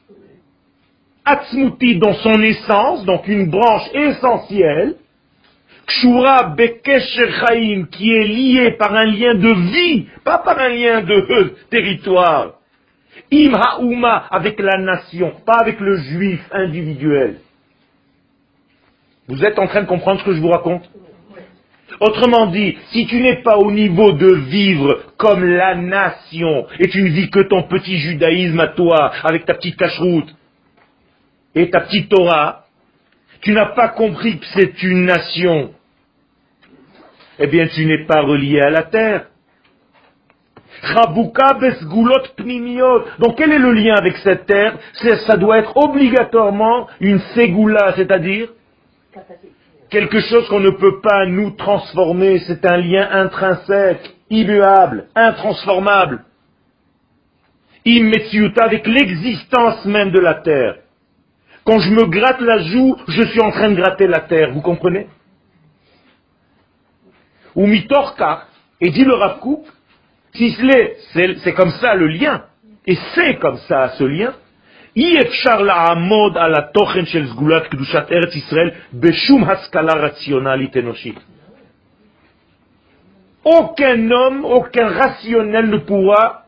Atzmutit 1.25 1.99
dans 1.99 2.15
son 2.15 2.43
essence, 2.43 3.05
donc 3.05 3.29
une 3.29 3.49
branche 3.49 3.89
essentielle, 3.95 4.97
kshura 5.87 6.55
bekesher 6.57 7.87
qui 7.91 8.13
est 8.13 8.25
liée 8.25 8.71
par 8.73 8.95
un 8.95 9.07
lien 9.07 9.35
de 9.35 9.53
vie, 9.73 10.07
pas 10.25 10.39
par 10.39 10.59
un 10.59 10.69
lien 10.69 11.03
de 11.03 11.55
territoire. 11.71 12.55
Im 13.33 13.55
ha'uma, 13.55 14.27
avec 14.31 14.59
la 14.61 14.79
nation, 14.79 15.33
pas 15.47 15.59
avec 15.61 15.81
le 15.81 15.97
juif 15.97 16.41
individuel. 16.53 17.39
Vous 19.29 19.45
êtes 19.45 19.59
en 19.59 19.67
train 19.67 19.83
de 19.83 19.87
comprendre 19.87 20.21
ce 20.21 20.25
que 20.25 20.35
je 20.35 20.41
vous 20.41 20.49
raconte? 20.49 20.83
Autrement 22.01 22.47
dit, 22.47 22.77
si 22.91 23.07
tu 23.07 23.21
n'es 23.21 23.43
pas 23.43 23.57
au 23.57 23.71
niveau 23.71 24.13
de 24.13 24.35
vivre 24.35 25.03
comme 25.17 25.45
la 25.45 25.75
nation, 25.75 26.67
et 26.79 26.89
tu 26.89 27.03
ne 27.03 27.09
vis 27.09 27.31
que 27.31 27.41
ton 27.49 27.63
petit 27.65 27.99
judaïsme 27.99 28.59
à 28.61 28.69
toi, 28.69 29.13
avec 29.23 29.45
ta 29.45 29.55
petite 29.55 29.77
cacheroute 29.77 30.35
et 31.55 31.71
ta 31.71 31.81
petite 31.81 32.09
Torah, 32.09 32.62
tu 33.43 33.53
n'as 33.53 33.75
pas 33.75 33.89
compris 33.89 34.39
que 34.39 34.47
c'est 34.55 34.83
une 34.83 35.05
nation, 35.05 35.75
eh 37.39 37.47
bien 37.49 37.67
tu 37.69 37.85
n'es 37.85 38.05
pas 38.07 38.23
relié 38.23 38.61
à 38.61 38.71
la 38.71 38.85
terre. 38.85 39.27
Donc 43.19 43.37
quel 43.37 43.53
est 43.53 43.59
le 43.59 43.73
lien 43.73 43.95
avec 43.95 44.17
cette 44.19 44.47
terre? 44.47 44.79
Ça 45.27 45.37
doit 45.37 45.59
être 45.59 45.77
obligatoirement 45.77 46.89
une 47.01 47.21
ségoula, 47.35 47.93
c'est-à-dire 47.97 48.49
quelque 49.91 50.21
chose 50.21 50.49
qu'on 50.49 50.61
ne 50.61 50.71
peut 50.71 51.01
pas 51.01 51.27
nous 51.27 51.51
transformer. 51.51 52.39
C'est 52.47 52.65
un 52.65 52.79
lien 52.79 53.09
intrinsèque, 53.11 54.15
immuable, 54.31 55.07
intransformable. 55.15 56.25
Immetsiuta 57.85 58.65
avec 58.65 58.87
l'existence 58.87 59.85
même 59.85 60.11
de 60.11 60.21
la 60.21 60.35
terre. 60.35 60.77
Quand 61.65 61.79
je 61.79 61.91
me 61.91 62.07
gratte 62.07 62.41
la 62.41 62.59
joue, 62.59 62.97
je 63.09 63.23
suis 63.23 63.41
en 63.41 63.51
train 63.51 63.71
de 63.71 63.77
gratter 63.77 64.07
la 64.07 64.21
terre, 64.21 64.53
vous 64.53 64.63
comprenez? 64.63 65.07
Ou 67.55 67.67
mitorka, 67.67 68.47
et 68.81 68.91
dit 68.91 69.05
le 69.05 69.15
Rav 69.15 69.39
si 70.35 70.57
c'est 71.45 71.53
comme 71.53 71.73
ça 71.73 71.95
le 71.95 72.07
lien, 72.09 72.45
et 72.87 72.97
c'est 73.15 73.39
comme 73.39 73.59
ça 73.69 73.91
ce 73.99 74.05
lien, 74.05 74.35
aucun 83.45 84.11
homme, 84.11 84.45
aucun 84.45 84.89
rationnel 84.89 85.71
ne 85.71 85.79
pourra 85.79 86.45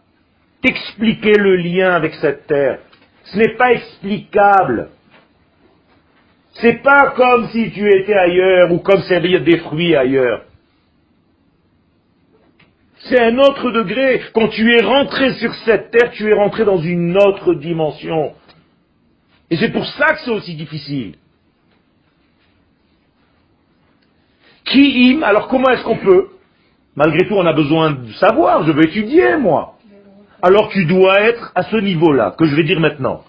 expliquer 0.63 1.33
le 1.39 1.57
lien 1.57 1.95
avec 1.95 2.15
cette 2.15 2.47
terre. 2.47 2.81
Ce 3.25 3.39
n'est 3.39 3.57
pas 3.57 3.73
explicable. 3.73 4.91
C'est 6.55 6.83
pas 6.83 7.11
comme 7.17 7.49
si 7.49 7.73
tu 7.73 7.89
étais 7.93 8.15
ailleurs 8.15 8.73
ou 8.73 8.79
comme 8.79 9.03
s'il 9.03 9.27
y 9.27 9.41
des 9.41 9.59
fruits 9.59 9.97
ailleurs. 9.97 10.43
C'est 13.09 13.21
un 13.21 13.39
autre 13.39 13.71
degré. 13.71 14.23
Quand 14.33 14.49
tu 14.49 14.73
es 14.73 14.83
rentré 14.83 15.35
sur 15.35 15.53
cette 15.67 15.91
terre, 15.91 16.11
tu 16.13 16.29
es 16.29 16.33
rentré 16.33 16.65
dans 16.65 16.79
une 16.79 17.17
autre 17.17 17.55
dimension. 17.55 18.33
Et 19.51 19.57
c'est 19.57 19.73
pour 19.73 19.85
ça 19.85 20.15
que 20.15 20.21
c'est 20.25 20.31
aussi 20.31 20.55
difficile. 20.55 21.17
Qui 24.65 25.13
im, 25.13 25.23
alors 25.23 25.49
comment 25.49 25.69
est-ce 25.71 25.85
qu'on 25.85 25.99
peut? 25.99 26.29
Malgré 26.97 27.27
tout, 27.29 27.35
on 27.35 27.45
a 27.45 27.53
besoin 27.53 27.91
de 27.91 28.13
savoir, 28.13 28.65
je 28.65 28.73
veux 28.73 28.85
étudier, 28.85 29.37
moi. 29.37 29.77
Alors 30.41 30.71
tu 30.71 30.87
dois 30.87 31.21
être 31.21 31.53
à 31.55 31.65
ce 31.65 31.77
niveau-là, 31.77 32.35
que 32.39 32.47
je 32.47 32.55
vais 32.55 32.65
dire 32.65 32.81
maintenant. 32.81 33.25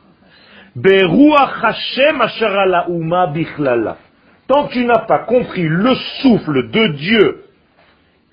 Tant 4.47 4.67
que 4.67 4.73
tu 4.73 4.85
n'as 4.85 5.05
pas 5.05 5.19
compris 5.19 5.67
le 5.67 5.95
souffle 6.21 6.69
de 6.69 6.87
Dieu 6.87 7.45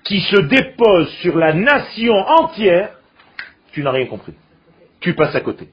qui 0.03 0.19
se 0.21 0.41
dépose 0.41 1.09
sur 1.21 1.37
la 1.37 1.53
nation 1.53 2.13
entière, 2.13 2.89
tu 3.71 3.81
n'as 3.81 3.91
rien 3.91 4.07
compris. 4.07 4.33
Tu 4.99 5.13
passes 5.13 5.35
à 5.35 5.39
côté. 5.39 5.69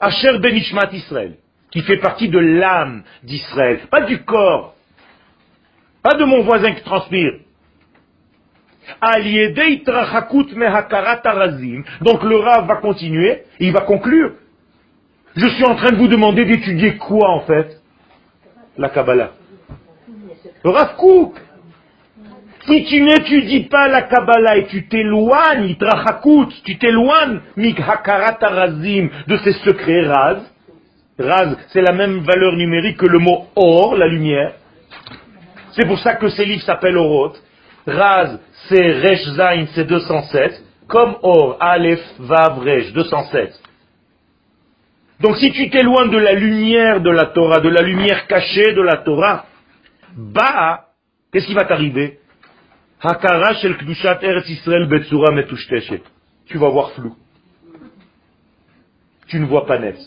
Asher 0.00 0.38
Benishmat 0.38 0.90
Israël, 0.92 1.36
qui 1.70 1.82
fait 1.82 1.98
partie 1.98 2.28
de 2.28 2.38
l'âme 2.38 3.04
d'Israël, 3.22 3.80
pas 3.90 4.02
du 4.02 4.22
corps, 4.24 4.74
pas 6.02 6.14
de 6.14 6.24
mon 6.24 6.42
voisin 6.42 6.72
qui 6.72 6.82
transpire. 6.82 7.34
Donc 12.00 12.22
le 12.22 12.36
Rav 12.36 12.66
va 12.66 12.76
continuer, 12.76 13.42
il 13.60 13.72
va 13.72 13.80
conclure. 13.82 14.32
Je 15.36 15.46
suis 15.48 15.64
en 15.64 15.74
train 15.74 15.90
de 15.90 15.96
vous 15.96 16.08
demander 16.08 16.44
d'étudier 16.44 16.96
quoi 16.96 17.30
en 17.30 17.40
fait? 17.40 17.80
La 18.76 18.88
Kabbalah. 18.88 19.30
Le 20.64 20.70
Rav 20.70 20.96
si 22.68 22.84
tu 22.84 23.00
n'étudies 23.00 23.64
pas 23.64 23.88
la 23.88 24.02
Kabbalah 24.02 24.58
et 24.58 24.66
tu 24.66 24.86
t'éloignes, 24.88 25.76
tu 26.64 26.78
t'éloignes, 26.78 27.40
de 27.56 29.36
ces 29.38 29.52
secrets 29.64 30.06
raz, 30.06 30.40
raz, 31.18 31.56
c'est 31.68 31.80
la 31.80 31.92
même 31.92 32.18
valeur 32.20 32.52
numérique 32.56 32.98
que 32.98 33.06
le 33.06 33.18
mot 33.18 33.46
or, 33.56 33.96
la 33.96 34.06
lumière. 34.06 34.52
C'est 35.72 35.86
pour 35.86 35.98
ça 35.98 36.16
que 36.16 36.28
ces 36.28 36.44
livres 36.44 36.62
s'appellent 36.62 36.98
Oroth. 36.98 37.42
Raz, 37.86 38.38
c'est 38.68 38.92
Resh 39.00 39.24
Zain, 39.36 39.66
c'est 39.74 39.84
207. 39.84 40.62
Comme 40.86 41.16
Or, 41.22 41.56
Aleph, 41.60 42.00
Vav, 42.18 42.58
Resh, 42.60 42.92
207. 42.92 43.60
Donc 45.20 45.36
si 45.36 45.50
tu 45.52 45.68
t'éloignes 45.70 46.10
de 46.10 46.18
la 46.18 46.32
lumière 46.32 47.00
de 47.00 47.10
la 47.10 47.26
Torah, 47.26 47.60
de 47.60 47.68
la 47.68 47.82
lumière 47.82 48.26
cachée 48.26 48.72
de 48.72 48.82
la 48.82 48.98
Torah, 48.98 49.46
bah, 50.16 50.86
qu'est-ce 51.32 51.46
qui 51.46 51.54
va 51.54 51.64
t'arriver? 51.64 52.18
Tu 56.46 56.58
vas 56.58 56.68
voir 56.68 56.92
flou. 56.92 57.14
Tu 59.28 59.38
ne 59.38 59.46
vois 59.46 59.66
pas 59.66 59.78
net. 59.78 59.98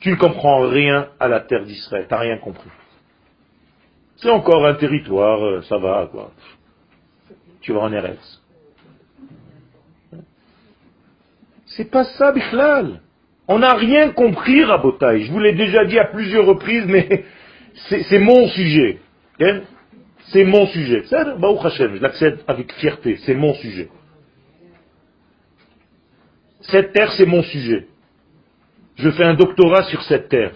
Tu 0.00 0.10
ne 0.10 0.16
comprends 0.16 0.68
rien 0.68 1.08
à 1.20 1.28
la 1.28 1.40
terre 1.40 1.64
d'Israël. 1.64 2.06
Tu 2.08 2.14
n'as 2.14 2.20
rien 2.20 2.38
compris. 2.38 2.70
C'est 4.16 4.30
encore 4.30 4.66
un 4.66 4.74
territoire, 4.74 5.42
euh, 5.44 5.62
ça 5.62 5.78
va, 5.78 6.08
quoi. 6.10 6.30
Tu 7.64 7.72
vas 7.72 7.80
en 7.80 7.92
Eretz. 7.92 8.42
C'est 11.66 11.90
pas 11.90 12.04
ça, 12.04 12.30
Bichlal. 12.30 13.00
On 13.48 13.58
n'a 13.58 13.74
rien 13.74 14.10
compris, 14.10 14.62
Rabotaï. 14.64 15.24
Je 15.24 15.32
vous 15.32 15.40
l'ai 15.40 15.54
déjà 15.54 15.86
dit 15.86 15.98
à 15.98 16.04
plusieurs 16.04 16.44
reprises, 16.44 16.84
mais 16.86 17.24
c'est 17.88 18.18
mon 18.18 18.48
sujet. 18.48 18.98
C'est 20.26 20.44
mon 20.44 20.66
sujet. 20.66 21.04
je 21.10 22.02
l'accède 22.02 22.40
avec 22.46 22.70
fierté. 22.74 23.16
C'est 23.24 23.34
mon 23.34 23.54
sujet. 23.54 23.88
Cette 26.60 26.92
terre, 26.92 27.12
c'est 27.12 27.26
mon 27.26 27.42
sujet. 27.42 27.86
Je 28.96 29.10
fais 29.10 29.24
un 29.24 29.34
doctorat 29.34 29.84
sur 29.84 30.02
cette 30.02 30.28
terre. 30.28 30.52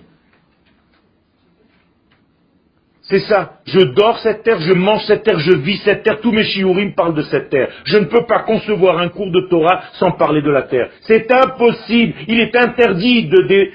C'est 3.08 3.20
ça. 3.20 3.54
Je 3.66 3.80
dors 3.80 4.18
cette 4.18 4.42
terre, 4.42 4.60
je 4.60 4.72
mange 4.74 5.02
cette 5.06 5.22
terre, 5.22 5.38
je 5.38 5.52
vis 5.52 5.78
cette 5.78 6.02
terre. 6.02 6.20
Tous 6.20 6.32
mes 6.32 6.44
shiurim 6.44 6.94
parlent 6.94 7.14
de 7.14 7.22
cette 7.22 7.48
terre. 7.48 7.68
Je 7.84 7.96
ne 7.96 8.04
peux 8.04 8.26
pas 8.26 8.40
concevoir 8.40 8.98
un 8.98 9.08
cours 9.08 9.30
de 9.30 9.48
Torah 9.48 9.82
sans 9.94 10.12
parler 10.12 10.42
de 10.42 10.50
la 10.50 10.62
terre. 10.62 10.90
C'est 11.02 11.30
impossible. 11.32 12.14
Il 12.28 12.38
est 12.40 12.54
interdit 12.54 13.28
de, 13.28 13.70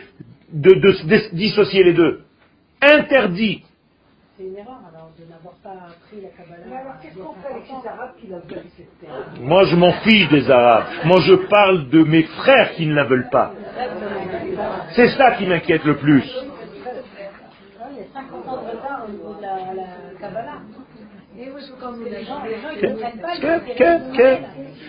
de 0.54 1.36
dissocier 1.36 1.84
les 1.84 1.94
deux. 1.94 2.22
Interdit. 2.82 3.64
C'est 4.38 4.44
une 4.46 4.58
erreur 4.58 4.80
alors 4.92 5.12
de 5.18 5.32
n'avoir 5.32 5.54
pas 5.64 5.70
appris 5.70 6.22
la 6.22 6.30
Kabbalah. 6.30 6.66
Mais 6.68 6.76
alors 6.76 6.94
qu'est-ce 7.02 7.18
qu'on 7.18 7.34
fait 7.36 7.54
avec 7.54 7.64
ces 7.66 7.88
Arabes 7.88 8.14
qui 8.20 8.28
la 8.28 8.40
veulent 8.40 8.70
cette 8.76 9.00
terre? 9.00 9.42
Moi 9.42 9.64
je 9.66 9.76
m'en 9.76 9.94
fiche 10.02 10.28
des 10.30 10.50
Arabes. 10.50 10.86
Moi 11.06 11.22
je 11.22 11.34
parle 11.34 11.90
de 11.90 12.04
mes 12.04 12.24
frères 12.24 12.74
qui 12.74 12.86
ne 12.88 12.94
la 12.94 13.04
veulent 13.04 13.30
pas. 13.32 13.54
C'est 14.96 15.10
ça 15.10 15.32
qui 15.32 15.46
m'inquiète 15.46 15.86
le 15.86 15.98
plus. 15.98 16.24
Il 17.96 18.00
y 18.00 18.02
a 18.02 18.06
50 18.12 18.48
ans 18.48 18.64
de 18.64 18.72
retard 18.72 19.06
au 19.08 19.12
niveau 19.12 19.36
de 19.36 19.42
la, 19.44 19.56
Kabbalah. 20.20 20.62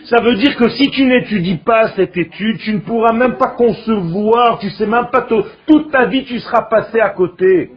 Ça 0.07 0.21
veut 0.21 0.35
dire 0.35 0.57
que 0.57 0.69
si 0.71 0.91
tu 0.91 1.05
n'étudies 1.07 1.59
pas 1.59 1.89
cette 1.97 2.17
étude, 2.17 2.59
tu 2.59 2.75
ne 2.75 2.81
pourras 2.81 3.13
même 3.13 3.37
pas 3.37 3.49
concevoir, 3.57 4.59
tu 4.59 4.71
sais 4.71 4.87
même 4.87 5.09
pas, 5.11 5.27
toute 5.67 5.91
ta 5.91 6.07
vie 6.07 6.25
tu 6.25 6.39
seras 6.41 6.63
passé 6.63 7.01
à 7.01 7.11
côté. 7.11 7.71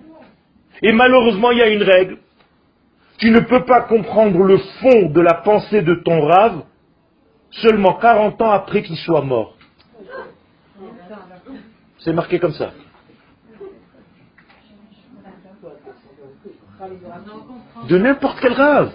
Et 0.82 0.92
malheureusement, 0.92 1.52
il 1.52 1.60
y 1.60 1.62
a 1.62 1.70
une 1.70 1.84
règle. 1.84 2.18
Tu 3.18 3.32
ne 3.32 3.40
peux 3.40 3.66
pas 3.66 3.82
comprendre 3.82 4.44
le 4.44 4.58
fond 4.58 5.10
de 5.10 5.22
la 5.22 5.36
pensée 5.36 5.82
de 5.82 5.96
ton 5.96 6.22
rave 6.22 6.64
seulement 7.50 7.94
40 7.94 8.42
ans 8.42 8.52
après 8.52 8.84
qu'il 8.84 8.98
soit 8.98 9.22
mort. 9.22 9.56
C'est 12.00 12.14
marqué 12.14 12.40
comme 12.40 12.54
ça. 12.54 12.72
De 17.90 17.98
n'importe 17.98 18.40
quel 18.40 18.54
rave. 18.54 18.92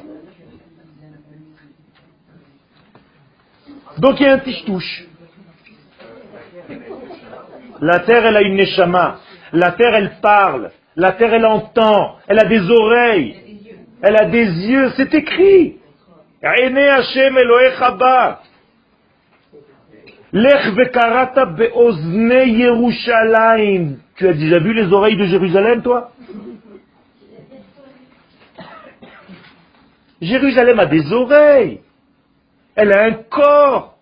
Donc 3.98 4.20
il 4.20 4.24
y 4.24 4.28
a 4.28 4.34
un 4.34 4.38
touche. 4.38 5.04
La 7.80 7.98
terre, 8.00 8.24
elle 8.26 8.36
a 8.36 8.42
une 8.42 8.56
neshama. 8.56 9.18
La 9.52 9.72
terre, 9.72 9.94
elle 9.94 10.12
parle. 10.20 10.70
La 10.96 11.12
terre, 11.12 11.34
elle 11.34 11.46
entend, 11.46 12.16
elle 12.28 12.38
a 12.38 12.44
des 12.44 12.70
oreilles, 12.70 13.36
elle 14.02 14.16
a 14.16 14.26
des 14.26 14.44
yeux, 14.44 14.90
c'est 14.96 15.14
écrit. 15.14 15.78
Tu 24.16 24.28
as 24.28 24.32
déjà 24.32 24.58
vu 24.58 24.74
les 24.74 24.92
oreilles 24.92 25.16
de 25.16 25.26
Jérusalem, 25.26 25.82
toi? 25.82 26.10
Jérusalem 30.22 30.78
a 30.78 30.86
des 30.86 31.12
oreilles. 31.12 31.80
Elle 32.76 32.92
a 32.92 33.04
un 33.04 33.12
corps. 33.12 33.98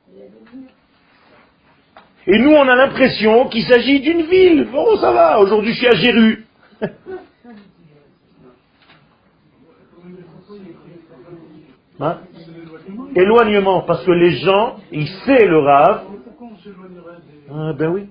Et 2.26 2.38
nous, 2.38 2.50
on 2.50 2.68
a 2.68 2.76
l'impression 2.76 3.48
qu'il 3.48 3.64
s'agit 3.64 4.00
d'une 4.00 4.22
ville. 4.22 4.68
Bon, 4.70 4.96
ça 4.98 5.10
va. 5.10 5.40
Aujourd'hui, 5.40 5.72
je 5.72 5.78
suis 5.78 5.86
à 5.88 5.96
Jéru. 5.96 6.44
Hein? 12.02 12.20
Éloignement, 13.14 13.82
parce 13.82 14.02
que 14.06 14.10
les 14.10 14.38
gens, 14.38 14.78
ils 14.90 15.06
savent 15.26 15.48
le 15.48 15.58
rave. 15.58 16.02
Ah, 17.52 17.74
ben 17.74 17.90
oui. 17.90 18.08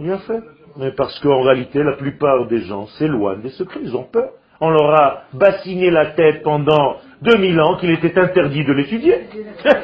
Bien 0.00 0.18
fait. 0.18 0.42
Mais 0.76 0.90
parce 0.90 1.20
qu'en 1.20 1.42
réalité, 1.42 1.84
la 1.84 1.96
plupart 1.96 2.48
des 2.48 2.62
gens 2.62 2.88
s'éloignent 2.98 3.42
des 3.42 3.50
secrets, 3.50 3.78
ils 3.80 3.94
ont 3.94 4.02
peur. 4.02 4.30
On 4.60 4.70
leur 4.70 4.90
a 4.94 5.22
bassiné 5.32 5.90
la 5.90 6.06
tête 6.06 6.42
pendant 6.42 6.96
2000 7.22 7.60
ans 7.60 7.76
qu'il 7.76 7.90
était 7.90 8.18
interdit 8.18 8.64
de 8.64 8.72
l'étudier. 8.72 9.20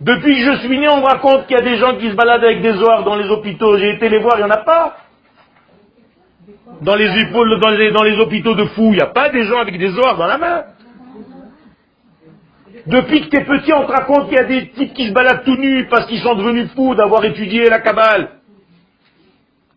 Depuis 0.00 0.36
que 0.36 0.52
je 0.52 0.58
suis 0.58 0.78
né, 0.78 0.88
on 0.88 0.98
me 0.98 1.06
raconte 1.06 1.46
qu'il 1.46 1.56
y 1.56 1.60
a 1.60 1.64
des 1.64 1.76
gens 1.76 1.96
qui 1.96 2.08
se 2.08 2.14
baladent 2.14 2.44
avec 2.44 2.62
des 2.62 2.74
oirs 2.74 3.02
dans 3.02 3.16
les 3.16 3.28
hôpitaux. 3.28 3.76
J'ai 3.78 3.94
été 3.94 4.08
les 4.08 4.20
voir, 4.20 4.34
il 4.38 4.44
n'y 4.44 4.50
en 4.50 4.54
a 4.54 4.58
pas. 4.58 4.96
Dans 6.82 6.94
les, 6.94 7.08
dans 7.90 8.02
les 8.04 8.18
hôpitaux 8.18 8.54
de 8.54 8.64
fous, 8.66 8.90
il 8.92 8.96
n'y 8.96 9.00
a 9.00 9.06
pas 9.06 9.30
des 9.30 9.44
gens 9.44 9.58
avec 9.58 9.76
des 9.76 9.92
oirs 9.98 10.16
dans 10.16 10.26
la 10.26 10.38
main. 10.38 10.64
Depuis 12.86 13.22
que 13.22 13.28
tu 13.28 13.36
es 13.36 13.44
petit, 13.44 13.72
on 13.72 13.86
te 13.86 13.92
raconte 13.92 14.28
qu'il 14.28 14.36
y 14.36 14.40
a 14.40 14.44
des 14.44 14.68
types 14.70 14.94
qui 14.94 15.08
se 15.08 15.12
baladent 15.12 15.44
tout 15.44 15.56
nus 15.56 15.88
parce 15.90 16.06
qu'ils 16.06 16.20
sont 16.20 16.36
devenus 16.36 16.70
fous 16.74 16.94
d'avoir 16.94 17.24
étudié 17.24 17.68
la 17.68 17.80
Kabbale. 17.80 18.37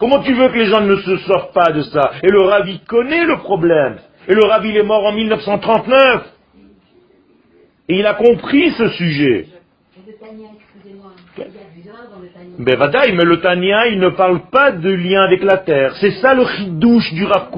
Comment 0.02 0.24
tu 0.24 0.34
veux 0.34 0.50
que 0.50 0.58
les 0.58 0.66
gens 0.66 0.82
ne 0.82 0.96
se 0.96 1.18
sortent 1.18 1.54
pas 1.54 1.72
de 1.72 1.84
ça? 1.84 2.14
Et 2.24 2.32
le 2.32 2.42
Ravi 2.42 2.80
connaît 2.88 3.24
le 3.24 3.38
problème. 3.38 3.98
Et 4.28 4.34
le 4.34 4.44
Ravi 4.48 4.76
est 4.76 4.82
mort 4.82 5.06
en 5.06 5.12
1939. 5.12 6.24
Et 7.88 8.00
il 8.00 8.06
a 8.08 8.16
compris 8.16 8.72
ce 8.72 8.90
sujet. 8.90 9.46
Ben 12.58 12.78
vadaï, 12.80 13.14
mais 13.14 13.26
le 13.26 13.42
Tania, 13.42 13.90
il 13.90 14.00
ne 14.00 14.10
parle 14.10 14.42
pas 14.50 14.72
de 14.72 14.90
lien 14.90 15.22
avec 15.22 15.44
la 15.44 15.58
terre. 15.58 15.96
C'est 15.98 16.20
ça 16.20 16.34
le 16.34 16.46
chidouche 16.48 17.14
du 17.14 17.24
Rav 17.24 17.50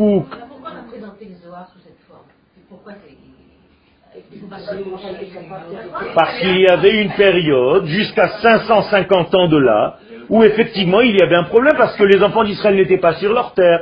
Parce 6.13 6.39
qu'il 6.39 6.59
y 6.59 6.67
avait 6.67 7.03
une 7.03 7.11
période, 7.13 7.85
jusqu'à 7.85 8.27
550 8.41 9.33
ans 9.33 9.47
de 9.47 9.57
là, 9.57 9.97
où 10.29 10.43
effectivement 10.43 11.01
il 11.01 11.15
y 11.17 11.21
avait 11.21 11.35
un 11.35 11.43
problème 11.43 11.75
parce 11.77 11.95
que 11.95 12.03
les 12.03 12.21
enfants 12.23 12.43
d'Israël 12.43 12.75
n'étaient 12.75 12.97
pas 12.97 13.15
sur 13.15 13.33
leur 13.33 13.53
terre. 13.53 13.81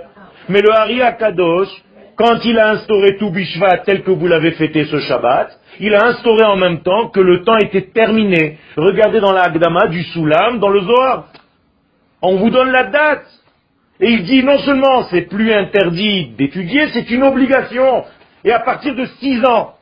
Mais 0.49 0.61
le 0.61 0.71
Hari 0.71 1.01
Akadosh, 1.01 1.69
quand 2.15 2.43
il 2.43 2.57
a 2.59 2.71
instauré 2.71 3.17
tout 3.17 3.31
Bishvat 3.31 3.79
tel 3.79 4.03
que 4.03 4.11
vous 4.11 4.27
l'avez 4.27 4.51
fêté 4.51 4.85
ce 4.85 4.99
Shabbat, 4.99 5.57
il 5.79 5.95
a 5.95 6.05
instauré 6.05 6.43
en 6.43 6.55
même 6.55 6.81
temps 6.81 7.09
que 7.09 7.19
le 7.19 7.43
temps 7.43 7.57
était 7.57 7.89
terminé. 7.93 8.57
Regardez 8.77 9.19
dans 9.19 9.31
la 9.31 9.43
Agdama 9.43 9.87
du 9.87 10.03
Soulam, 10.03 10.59
dans 10.59 10.69
le 10.69 10.81
Zohar. 10.81 11.27
On 12.21 12.37
vous 12.37 12.49
donne 12.49 12.71
la 12.71 12.83
date. 12.85 13.25
Et 13.99 14.11
il 14.11 14.23
dit 14.23 14.43
non 14.43 14.57
seulement 14.59 15.03
c'est 15.03 15.23
plus 15.23 15.51
interdit 15.53 16.29
d'étudier, 16.37 16.87
c'est 16.93 17.09
une 17.11 17.23
obligation. 17.23 18.03
Et 18.43 18.51
à 18.51 18.59
partir 18.59 18.95
de 18.95 19.05
6 19.05 19.45
ans, 19.45 19.75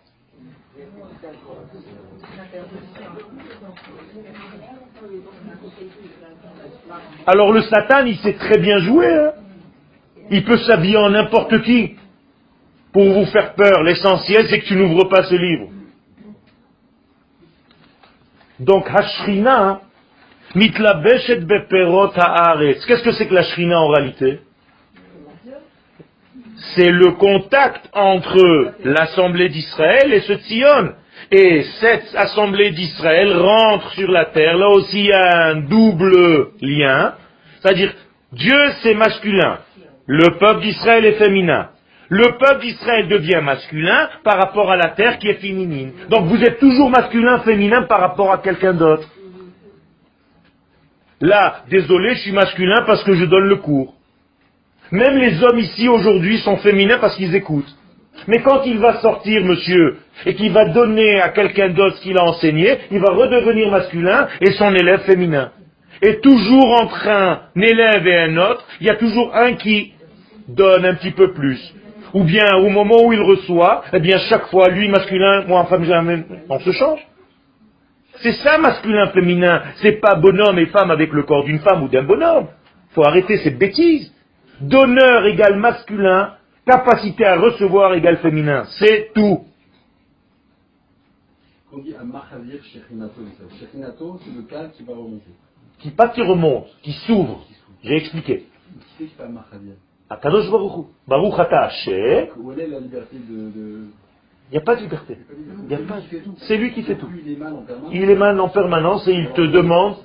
Alors 7.31 7.53
le 7.53 7.61
Satan, 7.61 8.07
il 8.07 8.17
sait 8.17 8.33
très 8.33 8.57
bien 8.57 8.79
jouer. 8.79 9.05
Hein. 9.05 9.31
il 10.31 10.43
peut 10.43 10.57
s'habiller 10.57 10.97
en 10.97 11.11
n'importe 11.11 11.61
qui 11.61 11.95
pour 12.91 13.05
vous 13.05 13.25
faire 13.27 13.53
peur. 13.53 13.83
L'essentiel, 13.83 14.47
c'est 14.49 14.61
que 14.61 14.65
tu 14.65 14.75
n'ouvres 14.75 15.07
pas 15.09 15.21
ce 15.25 15.35
livre. 15.35 15.69
Donc, 18.59 18.89
Hashrina, 18.89 19.81
mitlabeshet 20.55 21.41
beperot 21.41 22.13
haaretz. 22.15 22.83
Qu'est-ce 22.87 23.03
que 23.03 23.11
c'est 23.11 23.27
que 23.27 23.35
la 23.35 23.43
Shrina 23.43 23.79
en 23.79 23.89
réalité? 23.89 24.39
C'est 26.75 26.89
le 26.89 27.11
contact 27.11 27.89
entre 27.93 28.73
l'assemblée 28.83 29.49
d'Israël 29.49 30.11
et 30.13 30.21
ce 30.21 30.33
Tzion. 30.33 30.93
Et 31.31 31.63
cette 31.79 32.15
assemblée 32.15 32.71
d'Israël 32.71 33.37
rentre 33.37 33.91
sur 33.91 34.09
la 34.09 34.25
terre. 34.25 34.57
Là 34.57 34.69
aussi, 34.69 34.99
il 34.99 35.05
y 35.05 35.13
a 35.13 35.47
un 35.49 35.55
double 35.61 36.49
lien. 36.61 37.13
C'est-à-dire, 37.61 37.93
Dieu 38.33 38.57
c'est 38.81 38.95
masculin. 38.95 39.59
Le 40.07 40.37
peuple 40.39 40.61
d'Israël 40.61 41.05
est 41.05 41.19
féminin. 41.19 41.69
Le 42.09 42.37
peuple 42.39 42.61
d'Israël 42.61 43.07
devient 43.07 43.41
masculin 43.43 44.09
par 44.23 44.37
rapport 44.37 44.71
à 44.71 44.75
la 44.75 44.89
terre 44.89 45.19
qui 45.19 45.27
est 45.27 45.35
féminine. 45.35 45.91
Donc 46.09 46.25
vous 46.25 46.43
êtes 46.43 46.59
toujours 46.59 46.89
masculin, 46.89 47.39
féminin 47.39 47.83
par 47.83 47.99
rapport 47.99 48.31
à 48.31 48.39
quelqu'un 48.39 48.73
d'autre. 48.73 49.07
Là, 51.21 51.63
désolé, 51.69 52.15
je 52.15 52.21
suis 52.21 52.31
masculin 52.31 52.83
parce 52.87 53.03
que 53.03 53.13
je 53.13 53.25
donne 53.25 53.45
le 53.45 53.57
cours. 53.57 53.93
Même 54.91 55.17
les 55.17 55.43
hommes 55.43 55.59
ici 55.59 55.87
aujourd'hui 55.87 56.39
sont 56.39 56.57
féminins 56.57 56.97
parce 56.97 57.15
qu'ils 57.15 57.35
écoutent. 57.35 57.75
Mais 58.27 58.41
quand 58.41 58.63
il 58.65 58.79
va 58.79 59.01
sortir, 59.01 59.43
monsieur, 59.43 59.97
et 60.25 60.35
qu'il 60.35 60.51
va 60.51 60.65
donner 60.65 61.21
à 61.21 61.29
quelqu'un 61.29 61.69
d'autre 61.69 61.97
ce 61.97 62.01
qu'il 62.01 62.17
a 62.17 62.23
enseigné, 62.23 62.77
il 62.91 62.99
va 62.99 63.11
redevenir 63.11 63.69
masculin 63.69 64.27
et 64.41 64.51
son 64.51 64.73
élève 64.73 65.01
féminin. 65.01 65.51
Et 66.01 66.19
toujours 66.19 66.81
entre 66.81 67.07
un 67.07 67.41
élève 67.55 68.07
et 68.07 68.17
un 68.17 68.37
autre, 68.37 68.65
il 68.79 68.87
y 68.87 68.89
a 68.89 68.95
toujours 68.95 69.35
un 69.35 69.53
qui 69.53 69.93
donne 70.47 70.85
un 70.85 70.95
petit 70.95 71.11
peu 71.11 71.33
plus. 71.33 71.59
Ou 72.13 72.23
bien 72.23 72.55
au 72.57 72.69
moment 72.69 73.03
où 73.03 73.13
il 73.13 73.21
reçoit, 73.21 73.83
eh 73.93 73.99
bien 73.99 74.17
chaque 74.29 74.47
fois, 74.47 74.69
lui 74.69 74.87
masculin, 74.87 75.43
moi 75.47 75.65
femme, 75.65 76.23
on 76.49 76.59
se 76.59 76.71
change. 76.71 76.99
C'est 78.21 78.33
ça 78.33 78.57
masculin, 78.57 79.07
féminin. 79.07 79.61
C'est 79.81 79.99
pas 80.01 80.15
bonhomme 80.15 80.59
et 80.59 80.65
femme 80.67 80.91
avec 80.91 81.13
le 81.13 81.23
corps 81.23 81.43
d'une 81.43 81.59
femme 81.59 81.83
ou 81.83 81.87
d'un 81.87 82.03
bonhomme. 82.03 82.47
Faut 82.93 83.05
arrêter 83.05 83.37
cette 83.37 83.57
bêtise. 83.57 84.11
Donneur 84.61 85.25
égale 85.27 85.57
masculin, 85.57 86.33
capacité 86.69 87.25
à 87.25 87.39
recevoir 87.39 87.93
égale 87.93 88.17
féminin. 88.17 88.65
C'est 88.79 89.11
tout. 89.13 89.45
On 91.71 91.77
dit 91.79 91.93
c'est 91.93 91.99
le 94.35 94.41
cadre 94.43 94.71
qui 94.73 94.83
va 94.83 94.93
remonter. 94.93 95.31
Qui 95.79 95.91
pas 95.91 96.09
qui 96.09 96.21
remonte, 96.21 96.67
qui 96.83 96.91
s'ouvre. 96.91 97.45
J'ai 97.83 97.95
expliqué. 97.95 98.37
Qui 98.37 98.45
c'est 98.97 99.05
qui 99.05 99.11
fait 99.11 99.23
Akadosh 100.09 100.49
Baruch 100.49 100.87
Baruch 101.07 101.39
Ata 101.39 101.69
Où 102.37 102.51
est 102.51 102.67
la 102.67 102.79
liberté 102.79 103.17
de... 103.17 103.85
Il 104.51 104.53
n'y 104.53 104.57
a 104.57 104.61
pas 104.61 104.75
de 104.75 104.81
liberté. 104.81 105.17
Il 105.67 105.73
a 105.73 105.77
pas... 105.77 105.99
C'est 106.47 106.57
lui 106.57 106.73
qui 106.73 106.81
fait 106.83 106.95
tout. 106.95 107.09
Il 107.91 108.09
émane 108.09 108.39
en 108.39 108.49
permanence 108.49 109.07
et 109.07 109.13
il 109.13 109.29
te 109.33 109.41
demande 109.41 109.97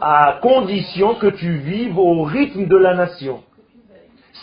à 0.00 0.38
condition 0.40 1.16
que 1.16 1.26
tu 1.26 1.58
vives 1.58 1.98
au 1.98 2.22
rythme 2.22 2.66
de 2.66 2.76
la 2.76 2.94
nation. 2.94 3.42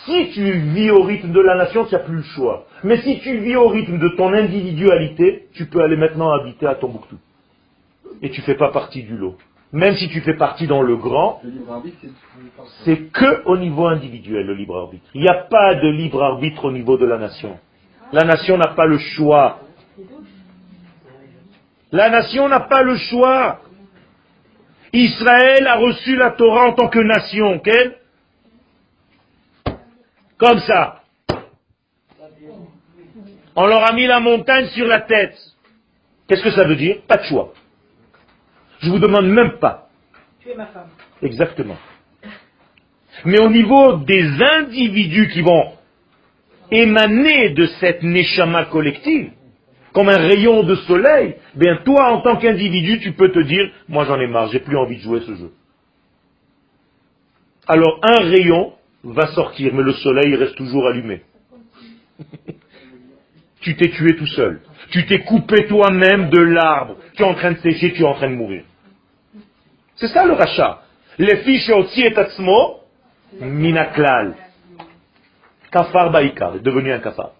Si 0.04 0.30
tu 0.32 0.50
vis 0.74 0.90
au 0.90 1.02
rythme 1.02 1.32
de 1.32 1.40
la 1.40 1.56
nation, 1.56 1.84
tu 1.86 1.94
n'as 1.94 2.00
plus 2.00 2.16
le 2.16 2.22
choix. 2.22 2.66
Mais 2.82 2.98
si 2.98 3.20
tu 3.20 3.38
vis 3.38 3.56
au 3.56 3.68
rythme 3.68 3.98
de 3.98 4.08
ton 4.08 4.32
individualité, 4.32 5.46
tu 5.54 5.66
peux 5.66 5.80
aller 5.80 5.96
maintenant 5.96 6.30
habiter 6.30 6.66
à 6.66 6.74
Tombouctou. 6.74 7.16
Et 8.20 8.30
tu 8.30 8.40
ne 8.40 8.44
fais 8.44 8.54
pas 8.54 8.70
partie 8.70 9.02
du 9.02 9.16
lot. 9.16 9.36
Même 9.72 9.96
si 9.96 10.08
tu 10.08 10.20
fais 10.20 10.34
partie 10.34 10.66
dans 10.66 10.82
le 10.82 10.96
grand, 10.96 11.40
c'est 12.84 13.10
que 13.10 13.44
au 13.46 13.56
niveau 13.56 13.86
individuel 13.86 14.46
le 14.46 14.54
libre 14.54 14.76
arbitre. 14.78 15.04
Il 15.14 15.22
n'y 15.22 15.28
a 15.28 15.34
pas 15.34 15.74
de 15.74 15.88
libre 15.88 16.22
arbitre 16.22 16.66
au 16.66 16.70
niveau 16.70 16.96
de 16.96 17.06
la 17.06 17.18
nation. 17.18 17.58
La 18.12 18.24
nation 18.24 18.56
n'a 18.56 18.68
pas 18.68 18.86
le 18.86 18.98
choix. 18.98 19.60
La 21.90 22.10
nation 22.10 22.48
n'a 22.48 22.60
pas 22.60 22.82
le 22.82 22.96
choix. 22.96 23.60
Israël 24.92 25.66
a 25.66 25.76
reçu 25.76 26.14
la 26.14 26.30
Torah 26.30 26.68
en 26.68 26.72
tant 26.74 26.88
que 26.88 27.00
nation, 27.00 27.54
ok 27.54 27.70
Comme 30.38 30.58
ça. 30.60 31.02
On 33.56 33.66
leur 33.66 33.88
a 33.88 33.92
mis 33.92 34.06
la 34.06 34.20
montagne 34.20 34.66
sur 34.68 34.86
la 34.86 35.00
tête. 35.00 35.36
Qu'est-ce 36.26 36.42
que 36.42 36.50
ça 36.50 36.64
veut 36.64 36.76
dire? 36.76 37.02
Pas 37.06 37.18
de 37.18 37.24
choix. 37.24 37.52
Je 38.80 38.90
vous 38.90 38.98
demande 38.98 39.26
même 39.26 39.58
pas. 39.58 39.88
Tu 40.40 40.50
es 40.50 40.54
ma 40.54 40.66
femme. 40.66 40.88
Exactement. 41.22 41.76
Mais 43.24 43.40
au 43.40 43.48
niveau 43.48 43.96
des 43.98 44.26
individus 44.42 45.28
qui 45.28 45.40
vont 45.40 45.72
émaner 46.70 47.50
de 47.50 47.66
cette 47.80 48.02
neshama 48.02 48.64
collective, 48.66 49.30
comme 49.92 50.08
un 50.08 50.18
rayon 50.18 50.64
de 50.64 50.74
soleil, 50.74 51.36
bien 51.54 51.76
toi 51.84 52.12
en 52.12 52.20
tant 52.20 52.36
qu'individu, 52.36 52.98
tu 53.00 53.12
peux 53.12 53.30
te 53.30 53.38
dire, 53.38 53.70
moi 53.88 54.04
j'en 54.04 54.18
ai 54.18 54.26
marre, 54.26 54.48
j'ai 54.48 54.58
plus 54.58 54.76
envie 54.76 54.96
de 54.96 55.02
jouer 55.02 55.20
ce 55.20 55.34
jeu. 55.36 55.52
Alors 57.68 58.00
un 58.02 58.28
rayon 58.28 58.72
va 59.04 59.26
sortir, 59.28 59.74
mais 59.74 59.82
le 59.82 59.92
soleil 59.92 60.34
reste 60.34 60.56
toujours 60.56 60.86
allumé. 60.86 61.22
tu 63.60 63.76
t'es 63.76 63.90
tué 63.90 64.16
tout 64.16 64.26
seul. 64.26 64.60
Tu 64.90 65.06
t'es 65.06 65.20
coupé 65.24 65.66
toi-même 65.66 66.30
de 66.30 66.40
l'arbre. 66.40 66.96
Tu 67.14 67.22
es 67.22 67.24
en 67.24 67.34
train 67.34 67.52
de 67.52 67.58
sécher, 67.58 67.92
tu 67.92 68.02
es 68.02 68.06
en 68.06 68.14
train 68.14 68.30
de 68.30 68.34
mourir. 68.34 68.64
C'est 69.96 70.08
ça 70.08 70.26
le 70.26 70.32
rachat. 70.32 70.82
Les 71.18 71.36
fiches 71.38 71.70
aussi 71.70 72.02
et 72.02 72.16
atzmo, 72.16 72.80
minaklal. 73.40 74.34
Kafar 75.70 76.10
baïkar, 76.10 76.56
est 76.56 76.60
devenu 76.60 76.92
un 76.92 76.98
kafar. 76.98 77.32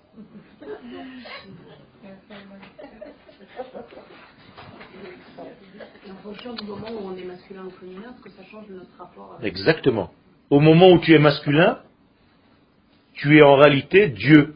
En 6.10 6.22
fonction 6.22 6.54
du 6.54 6.64
moment 6.64 6.88
où 6.90 7.08
on 7.08 7.16
est 7.16 7.24
masculin 7.24 7.64
ou 7.66 7.70
féminin, 7.70 8.14
est-ce 8.14 8.22
que 8.22 8.30
ça 8.30 8.42
change 8.50 8.64
notre 8.70 8.96
rapport 8.98 9.36
avec... 9.38 9.52
Exactement. 9.52 10.10
Au 10.50 10.60
moment 10.60 10.90
où 10.90 10.98
tu 10.98 11.14
es 11.14 11.18
masculin, 11.18 11.78
tu 13.14 13.38
es 13.38 13.42
en 13.42 13.56
réalité 13.56 14.08
Dieu. 14.08 14.54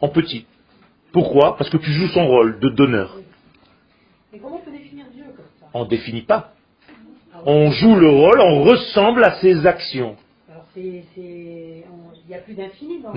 En 0.00 0.08
petit. 0.08 0.46
Pourquoi? 1.12 1.56
Parce 1.56 1.70
que 1.70 1.78
tu 1.78 1.90
joues 1.90 2.08
son 2.08 2.26
rôle 2.26 2.58
de 2.60 2.68
donneur. 2.68 3.16
Mais 4.32 4.38
comment 4.38 4.56
on 4.56 4.64
peut 4.64 4.70
définir 4.70 5.06
Dieu 5.14 5.24
comme 5.34 5.46
ça? 5.58 5.66
On 5.72 5.84
ne 5.84 5.88
définit 5.88 6.22
pas. 6.22 6.52
On 7.44 7.70
joue 7.70 7.94
le 7.94 8.08
rôle, 8.08 8.40
on 8.40 8.62
ressemble 8.62 9.24
à 9.24 9.40
ses 9.40 9.66
actions. 9.66 10.16
Il 10.76 11.04
n'y 12.28 12.34
a 12.34 12.38
plus 12.38 12.54
d'infini 12.54 13.00
dans. 13.00 13.12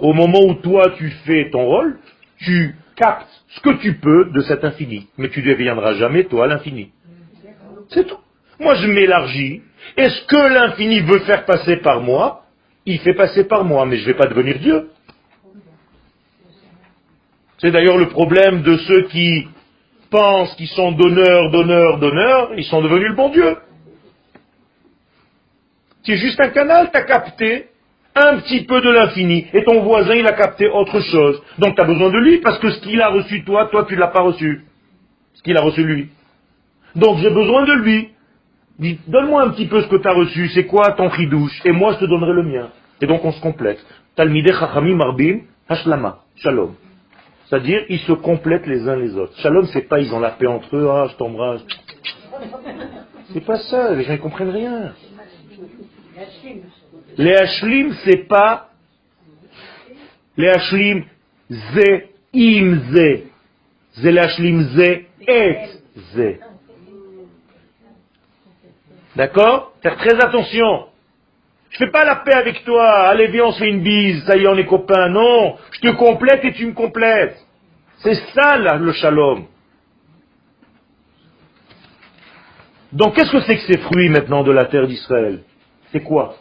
Au 0.00 0.12
moment 0.14 0.40
où 0.46 0.54
toi 0.54 0.92
tu 0.96 1.10
fais 1.26 1.50
ton 1.50 1.66
rôle, 1.66 1.98
tu 2.38 2.74
captes 2.96 3.28
ce 3.48 3.60
que 3.60 3.70
tu 3.80 3.98
peux 3.98 4.30
de 4.30 4.40
cet 4.40 4.64
infini. 4.64 5.08
Mais 5.18 5.28
tu 5.28 5.42
ne 5.42 5.50
deviendras 5.50 5.94
jamais 5.94 6.24
toi 6.24 6.46
l'infini. 6.46 6.90
C'est 7.88 8.06
tout. 8.06 8.18
Moi 8.58 8.74
je 8.76 8.86
m'élargis. 8.86 9.62
Et 9.96 10.08
ce 10.08 10.24
que 10.26 10.54
l'infini 10.54 11.00
veut 11.00 11.20
faire 11.20 11.44
passer 11.44 11.76
par 11.78 12.00
moi, 12.00 12.44
il 12.86 12.98
fait 13.00 13.14
passer 13.14 13.44
par 13.44 13.64
moi. 13.64 13.86
Mais 13.86 13.96
je 13.96 14.02
ne 14.02 14.06
vais 14.12 14.18
pas 14.18 14.26
devenir 14.26 14.58
Dieu. 14.58 14.90
C'est 17.58 17.70
d'ailleurs 17.70 17.98
le 17.98 18.08
problème 18.08 18.62
de 18.62 18.76
ceux 18.78 19.02
qui 19.08 19.46
pensent 20.10 20.54
qu'ils 20.56 20.68
sont 20.68 20.92
donneurs, 20.92 21.50
donneurs, 21.50 21.98
donneurs, 21.98 22.50
ils 22.56 22.64
sont 22.64 22.82
devenus 22.82 23.08
le 23.08 23.14
bon 23.14 23.28
Dieu. 23.28 23.56
Es 26.08 26.16
juste 26.16 26.40
un 26.40 26.48
canal, 26.48 26.90
tu 26.90 26.98
as 26.98 27.02
capté 27.02 27.66
un 28.16 28.38
petit 28.38 28.64
peu 28.64 28.80
de 28.80 28.90
l'infini, 28.90 29.46
et 29.52 29.62
ton 29.62 29.82
voisin, 29.82 30.14
il 30.14 30.26
a 30.26 30.32
capté 30.32 30.68
autre 30.68 31.00
chose. 31.00 31.40
Donc 31.58 31.76
tu 31.76 31.82
as 31.82 31.84
besoin 31.84 32.10
de 32.10 32.18
lui, 32.18 32.38
parce 32.38 32.58
que 32.58 32.70
ce 32.70 32.80
qu'il 32.80 33.00
a 33.00 33.08
reçu 33.10 33.44
toi, 33.44 33.66
toi, 33.66 33.84
tu 33.86 33.94
ne 33.94 34.00
l'as 34.00 34.08
pas 34.08 34.22
reçu. 34.22 34.64
Ce 35.34 35.42
qu'il 35.42 35.56
a 35.56 35.60
reçu 35.60 35.84
lui. 35.84 36.08
Donc 36.96 37.18
j'ai 37.18 37.30
besoin 37.30 37.64
de 37.64 37.74
lui. 37.74 38.08
Donne-moi 39.06 39.42
un 39.42 39.50
petit 39.50 39.66
peu 39.66 39.82
ce 39.82 39.88
que 39.88 39.96
tu 39.96 40.08
as 40.08 40.12
reçu, 40.12 40.48
c'est 40.48 40.64
quoi 40.66 40.92
ton 40.92 41.10
douche 41.28 41.60
et 41.64 41.72
moi 41.72 41.92
je 41.94 41.98
te 41.98 42.04
donnerai 42.06 42.32
le 42.32 42.42
mien. 42.42 42.70
Et 43.00 43.06
donc 43.06 43.24
on 43.24 43.32
se 43.32 43.40
complète. 43.40 43.84
Talmideh 44.16 44.52
chachamim 44.52 44.96
marbim, 44.96 45.40
hashlama, 45.68 46.20
shalom. 46.36 46.74
C'est-à-dire, 47.46 47.84
ils 47.88 47.98
se 48.00 48.12
complètent 48.12 48.66
les 48.66 48.88
uns 48.88 48.96
les 48.96 49.16
autres. 49.16 49.36
Shalom, 49.40 49.66
c'est 49.72 49.82
pas 49.82 49.98
ils 49.98 50.14
ont 50.14 50.20
la 50.20 50.30
paix 50.30 50.46
entre 50.46 50.76
eux, 50.76 50.88
ah, 50.88 51.08
je 51.10 51.16
t'embrasse. 51.16 51.62
C'est 53.32 53.44
pas 53.44 53.58
ça, 53.58 53.92
les 53.94 54.04
gens 54.04 54.12
ne 54.12 54.18
comprennent 54.18 54.50
rien. 54.50 54.92
Les 57.18 57.34
hashlim, 57.34 57.92
c'est 58.04 58.28
pas 58.28 58.70
les 60.36 60.48
hashlim 60.48 61.04
ze 61.50 62.02
im 62.34 62.80
ze. 62.92 63.24
C'est 63.92 64.12
les 64.12 64.20
hashlim 64.20 64.62
ze 64.62 65.02
et 65.26 65.56
ze. 66.14 66.49
D'accord 69.16 69.72
Faire 69.82 69.96
très 69.96 70.14
attention. 70.14 70.86
Je 71.70 71.78
fais 71.78 71.90
pas 71.90 72.04
la 72.04 72.16
paix 72.16 72.34
avec 72.34 72.64
toi. 72.64 73.08
Allez, 73.08 73.28
viens, 73.28 73.44
on 73.46 73.52
se 73.52 73.58
fait 73.58 73.70
une 73.70 73.82
bise. 73.82 74.24
Ça 74.26 74.36
y 74.36 74.44
est, 74.44 74.48
on 74.48 74.56
est 74.56 74.66
copains. 74.66 75.08
Non. 75.08 75.56
Je 75.72 75.80
te 75.80 75.88
complète 75.96 76.44
et 76.44 76.52
tu 76.52 76.66
me 76.66 76.72
complètes. 76.72 77.36
C'est 77.98 78.14
ça, 78.34 78.56
le 78.56 78.92
shalom. 78.92 79.44
Donc, 82.92 83.14
qu'est-ce 83.14 83.30
que 83.30 83.40
c'est 83.40 83.56
que 83.56 83.72
ces 83.72 83.78
fruits 83.78 84.08
maintenant 84.08 84.42
de 84.42 84.50
la 84.50 84.64
terre 84.64 84.86
d'Israël? 84.86 85.42
C'est 85.92 86.02
quoi? 86.02 86.34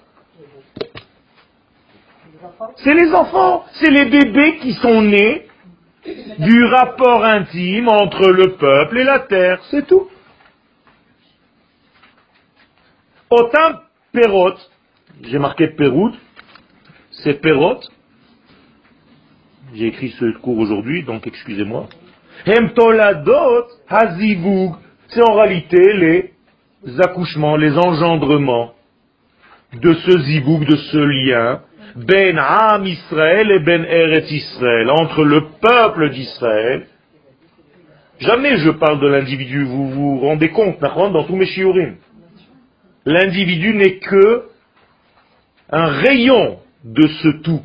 C'est 2.78 2.94
les 2.94 3.14
enfants. 3.14 3.66
C'est 3.74 3.92
les 3.92 4.06
bébés 4.06 4.58
qui 4.58 4.74
sont 4.74 5.02
nés 5.02 5.46
du 6.40 6.66
rapport 6.66 7.24
intime 7.24 7.88
entre 7.88 8.30
le 8.32 8.56
peuple 8.56 9.00
et 9.00 9.04
la 9.04 9.20
terre. 9.20 9.60
C'est 9.70 9.86
tout. 9.86 10.08
Autant 13.30 13.82
perot, 14.12 14.56
j'ai 15.22 15.38
marqué 15.38 15.68
Pérout, 15.68 16.14
c'est 17.12 17.40
Perot. 17.40 17.80
J'ai 19.76 19.86
écrit 19.86 20.10
ce 20.20 20.36
cours 20.40 20.58
aujourd'hui, 20.58 21.04
donc 21.04 21.28
excusez-moi. 21.28 21.88
Hemtoladot 22.48 23.68
hazivug, 23.88 24.72
c'est 25.10 25.22
en 25.22 25.36
réalité 25.36 25.94
les 25.94 27.00
accouchements, 27.02 27.56
les 27.56 27.78
engendrements 27.78 28.74
de 29.74 29.94
ce 29.94 30.18
ziboug, 30.22 30.66
de 30.66 30.76
ce 30.76 30.98
lien, 30.98 31.62
ben 31.96 32.40
Am 32.40 32.84
Israël 32.88 33.52
et 33.52 33.60
ben 33.60 33.86
Eretz 33.86 34.32
Israël, 34.32 34.90
entre 34.90 35.24
le 35.24 35.50
peuple 35.62 36.10
d'Israël. 36.10 36.88
Jamais 38.20 38.58
je 38.58 38.72
parle 38.72 39.00
de 39.00 39.08
l'individu, 39.08 39.66
vous 39.66 39.90
vous 39.92 40.20
rendez 40.20 40.50
compte, 40.50 40.80
dans 40.80 41.24
tous 41.26 41.36
mes 41.36 41.46
shiurim. 41.46 41.96
L'individu 43.10 43.74
n'est 43.74 43.97
que 43.97 44.43
un 45.72 45.88
rayon 45.88 46.60
de 46.84 47.07
ce 47.07 47.30
tout. 47.41 47.64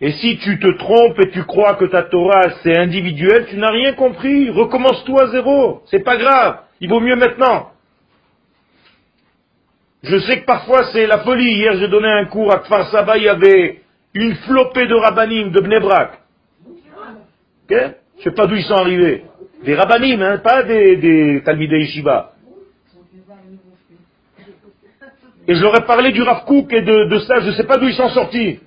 Et 0.00 0.12
si 0.12 0.38
tu 0.38 0.60
te 0.60 0.68
trompes 0.78 1.18
et 1.18 1.30
tu 1.30 1.42
crois 1.42 1.74
que 1.74 1.86
ta 1.86 2.04
Torah 2.04 2.48
c'est 2.62 2.78
individuel, 2.78 3.46
tu 3.50 3.56
n'as 3.56 3.72
rien 3.72 3.94
compris. 3.94 4.50
Recommence-toi 4.50 5.24
à 5.24 5.26
zéro. 5.32 5.82
C'est 5.86 6.04
pas 6.04 6.16
grave. 6.16 6.60
Il 6.80 6.88
vaut 6.88 7.00
mieux 7.00 7.16
maintenant. 7.16 7.72
Je 10.04 10.16
sais 10.20 10.42
que 10.42 10.46
parfois 10.46 10.84
c'est 10.92 11.08
la 11.08 11.18
folie. 11.18 11.56
Hier 11.56 11.76
j'ai 11.78 11.88
donné 11.88 12.06
un 12.06 12.26
cours 12.26 12.52
à 12.52 12.60
Kfar 12.60 12.92
Saba, 12.92 13.16
il 13.16 13.24
y 13.24 13.28
avait 13.28 13.82
une 14.14 14.36
flopée 14.36 14.86
de 14.86 14.94
rabbanim 14.94 15.50
de 15.50 15.60
Bnebrak. 15.60 16.20
Je 17.68 18.22
sais 18.22 18.30
pas 18.30 18.46
d'où 18.46 18.54
ils 18.54 18.62
sont 18.62 18.76
arrivés. 18.76 19.24
Des 19.64 19.74
rabbanim, 19.74 20.22
hein, 20.22 20.38
pas 20.38 20.62
des, 20.62 20.98
des. 20.98 21.42
Et 25.48 25.54
je 25.54 25.62
leur 25.62 25.74
ai 25.78 25.86
parlé 25.86 26.12
du 26.12 26.20
Rav 26.20 26.44
Kook 26.44 26.70
et 26.74 26.82
de, 26.82 27.18
ça, 27.20 27.40
je 27.40 27.46
ne 27.46 27.52
sais 27.52 27.64
pas 27.64 27.78
d'où 27.78 27.88
ils 27.88 27.94
sont 27.94 28.10
sortis. 28.10 28.60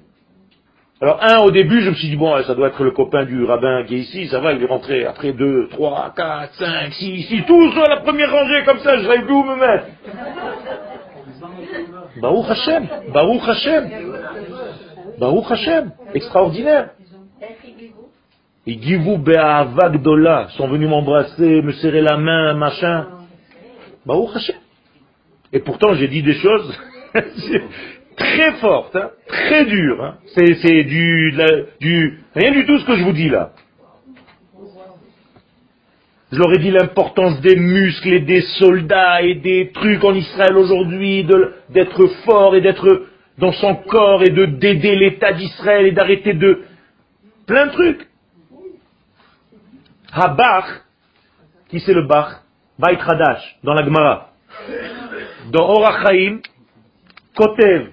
Alors, 0.99 1.19
un, 1.21 1.39
au 1.43 1.51
début, 1.51 1.81
je 1.81 1.91
me 1.91 1.95
suis 1.95 2.09
dit, 2.09 2.15
bon, 2.15 2.35
ça 2.43 2.55
doit 2.55 2.69
être 2.69 2.83
le 2.83 2.91
copain 2.91 3.23
du 3.23 3.43
rabbin 3.43 3.83
qui 3.85 3.95
est 3.95 3.99
ici, 3.99 4.27
ça 4.27 4.39
va, 4.39 4.53
il 4.53 4.63
est 4.63 4.67
rentré 4.67 5.05
après 5.05 5.31
deux, 5.31 5.67
trois, 5.69 6.11
quatre, 6.15 6.53
cinq, 6.55 6.93
six, 6.93 7.23
six, 7.23 7.43
tous 7.45 7.71
à 7.79 7.89
la 7.89 7.97
première 8.01 8.31
rangée 8.31 8.63
comme 8.65 8.79
ça, 8.79 8.97
je 8.97 9.03
savais 9.03 9.21
plus 9.21 9.33
où 9.33 9.43
me 9.43 9.55
mettre. 9.55 9.85
Baruch 12.19 12.49
Hashem, 12.49 12.87
Baruch 13.13 13.47
Hashem, 13.47 13.89
Baruch 15.19 15.51
Hashem, 15.51 15.91
extraordinaire. 16.15 16.89
Ils 18.65 18.81
Givou 18.81 19.17
Be'ahava 19.17 19.89
Gdola, 19.89 20.47
sont 20.57 20.67
venus 20.67 20.89
m'embrasser, 20.89 21.61
me 21.61 21.73
serrer 21.73 22.01
la 22.01 22.17
main, 22.17 22.53
machin. 22.53 23.07
Baruch 24.05 24.35
Hashem. 24.35 24.55
Et 25.53 25.59
pourtant, 25.59 25.93
j'ai 25.95 26.07
dit 26.07 26.23
des 26.23 26.35
choses 26.35 26.79
très 28.15 28.51
fortes, 28.53 28.95
hein, 28.95 29.11
très 29.27 29.65
dures. 29.65 30.03
Hein. 30.03 30.17
C'est, 30.35 30.83
du, 30.83 31.33
du, 31.79 32.19
rien 32.35 32.51
du 32.51 32.65
tout 32.65 32.79
ce 32.79 32.85
que 32.85 32.95
je 32.95 33.03
vous 33.03 33.11
dis 33.11 33.29
là. 33.29 33.51
Je 36.31 36.37
leur 36.37 36.53
ai 36.53 36.59
dit 36.59 36.71
l'importance 36.71 37.41
des 37.41 37.57
muscles 37.57 38.13
et 38.13 38.21
des 38.21 38.41
soldats 38.59 39.21
et 39.21 39.35
des 39.35 39.71
trucs 39.73 40.01
en 40.03 40.13
Israël 40.13 40.55
aujourd'hui, 40.55 41.27
d'être 41.69 42.07
fort 42.25 42.55
et 42.55 42.61
d'être 42.61 43.07
dans 43.37 43.51
son 43.51 43.75
corps 43.75 44.23
et 44.23 44.29
de 44.29 44.45
d'aider 44.45 44.95
l'État 44.95 45.33
d'Israël 45.33 45.87
et 45.87 45.91
d'arrêter 45.91 46.33
de 46.33 46.61
plein 47.45 47.67
de 47.67 47.71
trucs. 47.71 48.07
Habach, 50.13 50.65
qui 51.69 51.81
c'est 51.81 51.93
le 51.93 52.03
Bach? 52.07 52.43
Bait 52.79 52.97
Hadash, 52.99 53.57
dans 53.63 53.73
la 53.73 53.83
Gemara. 53.83 54.30
Dans 55.51 55.67
Orachaim, 55.69 56.39
Kotev, 57.35 57.89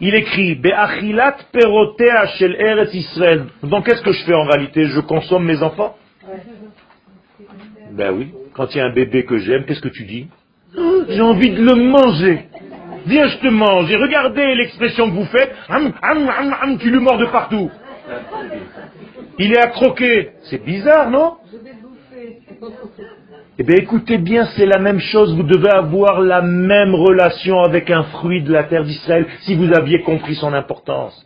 il 0.00 0.14
écrit 0.16 0.56
Be'achilat 0.56 1.36
perotea 1.52 2.26
shel 2.38 2.56
Eretz 2.58 2.92
Israël. 2.92 3.46
Donc 3.62 3.86
qu'est-ce 3.86 4.02
que 4.02 4.12
je 4.12 4.24
fais 4.24 4.34
en 4.34 4.44
réalité? 4.44 4.84
Je 4.86 5.00
consomme 5.00 5.44
mes 5.44 5.62
enfants? 5.62 5.96
Ben 7.92 8.10
oui. 8.12 8.32
Quand 8.54 8.66
il 8.74 8.78
y 8.78 8.80
a 8.80 8.86
un 8.86 8.92
bébé 8.92 9.24
que 9.24 9.38
j'aime, 9.38 9.64
qu'est-ce 9.64 9.80
que 9.80 9.88
tu 9.88 10.04
dis? 10.04 10.26
Oh, 10.76 11.04
J'ai 11.08 11.20
envie 11.20 11.50
de 11.50 11.62
le 11.64 11.76
manger. 11.76 12.46
Viens, 13.06 13.28
je 13.28 13.38
te 13.38 13.48
mange. 13.48 13.90
Et 13.92 13.96
regardez 13.96 14.54
l'expression 14.56 15.08
que 15.10 15.14
vous 15.14 15.26
faites. 15.26 15.54
Tu 16.80 16.90
le 16.90 17.00
mords 17.00 17.18
de 17.18 17.26
partout. 17.26 17.70
Il 19.38 19.52
est 19.52 19.58
à 19.58 19.68
croquer. 19.68 20.30
C'est 20.50 20.64
bizarre, 20.64 21.10
non? 21.10 21.36
Eh 23.56 23.62
bien, 23.62 23.76
écoutez 23.76 24.18
bien, 24.18 24.46
c'est 24.56 24.66
la 24.66 24.80
même 24.80 24.98
chose. 24.98 25.32
Vous 25.36 25.44
devez 25.44 25.70
avoir 25.70 26.20
la 26.20 26.42
même 26.42 26.92
relation 26.92 27.60
avec 27.62 27.88
un 27.88 28.02
fruit 28.04 28.42
de 28.42 28.52
la 28.52 28.64
terre 28.64 28.82
d'Israël 28.82 29.26
si 29.42 29.54
vous 29.54 29.72
aviez 29.72 30.00
compris 30.02 30.34
son 30.34 30.52
importance. 30.52 31.24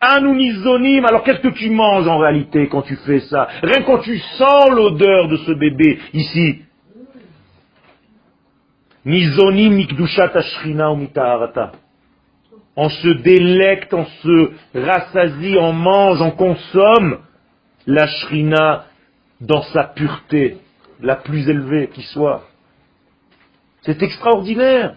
Anounizonim, 0.00 1.04
alors 1.06 1.22
qu'est-ce 1.22 1.40
que 1.40 1.54
tu 1.54 1.70
manges 1.70 2.08
en 2.08 2.18
réalité 2.18 2.66
quand 2.68 2.82
tu 2.82 2.96
fais 2.96 3.20
ça? 3.20 3.46
Rien 3.62 3.82
quand 3.82 3.98
tu 3.98 4.18
sens 4.36 4.68
l'odeur 4.70 5.28
de 5.28 5.36
ce 5.36 5.52
bébé 5.52 6.00
ici. 6.12 6.62
On 12.76 12.88
se 12.88 13.08
délecte, 13.22 13.94
on 13.94 14.04
se 14.04 14.50
rassasie, 14.74 15.56
on 15.58 15.72
mange, 15.72 16.20
on 16.20 16.32
consomme 16.32 17.20
la 17.86 18.08
shrina 18.08 18.86
dans 19.40 19.62
sa 19.62 19.84
pureté, 19.84 20.58
la 21.00 21.16
plus 21.16 21.48
élevée 21.48 21.88
qui 21.92 22.02
soit. 22.02 22.42
C'est 23.82 24.02
extraordinaire. 24.02 24.94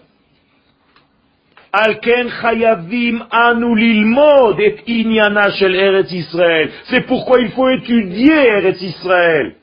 C'est 6.84 7.06
pourquoi 7.06 7.40
il 7.40 7.50
faut 7.50 7.68
étudier 7.68 8.32
Eretz 8.32 8.82
Israël. 8.82 9.54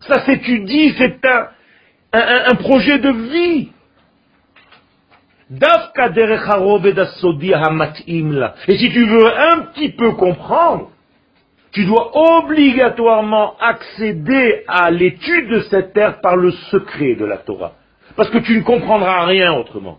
Ça 0.00 0.24
s'étudie, 0.24 0.94
c'est 0.98 1.24
un, 1.24 1.48
un, 2.12 2.44
un 2.50 2.54
projet 2.56 2.98
de 2.98 3.10
vie. 3.10 3.68
Et 8.66 8.78
si 8.78 8.90
tu 8.90 9.04
veux 9.06 9.26
un 9.38 9.60
petit 9.66 9.90
peu 9.90 10.12
comprendre, 10.12 10.90
tu 11.74 11.84
dois 11.84 12.12
obligatoirement 12.38 13.56
accéder 13.58 14.62
à 14.68 14.92
l'étude 14.92 15.48
de 15.48 15.60
cette 15.62 15.92
terre 15.92 16.20
par 16.20 16.36
le 16.36 16.52
secret 16.70 17.16
de 17.16 17.24
la 17.24 17.38
Torah. 17.38 17.72
Parce 18.16 18.30
que 18.30 18.38
tu 18.38 18.56
ne 18.56 18.62
comprendras 18.62 19.24
rien 19.26 19.52
autrement. 19.54 19.98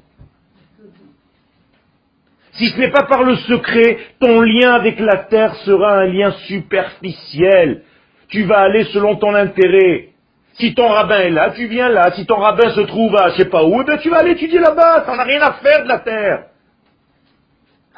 Si 2.53 2.69
ce 2.69 2.79
n'est 2.79 2.91
pas 2.91 3.03
par 3.03 3.23
le 3.23 3.35
secret, 3.35 3.97
ton 4.21 4.39
lien 4.39 4.73
avec 4.73 4.97
la 5.01 5.17
terre 5.17 5.53
sera 5.65 5.97
un 5.97 6.05
lien 6.05 6.31
superficiel. 6.47 7.81
Tu 8.29 8.43
vas 8.43 8.59
aller 8.59 8.85
selon 8.85 9.17
ton 9.17 9.35
intérêt. 9.35 10.11
Si 10.53 10.73
ton 10.73 10.87
rabbin 10.87 11.19
est 11.19 11.29
là, 11.29 11.49
tu 11.49 11.67
viens 11.67 11.89
là. 11.89 12.13
Si 12.13 12.25
ton 12.25 12.37
rabbin 12.37 12.69
se 12.69 12.81
trouve 12.81 13.13
à 13.17 13.31
je 13.31 13.35
sais 13.35 13.49
pas 13.49 13.65
où, 13.65 13.83
ben 13.83 13.97
tu 13.97 14.09
vas 14.09 14.19
aller 14.19 14.31
étudier 14.31 14.59
là-bas. 14.59 15.03
N'en 15.05 15.19
as 15.19 15.23
rien 15.23 15.41
à 15.41 15.51
faire 15.55 15.83
de 15.83 15.89
la 15.89 15.99
terre. 15.99 16.43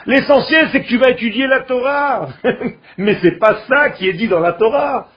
L'essentiel, 0.08 0.70
c'est 0.72 0.84
que 0.84 0.88
tu 0.88 0.98
vas 0.98 1.12
étudier 1.12 1.48
la 1.48 1.62
Torah. 1.62 2.30
Mais 2.98 3.18
c'est 3.22 3.38
pas 3.38 3.60
ça 3.68 3.90
qui 3.90 4.08
est 4.08 4.14
dit 4.14 4.30
dans 4.30 4.40
la 4.40 4.54
Torah. 4.54 5.10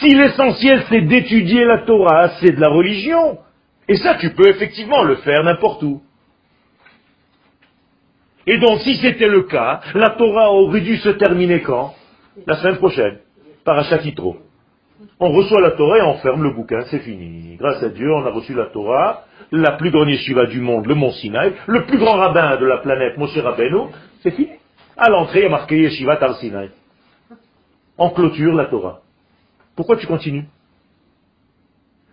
Si 0.00 0.14
l'essentiel, 0.14 0.84
c'est 0.88 1.00
d'étudier 1.00 1.64
la 1.64 1.78
Torah, 1.78 2.30
c'est 2.40 2.52
de 2.52 2.60
la 2.60 2.68
religion. 2.68 3.38
Et 3.88 3.96
ça, 3.96 4.16
tu 4.16 4.30
peux 4.34 4.48
effectivement 4.48 5.02
le 5.02 5.16
faire 5.16 5.42
n'importe 5.44 5.82
où. 5.82 6.02
Et 8.46 8.58
donc, 8.58 8.80
si 8.80 8.96
c'était 8.96 9.28
le 9.28 9.44
cas, 9.44 9.80
la 9.94 10.10
Torah 10.10 10.52
aurait 10.52 10.82
dû 10.82 10.98
se 10.98 11.08
terminer 11.08 11.62
quand? 11.62 11.94
La 12.46 12.56
semaine 12.56 12.76
prochaine, 12.76 13.18
par 13.64 13.78
un. 13.78 13.82
On 15.20 15.30
reçoit 15.30 15.60
la 15.60 15.72
Torah 15.72 15.98
et 15.98 16.02
on 16.02 16.14
ferme 16.14 16.42
le 16.42 16.50
bouquin, 16.50 16.82
c'est 16.90 17.00
fini. 17.00 17.56
Grâce 17.56 17.82
à 17.82 17.88
Dieu, 17.88 18.12
on 18.12 18.26
a 18.26 18.30
reçu 18.30 18.54
la 18.54 18.66
Torah, 18.66 19.24
la 19.52 19.72
plus 19.72 19.90
grande 19.90 20.08
yeshiva 20.08 20.46
du 20.46 20.60
monde, 20.60 20.86
le 20.86 20.94
mont 20.94 21.12
Sinaï, 21.12 21.52
le 21.66 21.84
plus 21.84 21.98
grand 21.98 22.16
rabbin 22.16 22.56
de 22.56 22.66
la 22.66 22.78
planète, 22.78 23.16
Moshe 23.16 23.36
Rabbeinu, 23.36 23.90
c'est 24.22 24.32
fini. 24.32 24.50
À 24.96 25.10
l'entrée, 25.10 25.40
il 25.40 25.42
y 25.44 25.46
a 25.46 25.50
marqué 25.50 25.80
yeshiva 25.80 26.16
Tar 26.16 26.36
Sinaï. 26.36 26.70
On 27.98 28.10
clôture 28.10 28.54
la 28.54 28.66
Torah. 28.66 29.00
Pourquoi 29.76 29.96
tu 29.96 30.06
continues? 30.06 30.44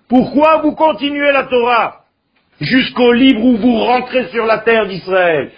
Pourquoi 0.08 0.58
vous 0.58 0.74
continuez 0.74 1.32
la 1.32 1.44
Torah? 1.44 2.02
Jusqu'au 2.60 3.14
livre 3.14 3.44
où 3.44 3.58
vous 3.58 3.80
rentrez 3.80 4.26
sur 4.28 4.46
la 4.46 4.60
terre 4.60 4.88
d'Israël. 4.88 5.52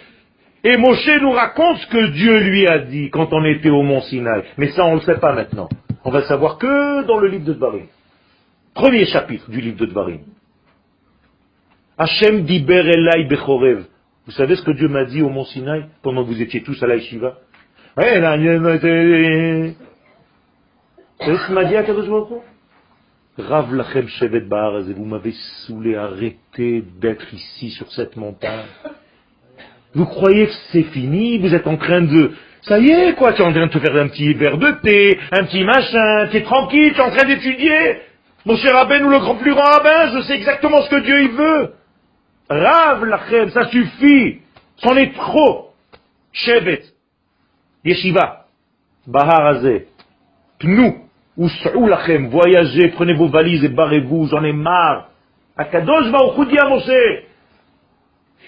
Et 0.64 0.78
Moshe 0.78 1.10
nous 1.22 1.32
raconte 1.32 1.78
ce 1.78 1.88
que 1.88 2.12
Dieu 2.12 2.40
lui 2.40 2.68
a 2.68 2.80
dit 2.80 3.10
quand 3.10 3.34
on 3.34 3.44
était 3.44 3.70
au 3.70 3.84
mont 3.84 4.02
Sinaï. 4.02 4.44
Mais 4.58 4.70
ça, 4.70 4.86
on 4.86 4.92
ne 4.92 5.00
le 5.00 5.02
sait 5.02 5.20
pas 5.20 5.34
maintenant. 5.34 5.68
On 6.06 6.12
va 6.12 6.24
savoir 6.24 6.58
que 6.58 7.06
dans 7.06 7.20
le 7.20 7.28
livre 7.28 7.46
de 7.46 7.54
Dvarim. 7.54 7.88
Premier 8.74 9.06
chapitre 9.06 9.50
du 9.50 9.62
livre 9.62 9.78
de 9.78 9.86
Dvarim. 9.86 10.22
Hachem 11.98 12.44
diber 12.44 12.90
elai 12.90 13.26
bechorev. 13.26 13.86
Vous 14.26 14.32
savez 14.32 14.56
ce 14.56 14.64
que 14.64 14.72
Dieu 14.72 14.88
m'a 14.88 15.06
dit 15.06 15.22
au 15.22 15.30
mont 15.30 15.46
Sinaï 15.46 15.86
pendant 16.02 16.24
que 16.24 16.30
vous 16.30 16.42
étiez 16.42 16.64
tous 16.64 16.82
à 16.82 16.88
la 16.88 16.96
Yeshiva? 16.96 17.38
Vous 17.96 18.02
savez 18.02 19.76
ce 21.38 21.46
qu'il 21.46 21.56
m'a 21.56 21.66
dit 21.66 21.76
à 21.76 21.84
Rav 23.38 23.74
lachem 23.74 24.08
shevet 24.08 24.46
vous 24.96 25.06
m'avez 25.06 25.34
saoulé, 25.66 25.96
arrêtez 25.96 26.84
d'être 27.00 27.34
ici 27.34 27.72
sur 27.72 27.92
cette 27.92 28.16
montagne. 28.16 28.66
Vous 29.96 30.06
croyez 30.06 30.46
que 30.48 30.54
c'est 30.72 30.84
fini? 30.84 31.40
Vous 31.40 31.54
êtes 31.54 31.68
en 31.68 31.78
train 31.78 32.02
de... 32.02 32.32
Ça 32.68 32.80
y 32.80 32.92
est, 32.92 33.14
quoi, 33.16 33.34
tu 33.34 33.42
es 33.42 33.46
en 33.46 33.52
train 33.52 33.68
de 33.68 33.72
te 33.72 33.80
faire 33.80 33.96
un 33.96 34.08
petit 34.08 34.34
verre 34.34 34.58
de 34.58 34.72
thé, 34.82 35.20
un 35.32 35.44
petit 35.44 35.66
machin, 35.66 36.28
tu 36.32 36.38
es 36.38 36.44
tranquille, 36.44 36.94
tu 36.94 37.00
es 37.00 37.04
en 37.04 37.12
train 37.12 37.28
d'étudier. 37.28 37.98
Mon 38.46 38.56
cher 38.56 38.74
ou 38.74 39.10
le 39.10 39.20
grand 39.20 39.36
plus 39.36 39.54
grand 39.54 39.66
rabbin, 39.66 40.14
je 40.14 40.22
sais 40.22 40.36
exactement 40.36 40.82
ce 40.82 40.90
que 40.90 41.02
Dieu 41.02 41.24
il 41.24 41.32
veut. 41.32 41.74
Rav 42.50 43.04
lachem, 43.06 43.50
ça 43.52 43.68
suffit. 43.68 44.40
C'en 44.78 44.96
est 44.96 45.14
trop. 45.14 45.72
Shevet, 46.32 46.84
yeshiva, 47.84 48.46
bahar 49.08 49.62
pnou, 50.60 51.06
ou 51.38 51.88
lachem, 51.88 52.30
voyagez, 52.30 52.90
prenez 52.90 53.14
vos 53.14 53.28
valises 53.28 53.64
et 53.64 53.70
barrez-vous, 53.70 54.28
j'en 54.28 54.44
ai 54.44 54.54
marre. 54.54 55.10
Akadosh 55.58 56.08
va 56.08 56.24
au 56.24 56.34
Moshe. 56.36 57.24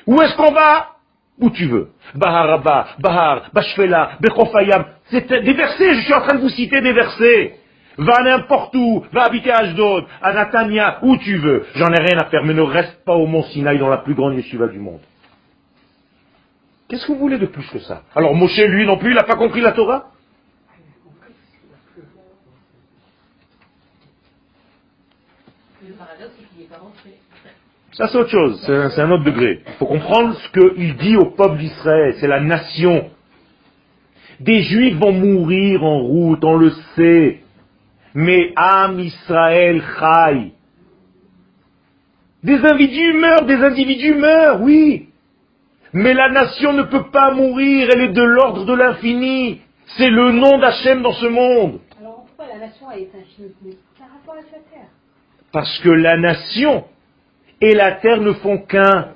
Où 0.08 0.22
est-ce 0.22 0.36
qu'on 0.36 0.52
va? 0.52 0.95
Où 1.40 1.50
tu 1.50 1.68
veux. 1.68 1.90
Baharaba, 2.16 2.88
Bahar, 3.00 3.50
Bashfela, 3.54 4.18
Bechofayam. 4.22 4.86
C'est 5.12 5.28
des 5.28 5.54
versets, 5.54 5.96
je 5.96 6.02
suis 6.02 6.14
en 6.14 6.22
train 6.22 6.36
de 6.36 6.42
vous 6.42 6.50
citer 6.50 6.82
des 6.82 6.94
versets. 6.94 7.56
Va 7.98 8.24
n'importe 8.24 8.76
où, 8.76 9.06
va 9.14 9.24
habiter 9.24 9.52
à 9.52 9.60
Ashdod, 9.60 10.06
à 10.22 10.34
Natania, 10.34 11.00
où 11.02 11.16
tu 11.18 11.38
veux. 11.38 11.66
J'en 11.76 11.92
ai 11.94 12.00
rien 12.00 12.18
à 12.20 12.26
faire, 12.26 12.44
mais 12.44 12.54
ne 12.54 12.62
reste 12.62 13.04
pas 13.06 13.14
au 13.14 13.26
mont 13.26 13.44
Sinaï 13.44 13.80
dans 13.80 13.90
la 13.90 13.98
plus 13.98 14.16
grande 14.16 14.36
yeshiva 14.36 14.68
du 14.68 14.80
monde. 14.80 15.00
Qu'est-ce 16.88 17.08
que 17.08 17.14
vous 17.14 17.20
voulez 17.20 17.38
de 17.38 17.46
plus 17.46 17.68
que 17.70 17.80
ça? 17.80 18.04
Alors 18.16 18.36
Moshe, 18.36 18.58
lui 18.58 18.86
non 18.86 18.98
plus, 18.98 19.12
il 19.12 19.16
n'a 19.16 19.24
pas 19.24 19.36
compris 19.36 19.62
la 19.62 19.72
Torah 19.72 20.12
Le 25.88 25.94
paradoxe, 25.94 26.32
c'est 26.40 26.50
qu'il 26.50 26.62
n'est 26.62 26.68
pas 26.68 26.78
rentré. 26.78 27.12
Ça, 27.98 28.10
c'est 28.10 28.18
autre 28.18 28.30
chose, 28.30 28.62
c'est 28.66 29.02
un, 29.02 29.12
autre 29.12 29.24
degré. 29.24 29.62
Il 29.66 29.74
faut 29.76 29.86
comprendre 29.86 30.36
ce 30.36 30.50
qu'il 30.52 30.98
dit 30.98 31.16
au 31.16 31.32
peuple 31.32 31.58
d'Israël, 31.60 32.16
c'est 32.20 32.28
la 32.28 32.42
nation. 32.42 33.10
Des 34.42 34.64
juifs 34.64 34.98
vont 34.98 35.14
mourir 35.14 35.82
en 35.82 36.00
route, 36.00 36.44
on 36.44 36.58
le 36.58 36.72
sait. 36.96 37.40
Mais 38.14 38.52
Am 38.58 39.00
Israël 39.00 39.82
Chai. 39.98 40.52
Des 42.44 42.58
individus 42.58 43.14
meurent, 43.14 43.46
des 43.46 43.64
individus 43.64 44.16
meurent, 44.16 44.62
oui. 44.62 45.08
Mais 45.94 46.14
la 46.14 46.30
nation 46.30 46.74
ne 46.74 46.84
peut 46.84 47.10
pas 47.14 47.32
mourir, 47.32 47.90
elle 47.94 48.02
est 48.02 48.14
de 48.14 48.24
l'ordre 48.24 48.66
de 48.66 48.74
l'infini. 48.74 49.62
C'est 49.98 50.10
le 50.10 50.34
nom 50.34 50.60
d'Hachem 50.60 51.02
dans 51.02 51.14
ce 51.14 51.28
monde. 51.28 51.80
Alors 51.98 52.26
pourquoi 52.26 52.54
la 52.54 52.60
nation 52.60 52.92
est 52.92 53.10
infinie? 53.16 53.78
Par 53.98 54.10
rapport 54.10 54.36
à 54.36 54.44
sa 54.44 54.58
terre. 54.70 54.90
Parce 55.54 55.80
que 55.80 55.90
la 55.90 56.18
nation, 56.18 56.84
et 57.62 57.74
la 57.74 57.94
terre 57.94 58.22
ne 58.22 58.34
font 58.34 58.58
qu'un. 58.58 59.14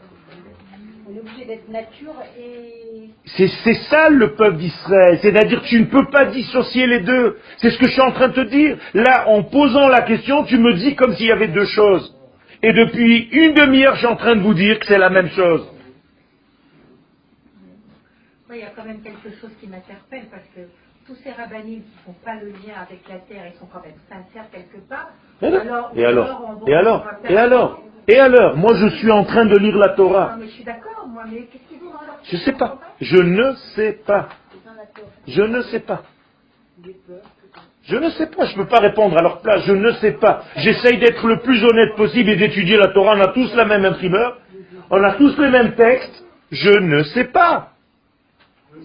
On 1.08 1.16
est 1.16 1.20
obligé 1.20 1.46
d'être 1.46 1.70
nature 1.70 2.16
et... 2.38 3.10
C'est 3.38 3.74
ça 3.90 4.10
le 4.10 4.34
peuple 4.36 4.58
d'Israël. 4.58 5.20
C'est-à-dire 5.22 5.62
tu 5.64 5.80
ne 5.80 5.86
peux 5.86 6.08
pas 6.10 6.26
dissocier 6.26 6.88
les 6.88 7.02
deux. 7.02 7.38
C'est 7.58 7.70
ce 7.70 7.78
que 7.78 7.86
je 7.86 7.92
suis 7.92 8.02
en 8.02 8.12
train 8.12 8.30
de 8.30 8.34
te 8.34 8.50
dire. 8.50 8.78
Là, 8.94 9.30
en 9.30 9.44
posant 9.44 9.88
la 9.88 10.02
question, 10.02 10.44
tu 10.46 10.58
me 10.58 10.74
dis 10.74 10.96
comme 10.96 11.14
s'il 11.16 11.28
y 11.28 11.32
avait 11.32 11.48
deux 11.48 11.66
choses. 11.66 12.16
Et 12.62 12.74
depuis 12.74 13.30
une 13.32 13.54
demi-heure, 13.54 13.94
je 13.94 14.00
suis 14.00 14.08
en 14.08 14.16
train 14.16 14.36
de 14.36 14.42
vous 14.42 14.54
dire 14.54 14.80
que 14.80 14.86
c'est 14.86 14.98
la 14.98 15.10
même 15.10 15.30
chose. 15.30 15.72
il 18.52 18.58
y 18.58 18.64
a 18.64 18.72
quand 18.76 18.84
même 18.84 19.02
quelque 19.02 19.30
chose 19.40 19.52
qui 19.62 19.68
m'interpelle 19.68 20.26
parce 20.32 20.44
que 20.56 20.62
tous 21.08 21.16
ces 21.24 21.32
rabbinimes 21.32 21.84
qui 21.84 21.98
ne 21.98 22.14
font 22.14 22.20
pas 22.26 22.36
le 22.36 22.50
lien 22.50 22.76
avec 22.82 23.08
la 23.08 23.20
terre, 23.20 23.46
ils 23.54 23.58
sont 23.58 23.68
quand 23.68 23.82
même 23.82 23.94
sincères 24.10 24.50
quelque 24.52 24.78
part. 24.90 25.12
et 25.42 25.46
alors? 25.48 25.92
Et 25.96 26.06
alors? 26.06 26.60
Et 26.68 26.74
alors? 26.74 27.08
Et 27.30 27.38
alors, 27.38 27.82
moi 28.56 28.74
je 28.76 28.88
suis 28.98 29.12
en 29.12 29.24
train 29.24 29.46
de 29.46 29.58
lire 29.58 29.78
la 29.78 29.90
Torah. 29.90 30.38
je 30.42 30.48
suis 30.48 30.64
d'accord, 30.64 31.08
moi, 31.08 31.24
mais 31.30 31.48
qu'est-ce 31.52 32.32
Je 32.32 32.36
ne 32.36 32.42
sais 32.42 32.54
pas. 32.54 32.78
Je 33.00 33.18
ne 33.18 33.54
sais 33.76 33.94
pas. 34.06 34.30
Je 35.28 35.42
ne 35.42 35.62
sais 35.64 35.80
pas. 35.80 36.04
Je 37.84 37.96
ne 37.96 38.10
sais 38.12 38.28
pas, 38.28 38.46
je 38.46 38.52
ne 38.52 38.64
peux 38.64 38.68
pas 38.68 38.80
répondre 38.80 39.18
à 39.18 39.22
leur 39.22 39.42
place, 39.42 39.64
je 39.66 39.74
ne 39.74 39.92
sais 39.94 40.12
pas. 40.12 40.44
J'essaye 40.58 41.00
d'être 41.00 41.26
le 41.26 41.40
plus 41.40 41.64
honnête 41.64 41.96
possible 41.96 42.30
et 42.30 42.36
d'étudier 42.36 42.78
la 42.78 42.90
Torah. 42.90 43.16
On 43.18 43.22
a 43.22 43.30
tous 43.30 43.54
la 43.56 43.66
même 43.66 43.84
imprimeur, 43.84 44.40
on 44.92 45.04
a 45.04 45.14
tous 45.14 45.36
les 45.40 45.50
mêmes 45.50 45.74
textes. 45.74 46.24
Je 46.52 46.70
ne 46.70 47.04
sais 47.04 47.26
pas. 47.26 47.74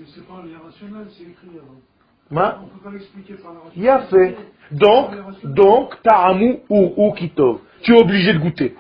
c'est 0.06 0.26
pas 0.26 0.34
rationnel, 0.64 1.06
c'est 1.10 1.24
écrit 1.24 1.48
avant. 1.58 2.60
On 2.62 2.66
peut 2.66 2.84
pas 2.84 2.90
l'expliquer 2.90 3.34
par 3.34 3.52
Il 3.76 3.88
a 3.88 4.00
fait. 4.00 4.36
Donc, 4.70 5.10
donc, 5.44 6.02
ta'amu 6.02 6.60
ou 6.68 6.94
ou 6.96 7.12
kitov. 7.12 7.60
Tu 7.82 7.94
es 7.94 8.00
obligé 8.00 8.32
de 8.32 8.38
goûter. 8.38 8.74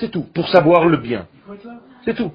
C'est 0.00 0.10
tout, 0.10 0.26
pour 0.34 0.48
savoir 0.48 0.86
le 0.86 0.96
bien. 0.96 1.26
C'est 2.04 2.14
tout. 2.14 2.32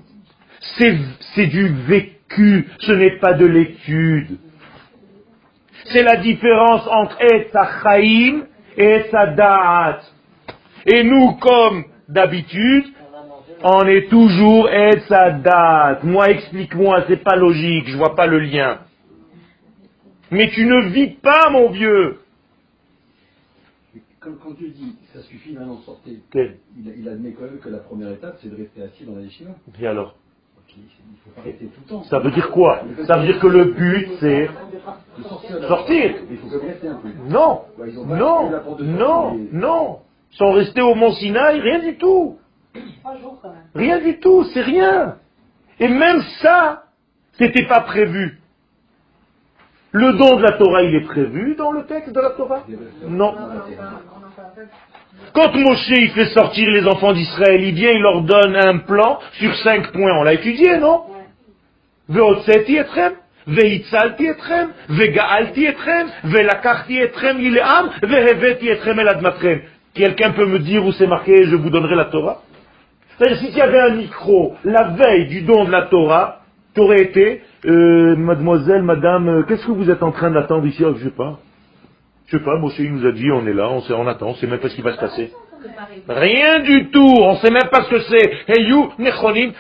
C'est 0.78 1.47
du 1.47 1.68
vécu, 1.88 2.70
ce 2.80 2.91
n'est 2.91 3.18
pas 3.20 3.34
de 3.34 3.45
l'étude. 3.45 4.38
C'est 5.86 6.03
la 6.03 6.18
différence 6.18 6.88
entre 6.88 7.18
Etzachaim 7.22 8.43
et 8.78 8.84
Etzadat. 8.84 10.01
Et 10.86 11.03
nous, 11.03 11.34
comme 11.34 11.86
d'habitude, 12.07 12.86
on 13.63 13.88
est 13.88 14.09
toujours 14.09 14.70
Etzadat. 14.70 15.99
Moi, 16.03 16.30
explique-moi, 16.30 17.05
c'est 17.07 17.24
pas 17.24 17.36
logique, 17.36 17.89
je 17.89 17.97
vois 17.97 18.16
pas 18.16 18.28
le 18.28 18.39
lien. 18.39 18.80
Mais 20.30 20.49
tu 20.49 20.66
ne 20.66 20.89
vis 20.89 21.16
pas, 21.22 21.49
mon 21.49 21.70
vieux. 21.70 22.20
Quand, 24.26 24.32
quand 24.43 24.55
Dieu 24.57 24.69
dit 24.69 24.95
ça 25.13 25.21
suffit 25.21 25.53
maintenant 25.53 25.78
sortez, 25.86 26.19
Quel 26.32 26.57
il, 26.78 26.93
il 26.99 27.07
admet 27.07 27.32
quand 27.34 27.43
même 27.45 27.59
que 27.59 27.69
la 27.69 27.78
première 27.78 28.11
étape 28.11 28.38
c'est 28.41 28.49
de 28.49 28.55
rester 28.57 28.82
assis 28.84 29.05
dans 29.05 29.15
la 29.15 29.21
yeshiva. 29.21 29.51
Et 29.80 29.88
alors 29.88 30.15
il 30.78 30.82
ne 30.84 31.17
faut 31.23 31.30
pas 31.36 31.41
rester 31.43 31.65
tout 31.67 31.80
le 31.86 31.89
temps. 31.89 32.03
Ça 32.03 32.19
veut 32.19 32.32
dire 32.32 32.49
quoi? 32.51 32.82
Ça 33.07 33.17
veut 33.17 33.28
dire 33.28 33.39
que 33.39 33.47
le 33.47 33.65
but 33.65 34.09
c'est 34.19 34.49
De 35.17 35.23
sortir. 35.23 35.59
de- 35.61 35.67
sortir. 35.67 36.15
Mais 36.28 36.28
il 36.32 36.38
faut 36.38 36.47
quand 36.49 36.57
même 36.57 36.67
rester 36.67 36.88
un 36.89 36.95
peu. 36.95 37.07
Non, 37.30 37.61
Bah, 37.78 37.86
ils 37.88 37.97
ont 37.99 38.05
pas 38.07 38.15
non, 38.17 38.45
fait 38.47 38.51
la 38.51 38.59
porte 38.59 38.80
de 38.82 38.86
sortie, 38.97 38.99
non, 38.99 39.47
non. 39.53 39.99
Sans 40.32 40.51
rester 40.51 40.82
au 40.82 40.95
Mont 40.95 41.11
Sinaï, 41.13 41.61
rien 41.61 41.80
du 41.80 41.97
tout. 41.97 42.38
Trois 42.99 43.15
jours 43.19 43.39
quand 43.41 43.49
même. 43.49 43.59
Rien 43.73 44.01
du 44.01 44.19
tout, 44.19 44.43
c'est 44.53 44.61
rien. 44.63 45.15
Et 45.80 45.88
même 45.88 46.21
ça, 46.41 46.88
c'était 47.38 47.67
pas 47.67 47.82
prévu. 47.82 48.39
Le 49.93 50.11
don 50.11 50.36
de 50.36 50.41
la 50.41 50.57
Torah, 50.57 50.82
il 50.84 50.93
est 50.95 51.05
prévu 51.05 51.55
dans 51.55 51.71
le 51.71 51.86
texte 51.86 52.11
de 52.13 52.19
la 52.19 52.32
Torah? 52.32 52.65
Non. 53.07 53.34
Quand 55.34 55.54
Moshe 55.56 56.12
fait 56.14 56.26
sortir 56.34 56.70
les 56.70 56.86
enfants 56.88 57.14
d'Israël, 57.14 57.64
il 57.64 57.74
vient, 57.74 57.92
il 57.92 58.02
leur 58.02 58.22
donne 58.22 58.56
un 58.56 58.78
plan 58.80 59.20
sur 59.34 59.56
cinq 59.58 59.92
points. 59.92 60.14
On 60.20 60.24
l'a 60.24 60.34
étudié, 60.34 60.78
non? 60.78 61.02
Quelqu'un 69.94 70.32
peut 70.32 70.46
me 70.46 70.60
dire 70.60 70.86
où 70.86 70.92
c'est 70.92 71.08
marqué, 71.08 71.46
je 71.46 71.56
vous 71.56 71.70
donnerai 71.70 71.96
la 71.96 72.06
Torah? 72.06 72.42
C'est-à-dire, 73.18 73.66
un 73.90 73.96
micro, 73.96 74.56
la 74.66 74.90
veille 74.90 75.28
du 75.28 75.42
don 75.44 75.64
de 75.66 75.72
la 75.72 75.84
Torah, 75.84 76.42
t'aurais 76.74 77.02
été, 77.02 77.42
euh, 77.66 78.16
mademoiselle, 78.18 78.82
madame, 78.84 79.30
euh, 79.30 79.44
qu'est-ce 79.44 79.66
que 79.66 79.72
vous 79.72 79.90
êtes 79.90 80.04
en 80.04 80.12
train 80.12 80.32
d'attendre 80.32 80.66
ici? 80.68 80.84
Ah, 80.86 80.92
Je 80.98 81.06
sais 81.06 81.16
pas. 81.16 81.40
Je 82.28 82.38
sais 82.38 82.43
pas, 82.43 82.57
Moshe 82.57 82.80
il 82.80 82.91
nous 82.91 83.05
a 83.05 83.11
dit, 83.11 83.32
on 83.32 83.45
est 83.45 83.53
là, 83.53 83.69
on, 83.69 83.82
sait, 83.82 83.93
on 83.93 84.07
attend, 84.07 84.30
on 84.30 84.36
sait 84.36 84.47
même 84.47 84.59
pas 84.59 84.69
ce 84.69 84.76
qui 84.76 84.82
va 84.82 84.93
se 84.93 84.99
passer. 84.99 85.32
Rien 86.07 86.59
du 86.59 86.89
tout, 86.89 87.15
on 87.19 87.36
sait 87.38 87.51
même 87.51 87.69
pas 87.71 87.84
ce 87.84 87.89
que 87.89 87.99
c'est. 88.01 88.32
Heyu 88.47 88.89
nechonim 88.99 89.53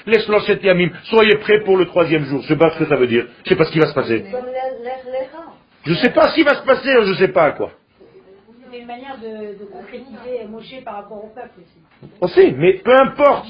yamim. 0.63 0.89
Soyez 1.03 1.37
prêts 1.37 1.61
pour 1.61 1.77
le 1.77 1.85
troisième 1.85 2.25
jour. 2.25 2.41
Je 2.41 2.47
sais 2.47 2.55
pas 2.55 2.71
ce 2.71 2.79
que 2.79 2.85
ça 2.85 2.95
veut 2.95 3.07
dire. 3.07 3.25
Je 3.43 3.49
sais 3.49 3.55
pas 3.55 3.65
ce 3.65 3.71
qui 3.71 3.79
va 3.79 3.87
se 3.87 3.93
passer. 3.93 4.25
Je 5.85 5.93
sais 5.95 6.11
pas 6.11 6.29
ce 6.29 6.35
qui 6.35 6.43
va 6.43 6.55
se 6.55 6.65
passer, 6.65 6.89
je 7.05 7.13
sais 7.13 7.27
pas 7.27 7.51
quoi. 7.51 7.71
C'était 8.63 8.79
une 8.79 8.87
manière 8.87 9.17
de, 9.17 9.59
de 9.59 9.65
concrétiser 9.65 10.45
Moshe 10.49 10.83
par 10.83 10.95
rapport 10.95 11.23
au 11.23 11.29
peuple 11.29 11.59
aussi. 11.59 12.09
On 12.21 12.27
sait, 12.27 12.53
mais 12.57 12.73
peu 12.83 12.95
importe. 12.95 13.47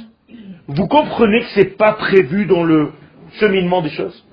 Vous 0.68 0.88
comprenez 0.88 1.42
que 1.42 1.48
c'est 1.56 1.78
pas 1.78 1.94
prévu 1.94 2.46
dans 2.46 2.64
le 2.64 2.92
cheminement 3.40 3.82
des 3.82 3.92
choses? 3.92 4.26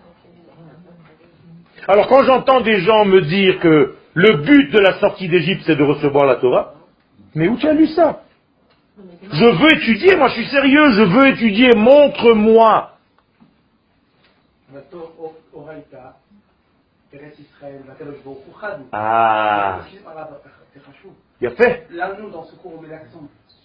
Alors 1.86 2.08
quand 2.08 2.24
j'entends 2.24 2.60
des 2.60 2.80
gens 2.80 3.04
me 3.04 3.20
dire 3.20 3.58
que 3.58 3.94
le 4.14 4.36
but 4.42 4.70
de 4.70 4.78
la 4.78 4.98
sortie 5.00 5.28
d'Égypte, 5.28 5.62
c'est 5.66 5.76
de 5.76 5.84
recevoir 5.84 6.26
la 6.26 6.36
Torah. 6.36 6.74
Mais 7.34 7.48
où 7.48 7.56
tu 7.56 7.66
as 7.66 7.72
lu 7.72 7.86
ça? 7.88 8.22
Je 8.98 9.44
veux 9.44 9.72
étudier, 9.74 10.16
moi 10.16 10.28
je 10.28 10.34
suis 10.34 10.46
sérieux, 10.46 10.90
je 10.92 11.02
veux 11.02 11.28
étudier, 11.28 11.74
montre-moi. 11.74 12.90
Ah. 18.92 19.80
Il 21.40 21.46
a 21.46 21.50
fait. 21.50 21.86
Là, 21.90 22.16
nous, 22.18 22.30
dans 22.30 22.44
ce 22.44 22.54
cours, 22.56 22.74
on 22.78 22.82
met 22.82 22.88
l'accent 22.88 23.22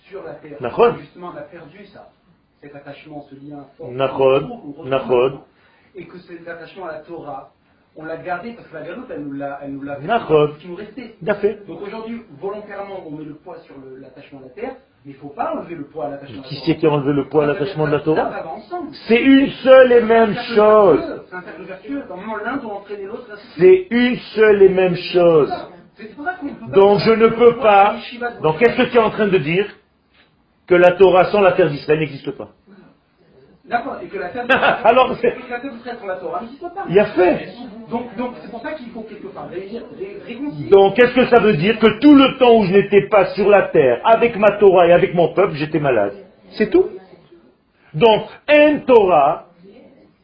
sur 0.09 0.23
la 0.23 0.33
terre. 0.35 0.57
Justement, 0.99 1.31
on 1.33 1.37
a 1.37 1.41
perdu 1.41 1.85
ça, 1.87 2.09
cet 2.61 2.75
attachement, 2.75 3.25
ce 3.29 3.35
lien 3.35 3.65
fort. 3.77 3.91
Et 5.95 6.05
que 6.05 6.17
cet 6.19 6.47
attachement 6.47 6.85
à 6.87 6.93
la 6.93 6.99
Torah, 6.99 7.51
on 7.97 8.05
l'a 8.05 8.17
gardé 8.17 8.53
parce 8.53 8.67
que 8.67 8.75
la 8.75 8.81
galoute, 8.83 9.07
elle 9.09 9.23
nous 9.23 9.33
l'a, 9.33 9.59
elle 9.63 9.73
nous 9.73 9.81
l'a 9.81 9.95
fait. 9.95 10.07
Qui 10.59 10.67
nous 10.69 10.75
restait. 10.75 11.15
Donc 11.67 11.81
aujourd'hui, 11.81 12.21
volontairement, 12.39 13.03
on 13.07 13.11
met 13.11 13.25
le 13.25 13.33
poids 13.35 13.57
sur 13.65 13.75
l'attachement 13.99 14.39
à 14.39 14.43
la 14.43 14.49
terre, 14.49 14.75
mais 15.03 15.11
il 15.11 15.15
ne 15.15 15.19
faut 15.19 15.29
pas 15.29 15.53
enlever 15.55 15.75
le 15.75 15.85
poids 15.85 16.05
à 16.05 16.09
l'attachement 16.11 16.39
à 16.39 16.43
la 16.43 16.47
Qui 16.47 16.55
Torah. 16.55 16.65
c'est 16.65 16.75
qui 16.77 16.85
a 16.85 16.89
enlevé 16.89 17.13
le 17.13 17.27
poids 17.27 17.43
à 17.43 17.47
l'attachement 17.47 17.87
de 17.87 17.91
la 17.91 17.99
Torah. 18.01 18.31
C'est 19.07 19.21
une 19.21 19.49
seule 19.49 19.91
et 19.91 20.01
même 20.01 20.35
chose. 20.55 21.23
C'est 21.29 21.35
un 21.35 21.41
cercle 21.41 21.63
vertueux. 21.63 22.03
Normalement, 22.07 22.37
l'un 22.37 22.57
doit 22.57 22.73
entraîner 22.75 23.05
l'autre. 23.05 23.27
ainsi 23.33 23.41
de 23.41 23.51
suite. 23.51 23.87
C'est 23.89 23.95
une 23.95 24.15
seule 24.35 24.61
et 24.61 24.69
même 24.69 24.95
chose. 24.95 25.51
Donc 26.73 26.99
je 26.99 27.11
ne 27.11 27.27
peux 27.27 27.57
pas. 27.57 27.95
Donc 28.43 28.59
qu'est-ce 28.59 28.77
que 28.77 28.91
tu 28.91 28.97
es 28.97 29.01
en 29.01 29.09
train 29.09 29.27
de 29.27 29.37
dire? 29.39 29.65
Que 30.67 30.75
la 30.75 30.91
Torah 30.91 31.25
sans 31.31 31.41
la 31.41 31.53
terre 31.53 31.69
d'Israël 31.69 31.99
n'existe 31.99 32.29
pas. 32.31 32.49
D'accord, 33.69 33.97
et 34.01 34.07
que 34.07 34.17
la 34.17 34.29
terre 34.29 34.45
Alors, 34.85 35.15
c'est- 35.19 35.35
la 35.49 35.57
la 36.07 36.15
Torah 36.15 36.39
pas. 36.39 36.85
Il 36.87 36.95
y 36.95 36.99
a 36.99 37.05
fait. 37.05 37.49
Donc, 37.89 38.15
donc 38.15 38.35
c'est 38.41 38.49
pour 38.49 38.61
ça 38.61 38.73
qu'il 38.73 38.89
faut 38.91 39.01
quelque 39.01 39.27
part 39.27 39.49
réconcilier. 39.49 40.69
Donc 40.69 40.95
qu'est-ce 40.95 41.13
que 41.13 41.25
ça 41.27 41.41
veut 41.41 41.57
dire 41.57 41.77
Que 41.79 41.99
tout 41.99 42.15
le 42.15 42.37
temps 42.37 42.55
où 42.57 42.63
je 42.65 42.71
n'étais 42.73 43.07
pas 43.09 43.25
sur 43.33 43.49
la 43.49 43.63
terre 43.63 43.99
avec 44.05 44.37
ma 44.37 44.51
Torah 44.57 44.87
et 44.87 44.93
avec 44.93 45.13
mon 45.13 45.33
peuple, 45.33 45.55
j'étais 45.55 45.79
malade? 45.79 46.13
C'est 46.51 46.69
tout. 46.69 46.85
Donc, 47.93 48.25
un 48.47 48.79
Torah, 48.79 49.47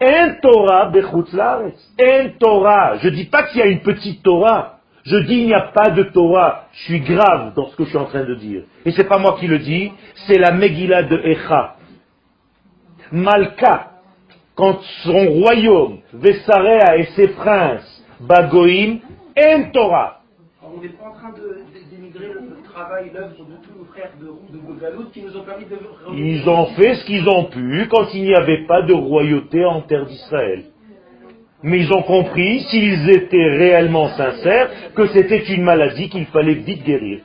un 0.01 0.35
Torah 0.41 0.85
bechutz 0.85 1.33
laaretz. 1.33 1.75
Un 1.99 2.29
Torah. 2.39 2.97
Je 3.01 3.09
dis 3.09 3.25
pas 3.25 3.43
qu'il 3.43 3.59
y 3.59 3.63
a 3.63 3.67
une 3.67 3.81
petite 3.81 4.23
Torah. 4.23 4.79
Je 5.05 5.17
dis 5.17 5.35
il 5.39 5.47
n'y 5.47 5.53
a 5.53 5.61
pas 5.73 5.89
de 5.89 6.03
Torah. 6.03 6.67
Je 6.71 6.83
suis 6.83 6.99
grave 7.01 7.53
dans 7.55 7.67
ce 7.67 7.75
que 7.75 7.83
je 7.83 7.89
suis 7.89 7.97
en 7.97 8.05
train 8.05 8.23
de 8.23 8.35
dire. 8.35 8.63
Et 8.85 8.91
c'est 8.91 9.07
pas 9.07 9.17
moi 9.17 9.35
qui 9.37 9.47
le 9.47 9.59
dis, 9.59 9.91
c'est 10.27 10.37
la 10.37 10.51
Megillah 10.51 11.03
de 11.03 11.17
Echa. 11.25 11.75
Malka, 13.13 13.91
quand 14.55 14.79
son 15.03 15.27
royaume, 15.27 15.99
Vessarea 16.13 16.97
et 16.97 17.05
ses 17.15 17.27
princes, 17.27 18.03
Bagoïm, 18.19 19.01
en 19.37 19.69
Torah. 19.71 20.21
Alors, 20.59 20.73
on 20.77 20.81
n'est 20.81 20.89
pas 20.89 21.09
en 21.09 21.13
train 21.13 21.29
de- 21.29 21.59
le, 22.19 22.63
travail, 22.63 23.11
l'œuvre 23.13 23.29
de 23.37 23.55
tous 23.63 23.77
nos 23.77 23.85
frères 23.85 24.11
de, 24.19 24.25
de 24.25 24.81
Galoute 24.81 25.11
qui 25.11 25.21
nous 25.21 25.37
ont 25.37 25.43
permis 25.43 25.65
de... 25.65 25.77
Ils 26.15 26.49
ont 26.49 26.65
fait 26.75 26.95
ce 26.95 27.05
qu'ils 27.05 27.29
ont 27.29 27.45
pu 27.45 27.87
quand 27.91 28.07
il 28.15 28.23
n'y 28.23 28.33
avait 28.35 28.65
pas 28.65 28.81
de 28.81 28.93
royauté 28.93 29.63
en 29.63 29.81
terre 29.81 30.05
d'Israël. 30.07 30.63
Mais 31.61 31.79
ils 31.79 31.93
ont 31.93 32.01
compris, 32.01 32.61
s'ils 32.61 33.09
étaient 33.11 33.47
réellement 33.57 34.09
sincères, 34.09 34.71
que 34.95 35.05
c'était 35.07 35.43
une 35.53 35.63
maladie 35.63 36.09
qu'il 36.09 36.25
fallait 36.25 36.55
vite 36.55 36.83
guérir. 36.83 37.19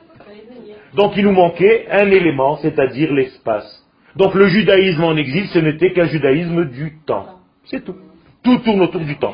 Donc 0.95 1.17
il 1.17 1.23
nous 1.23 1.31
manquait 1.31 1.87
un 1.91 2.09
élément, 2.11 2.57
c'est-à-dire 2.57 3.11
l'espace. 3.11 3.78
Donc 4.15 4.33
le 4.35 4.47
judaïsme 4.47 5.03
en 5.03 5.15
exil, 5.15 5.47
ce 5.49 5.59
n'était 5.59 5.93
qu'un 5.93 6.05
judaïsme 6.05 6.65
du 6.65 6.97
temps. 7.05 7.39
C'est 7.65 7.83
tout. 7.83 7.95
Tout 8.43 8.57
tourne 8.59 8.81
autour 8.81 9.01
du 9.01 9.17
temps. 9.17 9.33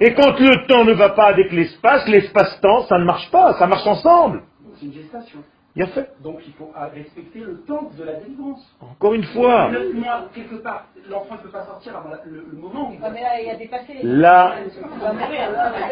Et 0.00 0.12
quand 0.14 0.38
le 0.38 0.66
temps 0.66 0.84
ne 0.84 0.92
va 0.92 1.10
pas 1.10 1.26
avec 1.26 1.50
l'espace, 1.52 2.06
l'espace-temps, 2.08 2.82
ça 2.86 2.98
ne 2.98 3.04
marche 3.04 3.30
pas, 3.30 3.54
ça 3.54 3.66
marche 3.66 3.86
ensemble. 3.86 4.42
C'est 4.78 4.86
une 4.86 4.92
gestation. 4.92 5.38
Il 5.74 5.82
a 5.82 5.86
fait. 5.88 6.08
Donc 6.22 6.38
il 6.46 6.52
faut 6.54 6.70
ah, 6.74 6.88
respecter 6.94 7.40
le 7.40 7.62
temps 7.66 7.90
de 7.98 8.04
la 8.04 8.14
délivrance. 8.14 8.64
Encore 8.80 9.12
une 9.12 9.24
fois. 9.24 9.70
Mois, 9.94 10.28
quelque 10.34 10.54
part, 10.56 10.86
l'enfant 11.10 11.34
ne 11.34 11.40
peut 11.40 11.50
pas 11.50 11.64
sortir 11.66 11.94
avant 11.96 12.08
la- 12.10 12.20
le, 12.24 12.46
le 12.50 12.58
moment 12.58 12.88
où 12.90 12.92
il 12.94 12.98
Ah, 13.02 13.08
va... 13.08 13.14
mais 13.14 13.20
là, 13.20 13.40
il 13.42 13.50
a 13.50 13.56
dépassé. 13.56 13.92
Là, 14.02 14.54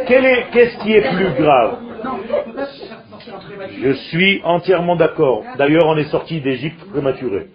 quel 0.06 0.24
est- 0.24 0.46
qu'est-ce 0.52 0.78
qui 0.78 0.92
est 0.92 1.14
plus 1.14 1.34
grave? 1.42 1.78
Non, 2.02 2.18
Je 3.82 3.92
suis 3.92 4.40
entièrement 4.44 4.96
d'accord. 4.96 5.44
D'ailleurs, 5.58 5.86
on 5.86 5.96
est 5.96 6.10
sorti 6.10 6.40
d'Égypte 6.40 6.84
prématuré. 6.90 7.48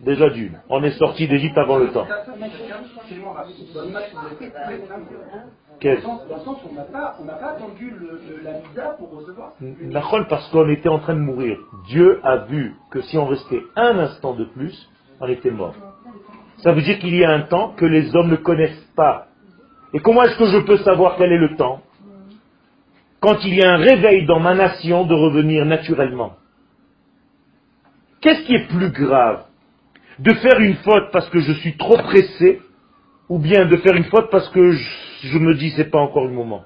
Déjà 0.00 0.30
d'une. 0.30 0.58
On 0.68 0.82
est 0.82 0.92
sorti 0.92 1.28
d'Égypte 1.28 1.58
avant 1.58 1.76
le 1.78 1.88
temps. 1.88 2.06
Dans 5.82 5.88
le 5.88 6.00
sens- 6.00 6.58
où 6.64 6.68
on 6.70 6.74
n'a 6.74 6.82
pas, 6.84 7.16
attendu 7.50 7.94
la 8.42 8.90
pour 8.90 9.10
recevoir. 9.10 9.52
Parce 10.28 10.48
qu'on 10.50 10.68
était 10.68 10.88
en 10.88 10.98
train 11.00 11.14
de 11.14 11.20
mourir. 11.20 11.58
Dieu 11.88 12.20
a 12.22 12.38
vu 12.38 12.74
que 12.90 13.02
si 13.02 13.18
on 13.18 13.26
restait 13.26 13.62
un 13.76 13.98
instant 13.98 14.34
de 14.34 14.44
plus, 14.44 14.88
on 15.20 15.28
était 15.28 15.50
mort. 15.50 15.74
Ça 16.58 16.72
veut 16.72 16.82
dire 16.82 16.98
qu'il 16.98 17.14
y 17.14 17.24
a 17.24 17.30
un 17.30 17.42
temps 17.42 17.72
que 17.76 17.84
les 17.86 18.14
hommes 18.16 18.30
ne 18.30 18.36
connaissent 18.36 18.88
pas. 18.96 19.26
Et 19.92 20.00
comment 20.00 20.22
est-ce 20.22 20.36
que 20.38 20.46
je 20.46 20.58
peux 20.58 20.78
savoir 20.78 21.16
quel 21.16 21.32
est 21.32 21.38
le 21.38 21.56
temps? 21.56 21.82
Quand 23.20 23.44
il 23.44 23.54
y 23.54 23.62
a 23.62 23.74
un 23.74 23.76
réveil 23.76 24.24
dans 24.26 24.40
ma 24.40 24.54
nation 24.54 25.04
de 25.04 25.14
revenir 25.14 25.66
naturellement. 25.66 26.36
Qu'est-ce 28.20 28.42
qui 28.46 28.54
est 28.54 28.66
plus 28.68 28.90
grave 28.90 29.44
De 30.18 30.32
faire 30.34 30.58
une 30.60 30.76
faute 30.76 31.10
parce 31.12 31.28
que 31.28 31.40
je 31.40 31.52
suis 31.52 31.76
trop 31.76 31.96
pressé 31.96 32.60
ou 33.28 33.38
bien 33.38 33.66
de 33.66 33.76
faire 33.76 33.94
une 33.94 34.04
faute 34.04 34.30
parce 34.30 34.48
que 34.50 34.72
je, 34.72 35.38
me 35.38 35.54
dis 35.54 35.70
c'est 35.76 35.90
pas 35.90 36.00
encore 36.00 36.26
le 36.26 36.32
moment? 36.32 36.64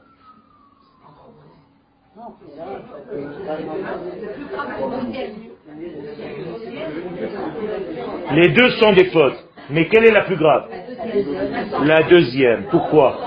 Les 8.32 8.48
deux 8.48 8.70
sont 8.70 8.92
des 8.92 9.10
fautes. 9.10 9.53
Mais 9.70 9.88
quelle 9.88 10.06
est 10.06 10.10
la 10.10 10.22
plus 10.22 10.36
grave 10.36 10.68
La 11.82 12.02
deuxième. 12.02 12.64
Pourquoi 12.70 13.18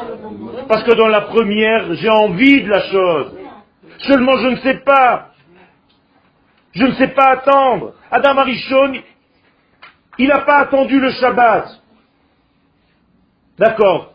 Parce 0.68 0.84
que 0.84 0.94
dans 0.94 1.08
la 1.08 1.22
première, 1.22 1.94
j'ai 1.96 2.10
envie 2.10 2.64
de 2.64 2.70
la 2.70 2.82
chose. 2.82 3.38
Seulement, 4.00 4.38
je 4.38 4.48
ne 4.48 4.56
sais 4.58 4.80
pas. 4.86 5.30
Je 6.74 6.86
ne 6.86 6.92
sais 6.94 7.08
pas 7.10 7.32
attendre. 7.32 7.94
Adam 8.12 8.38
Arishon, 8.38 8.94
il 10.20 10.28
n'a 10.28 10.40
pas 10.40 10.58
attendu 10.58 11.00
le 11.00 11.12
Shabbat. 11.12 11.82
D'accord. 13.58 14.14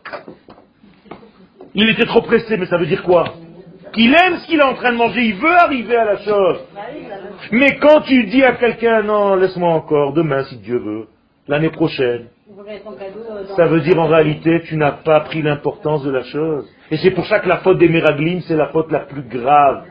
Il 1.75 1.89
était 1.89 2.05
trop 2.05 2.21
pressé, 2.21 2.55
mais 2.57 2.67
ça 2.67 2.77
veut 2.77 2.85
dire 2.85 3.03
quoi 3.03 3.25
qu'il 3.93 4.13
aime 4.13 4.39
ce 4.39 4.47
qu'il 4.47 4.59
est 4.59 4.63
en 4.63 4.73
train 4.73 4.91
de 4.91 4.97
manger, 4.97 5.21
il 5.21 5.35
veut 5.35 5.55
arriver 5.55 5.95
à 5.95 6.05
la 6.05 6.17
chose. 6.17 6.59
Mais 7.51 7.77
quand 7.77 8.01
tu 8.01 8.25
dis 8.25 8.43
à 8.43 8.53
quelqu'un, 8.53 9.03
non, 9.03 9.35
laisse-moi 9.35 9.69
encore, 9.69 10.13
demain 10.13 10.43
si 10.45 10.57
Dieu 10.57 10.79
veut, 10.79 11.07
l'année 11.47 11.69
prochaine, 11.69 12.27
ça 13.55 13.65
veut 13.65 13.81
dire 13.81 13.99
en 13.99 14.07
réalité, 14.07 14.61
tu 14.65 14.77
n'as 14.77 14.91
pas 14.91 15.21
pris 15.21 15.41
l'importance 15.41 16.03
de 16.03 16.11
la 16.11 16.23
chose. 16.23 16.69
Et 16.91 16.97
c'est 16.97 17.11
pour 17.11 17.25
ça 17.27 17.39
que 17.39 17.47
la 17.47 17.57
faute 17.57 17.77
des 17.77 17.89
Meraglim, 17.89 18.41
c'est 18.41 18.55
la 18.55 18.67
faute 18.67 18.91
la 18.91 19.01
plus 19.01 19.23
grave. 19.23 19.85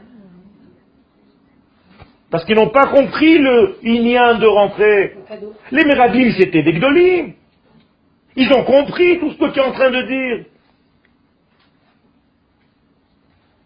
Parce 2.31 2.45
qu'ils 2.45 2.57
n'ont 2.57 2.71
pas 2.71 2.87
compris 2.87 3.39
le 3.39 3.77
Inyan 3.83 4.39
de 4.39 4.47
rentrer. 4.47 5.17
Les 5.71 5.85
Meraglim, 5.85 6.33
c'était 6.33 6.63
des 6.63 6.73
Gdolim. 6.73 7.35
Ils 8.37 8.53
ont 8.55 8.65
compris 8.65 9.19
tout 9.19 9.33
ce 9.33 9.39
que 9.39 9.51
tu 9.53 9.61
es 9.61 9.63
en 9.63 9.73
train 9.73 9.91
de 9.91 10.03
dire. 10.03 10.45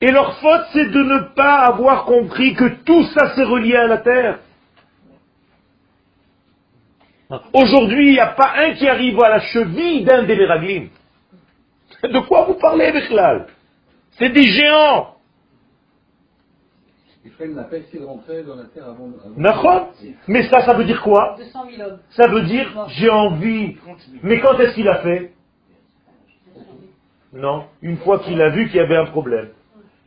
Et 0.00 0.10
leur 0.10 0.38
faute, 0.40 0.66
c'est 0.72 0.90
de 0.90 1.02
ne 1.02 1.34
pas 1.34 1.60
avoir 1.60 2.04
compris 2.04 2.54
que 2.54 2.68
tout 2.84 3.04
ça 3.04 3.34
s'est 3.34 3.44
relié 3.44 3.76
à 3.76 3.86
la 3.86 3.98
terre. 3.98 4.40
Aujourd'hui, 7.52 8.08
il 8.08 8.12
n'y 8.12 8.20
a 8.20 8.28
pas 8.28 8.52
un 8.56 8.74
qui 8.74 8.86
arrive 8.86 9.20
à 9.20 9.28
la 9.30 9.40
cheville 9.40 10.04
d'un 10.04 10.22
des 10.24 10.36
Meraglim. 10.36 10.88
De 12.02 12.18
quoi 12.20 12.44
vous 12.44 12.54
parlez, 12.54 12.92
Bechlal 12.92 13.46
C'est 14.12 14.28
des 14.30 14.44
géants. 14.44 15.14
Israël 17.24 17.54
n'a 17.54 17.64
pas 17.64 17.78
essayé 17.78 17.98
de 17.98 18.04
rentrer 18.04 18.44
dans 18.44 18.54
la 18.54 18.64
terre 18.64 18.84
avant. 18.88 19.06
avant- 19.06 19.34
Mais 20.28 20.44
ça, 20.48 20.60
ça 20.64 20.74
veut 20.74 20.84
dire 20.84 21.02
quoi? 21.02 21.34
200 21.38 21.66
000 21.76 21.88
hommes. 21.88 21.98
Ça 22.10 22.28
veut 22.28 22.42
dire 22.42 22.86
j'ai 22.88 23.10
envie. 23.10 23.76
Mais 24.22 24.40
quand 24.40 24.56
est-ce 24.60 24.74
qu'il 24.74 24.88
a 24.88 24.96
fait? 25.02 25.32
Non, 27.32 27.64
une 27.82 27.96
fois 27.98 28.20
qu'il 28.20 28.40
a 28.40 28.48
vu 28.50 28.68
qu'il 28.68 28.76
y 28.76 28.80
avait 28.80 28.96
un 28.96 29.06
problème. 29.06 29.48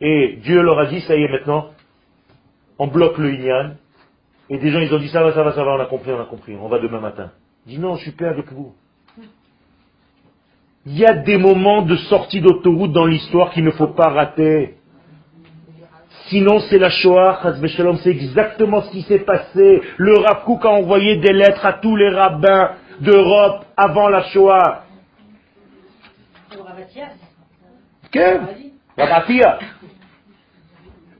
Et 0.00 0.38
Dieu 0.42 0.62
leur 0.62 0.78
a 0.78 0.86
dit, 0.86 1.00
ça 1.02 1.14
y 1.14 1.22
est 1.22 1.28
maintenant, 1.28 1.68
on 2.78 2.86
bloque 2.86 3.18
le 3.18 3.34
Inyan. 3.34 3.74
Et 4.50 4.58
des 4.58 4.70
gens, 4.72 4.80
ils 4.80 4.92
ont 4.92 4.98
dit, 4.98 5.08
ça 5.08 5.22
va, 5.22 5.32
ça 5.32 5.44
va, 5.44 5.52
ça 5.52 5.62
va, 5.62 5.76
on 5.76 5.80
a 5.80 5.86
compris, 5.86 6.10
on 6.10 6.20
a 6.20 6.24
compris, 6.24 6.56
on 6.60 6.68
va 6.68 6.80
demain 6.80 6.98
matin. 6.98 7.30
Dit, 7.66 7.78
non, 7.78 7.94
je 7.94 8.02
suis 8.02 8.10
pas 8.10 8.28
avec 8.28 8.52
vous. 8.52 8.74
Il 10.86 10.98
y 10.98 11.06
a 11.06 11.14
des 11.14 11.36
moments 11.36 11.82
de 11.82 11.94
sortie 11.94 12.40
d'autoroute 12.40 12.92
dans 12.92 13.06
l'histoire 13.06 13.50
qu'il 13.50 13.64
ne 13.64 13.70
faut 13.70 13.88
pas 13.88 14.08
rater. 14.08 14.74
Sinon, 16.28 16.58
c'est 16.68 16.78
la 16.78 16.90
Shoah, 16.90 17.40
c'est 18.02 18.10
exactement 18.10 18.82
ce 18.82 18.90
qui 18.90 19.02
s'est 19.02 19.20
passé. 19.20 19.82
Le 19.96 20.18
Rav 20.18 20.44
Kook 20.44 20.64
a 20.64 20.70
envoyé 20.70 21.18
des 21.18 21.32
lettres 21.32 21.64
à 21.64 21.74
tous 21.74 21.94
les 21.96 22.08
rabbins 22.08 22.72
d'Europe 23.00 23.64
avant 23.76 24.08
la 24.08 24.22
Shoah. 24.24 24.84
Ravatias. 26.58 27.14
Quel. 28.10 28.40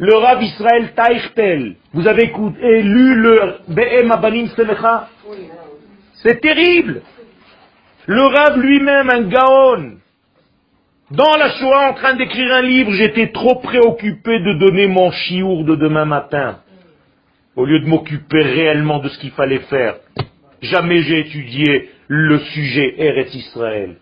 Le 0.01 0.15
Rav 0.15 0.43
Israël 0.43 0.95
Taichtel. 0.95 1.77
Vous 1.93 2.09
avez 2.09 2.25
écouté, 2.25 2.81
lu 2.81 3.17
le 3.17 3.57
Be'em 3.69 4.11
Abanim 4.11 4.47
Selecha? 4.57 5.11
C'est 6.23 6.41
terrible. 6.41 7.03
Le 8.07 8.23
Rav 8.23 8.59
lui-même, 8.59 9.11
un 9.11 9.29
Gaon, 9.29 9.99
dans 11.11 11.37
la 11.37 11.51
Shoah, 11.51 11.91
en 11.91 11.93
train 11.93 12.15
d'écrire 12.15 12.51
un 12.55 12.63
livre, 12.63 12.93
j'étais 12.93 13.31
trop 13.31 13.57
préoccupé 13.57 14.39
de 14.39 14.59
donner 14.59 14.87
mon 14.87 15.11
chiour 15.11 15.65
de 15.65 15.77
demain 15.77 16.07
matin, 16.07 16.61
au 17.55 17.67
lieu 17.67 17.81
de 17.81 17.87
m'occuper 17.87 18.43
réellement 18.43 19.01
de 19.01 19.09
ce 19.11 19.19
qu'il 19.19 19.33
fallait 19.33 19.67
faire. 19.69 19.97
Jamais 20.63 21.03
j'ai 21.03 21.19
étudié 21.21 21.91
le 22.09 22.39
sujet 22.39 22.95
Eretz 22.97 23.35
Israël. 23.35 23.97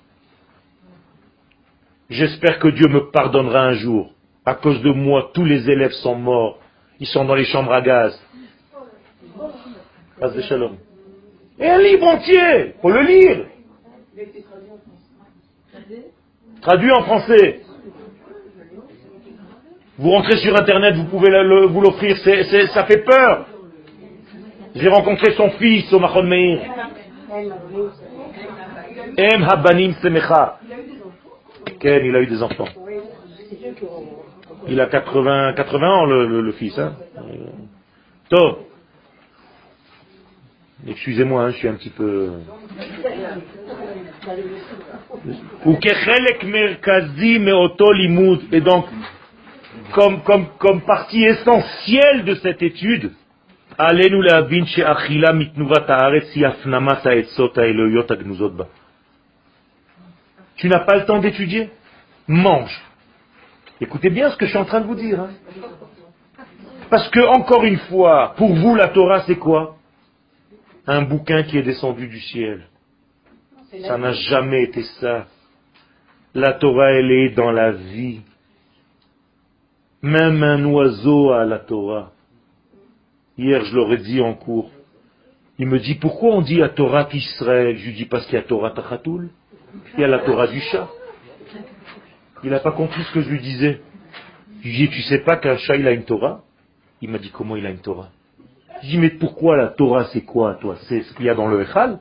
J'espère 2.09 2.61
que 2.61 2.68
Dieu 2.68 2.86
me 2.86 3.11
pardonnera 3.11 3.62
un 3.62 3.72
jour. 3.72 4.12
À 4.49 4.55
cause 4.55 4.80
de 4.80 4.90
moi, 4.92 5.30
tous 5.34 5.44
les 5.44 5.68
élèves 5.68 5.92
sont 6.03 6.14
morts. 6.14 6.59
Ils 6.99 7.07
sont 7.07 7.26
dans 7.26 7.34
les 7.34 7.44
chambres 7.44 7.70
à 7.70 7.82
gaz. 7.82 8.18
De. 10.22 10.70
Et 11.59 11.68
un 11.68 11.78
livre 11.78 12.07
entier, 12.07 12.74
faut 12.80 12.90
le 12.90 13.03
lire. 13.03 13.44
Traduit 16.62 16.90
en 16.92 17.03
français. 17.03 17.61
Vous 19.99 20.11
rentrez 20.12 20.38
sur 20.38 20.57
Internet, 20.57 20.96
vous 20.96 21.05
pouvez 21.05 21.28
vous 21.66 21.82
l'offrir, 21.82 22.16
ça 22.72 22.84
fait 22.84 23.05
peur. 23.05 23.44
J'ai 24.74 24.88
rencontré 24.88 25.32
son 25.32 25.51
fils 25.51 25.92
au 25.92 25.99
Mahon 25.99 26.22
Meir. 26.22 26.61
Em 29.18 29.42
Habanim 29.42 29.92
Semecha. 30.01 30.59
Ken, 31.80 32.03
il 32.03 32.16
a 32.16 32.20
eu 32.22 32.26
des 32.26 32.42
enfants. 32.42 32.88
Il 34.68 34.80
a 34.80 34.86
80, 34.86 35.55
80 35.55 35.88
ans, 35.88 36.05
le, 36.07 36.40
le, 36.40 36.53
fils. 36.53 36.78
Hein 36.78 36.96
euh, 38.32 38.51
Excusez-moi, 40.86 41.42
hein, 41.44 41.51
je 41.51 41.57
suis 41.57 41.68
un 41.68 41.74
petit 41.74 41.90
peu. 41.90 42.30
Et 48.53 48.61
donc, 48.61 48.86
comme, 49.92 50.22
comme 50.59 50.80
partie 50.82 51.24
essentielle 51.24 52.24
de 52.24 52.34
cette 52.36 52.62
étude, 52.62 53.12
tu 60.57 60.68
n'as 60.68 60.80
pas 60.80 60.96
le 60.96 61.05
temps 61.07 61.20
d'étudier? 61.20 61.70
Mange. 62.26 62.88
Écoutez 63.81 64.11
bien 64.11 64.31
ce 64.31 64.37
que 64.37 64.45
je 64.47 64.51
suis 64.51 64.59
en 64.59 64.64
train 64.64 64.81
de 64.81 64.87
vous 64.87 64.95
dire. 64.95 65.20
hein. 65.20 65.31
Parce 66.91 67.09
que, 67.11 67.20
encore 67.20 67.64
une 67.64 67.79
fois, 67.79 68.35
pour 68.37 68.55
vous, 68.55 68.74
la 68.74 68.89
Torah, 68.89 69.20
c'est 69.26 69.37
quoi? 69.37 69.76
Un 70.87 71.03
bouquin 71.03 71.43
qui 71.43 71.59
est 71.59 71.62
descendu 71.62 72.09
du 72.09 72.18
ciel. 72.20 72.66
Ça 73.83 73.99
n'a 73.99 74.12
jamais 74.12 74.62
été 74.64 74.83
ça. 75.01 75.26
La 76.35 76.55
Torah, 76.55 76.93
elle 76.93 77.11
est 77.11 77.31
dans 77.31 77.51
la 77.53 77.72
vie. 77.72 78.20
Même 80.03 80.43
un 80.43 80.64
oiseau 80.64 81.31
a 81.33 81.45
la 81.45 81.59
Torah. 81.59 82.12
Hier, 83.37 83.62
je 83.64 83.74
l'aurais 83.76 83.99
dit 83.99 84.20
en 84.20 84.35
cours. 84.35 84.70
Il 85.59 85.66
me 85.66 85.79
dit, 85.79 85.97
pourquoi 85.97 86.35
on 86.35 86.41
dit 86.41 86.62
à 86.62 86.68
Torah 86.70 87.09
Israël 87.12 87.76
Je 87.76 87.87
lui 87.87 87.93
dis, 87.95 88.05
parce 88.07 88.24
qu'il 88.26 88.35
y 88.37 88.39
a 88.39 88.43
Torah 88.43 88.70
Tachatoul. 88.70 89.29
Il 89.95 90.01
y 90.01 90.05
a 90.05 90.09
la 90.09 90.20
Torah 90.20 90.47
du 90.47 90.61
chat. 90.61 90.89
Il 92.45 92.51
n'a 92.51 92.61
pas 92.61 92.72
compris 92.72 93.03
ce 93.03 93.12
que 93.12 93.20
je 93.20 93.30
lui 93.30 93.41
disais. 93.41 93.80
Je 94.62 94.68
lui 94.68 94.76
dis, 94.76 94.89
tu 94.89 95.03
sais 95.03 95.18
pas 95.20 95.36
qu'un 95.36 95.57
chat, 95.57 95.76
il 95.76 95.86
a 95.86 95.93
une 95.93 96.05
Torah? 96.05 96.43
Il 97.01 97.11
m'a 97.11 97.18
dit, 97.18 97.30
comment 97.30 97.57
il 97.57 97.66
a 97.66 97.70
une 97.70 97.80
Torah? 97.80 98.11
Je 98.82 98.91
lui 98.93 98.99
mais 98.99 99.11
pourquoi 99.11 99.57
la 99.57 99.68
Torah, 99.68 100.05
c'est 100.12 100.22
quoi, 100.22 100.55
toi? 100.55 100.76
C'est 100.89 101.03
ce 101.03 101.14
qu'il 101.14 101.26
y 101.26 101.30
a 101.30 101.34
dans 101.34 101.49
le 101.49 101.62
Echal? 101.62 101.99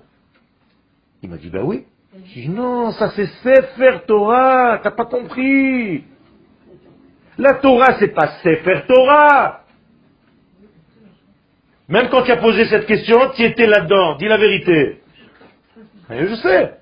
Il 1.23 1.29
m'a 1.29 1.37
dit, 1.37 1.49
bah 1.49 1.61
oui. 1.63 1.85
Je 2.13 2.35
lui 2.35 2.41
dis, 2.47 2.49
non, 2.49 2.91
ça 2.91 3.11
c'est 3.11 3.25
Sefer 3.25 3.99
Torah, 4.07 4.79
t'as 4.81 4.91
pas 4.91 5.05
compris? 5.05 6.03
La 7.37 7.55
Torah, 7.55 7.97
c'est 7.99 8.13
pas 8.13 8.27
Sefer 8.43 8.83
Torah. 8.87 9.61
Même 11.87 12.09
quand 12.09 12.23
tu 12.23 12.31
as 12.31 12.37
posé 12.37 12.65
cette 12.65 12.85
question, 12.85 13.31
tu 13.35 13.43
étais 13.43 13.65
là-dedans. 13.65 14.15
Dis 14.17 14.27
la 14.27 14.37
vérité. 14.37 15.01
Je 16.09 16.35
sais. 16.35 16.76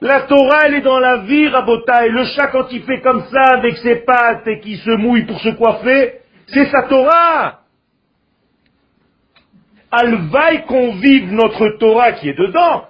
La 0.00 0.22
Torah, 0.22 0.66
elle 0.66 0.74
est 0.74 0.80
dans 0.82 0.98
la 0.98 1.18
vie, 1.18 1.48
Rabotai. 1.48 2.08
Le 2.10 2.24
chat, 2.24 2.48
quand 2.48 2.70
il 2.70 2.82
fait 2.82 3.00
comme 3.00 3.24
ça 3.32 3.54
avec 3.54 3.76
ses 3.78 3.96
pattes 3.96 4.46
et 4.46 4.60
qu'il 4.60 4.76
se 4.78 4.90
mouille 4.90 5.24
pour 5.24 5.40
se 5.40 5.50
coiffer, 5.50 6.20
c'est 6.48 6.66
sa 6.66 6.82
Torah. 6.82 7.60
Alvaï 9.90 10.64
qu'on 10.66 10.92
vive 10.92 11.32
notre 11.32 11.68
Torah 11.78 12.12
qui 12.12 12.28
est 12.28 12.38
dedans. 12.38 12.84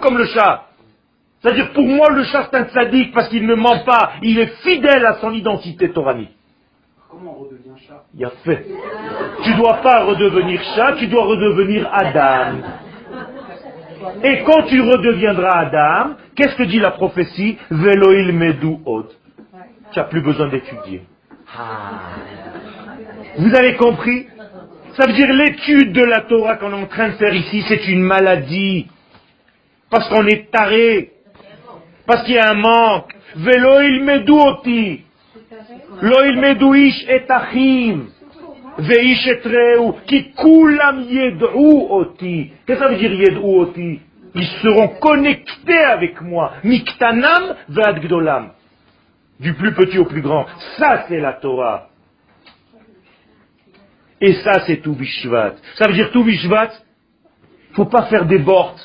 Comme 0.00 0.18
le 0.18 0.26
chat. 0.26 0.66
C'est-à-dire, 1.42 1.72
pour 1.72 1.86
moi, 1.86 2.10
le 2.10 2.22
chat, 2.24 2.48
c'est 2.50 2.56
un 2.56 2.64
tzaddik 2.64 3.12
parce 3.12 3.28
qu'il 3.28 3.46
ne 3.46 3.54
ment 3.54 3.80
pas. 3.84 4.12
Il 4.22 4.38
est 4.38 4.62
fidèle 4.62 5.04
à 5.06 5.14
son 5.14 5.32
identité 5.32 5.90
toranique. 5.90 6.30
Comment 7.10 7.36
on 7.38 7.44
redevient 7.44 7.76
chat? 7.88 8.04
Il 8.14 8.24
a 8.24 8.30
fait. 8.44 8.66
Tu 9.42 9.54
dois 9.54 9.78
pas 9.82 10.04
redevenir 10.04 10.62
chat, 10.76 10.92
tu 10.98 11.08
dois 11.08 11.24
redevenir 11.24 11.88
Adam. 11.92 12.58
Et 14.22 14.42
quand 14.44 14.62
tu 14.64 14.80
redeviendras 14.80 15.58
Adam, 15.58 16.14
qu'est-ce 16.34 16.56
que 16.56 16.62
dit 16.62 16.78
la 16.78 16.92
prophétie? 16.92 17.58
Veloil 17.70 18.32
medu 18.32 18.76
od. 18.84 19.08
Tu 19.92 19.98
n'as 19.98 20.04
plus 20.04 20.22
besoin 20.22 20.48
d'étudier. 20.48 21.02
Ah. 21.56 22.16
Vous 23.38 23.54
avez 23.54 23.74
compris? 23.76 24.26
Ça 24.96 25.06
veut 25.06 25.12
dire 25.12 25.32
l'étude 25.32 25.92
de 25.92 26.02
la 26.02 26.22
Torah 26.22 26.56
qu'on 26.56 26.70
est 26.70 26.82
en 26.82 26.86
train 26.86 27.08
de 27.08 27.14
faire 27.14 27.34
ici, 27.34 27.64
c'est 27.68 27.88
une 27.88 28.02
maladie. 28.02 28.88
Parce 29.90 30.08
qu'on 30.08 30.26
est 30.26 30.50
taré. 30.50 31.12
Parce 32.06 32.24
qu'il 32.24 32.34
y 32.34 32.38
a 32.38 32.50
un 32.50 32.54
manque. 32.54 33.14
Veloil 33.36 34.02
medu 34.02 34.32
oti. 34.32 35.04
Loil 36.00 36.38
medu 36.38 36.76
ish 36.76 37.06
et. 37.08 37.26
ואיש 38.79 39.27
את 39.27 39.47
רעהו, 39.47 39.97
כי 40.07 40.31
כולם 40.35 41.01
ידעו 41.09 41.87
אותי. 41.89 42.49
Qu'est-ce 42.67 42.79
que 42.79 42.85
ça 42.85 42.87
veut 42.87 42.97
dire 42.97 43.29
ידעו 43.29 43.59
אותי? 43.59 43.99
Ils 44.35 44.47
seront 44.61 44.87
connectés 44.99 45.83
avec 45.83 46.21
moi, 46.21 46.49
מקטנם 46.63 47.41
ועד 47.69 47.99
גדולם. 47.99 48.47
du 49.39 49.53
plus 49.53 49.73
petit 49.73 49.97
au 49.97 50.05
plus 50.05 50.21
grand. 50.21 50.45
Ça, 50.77 51.05
c'est 51.07 51.19
la 51.19 51.33
Torah. 51.33 51.89
Et 54.21 54.33
ça, 54.35 54.65
c'est 54.65 54.77
tout 54.77 54.93
Bishvat. 54.93 55.55
Ça 55.77 55.87
veut 55.87 55.93
dire 55.93 56.11
tout 56.11 56.23
Bishvat, 56.23 56.71
faut 57.73 57.85
pas 57.85 58.03
faire 58.03 58.25
des 58.25 58.39
bords. 58.39 58.79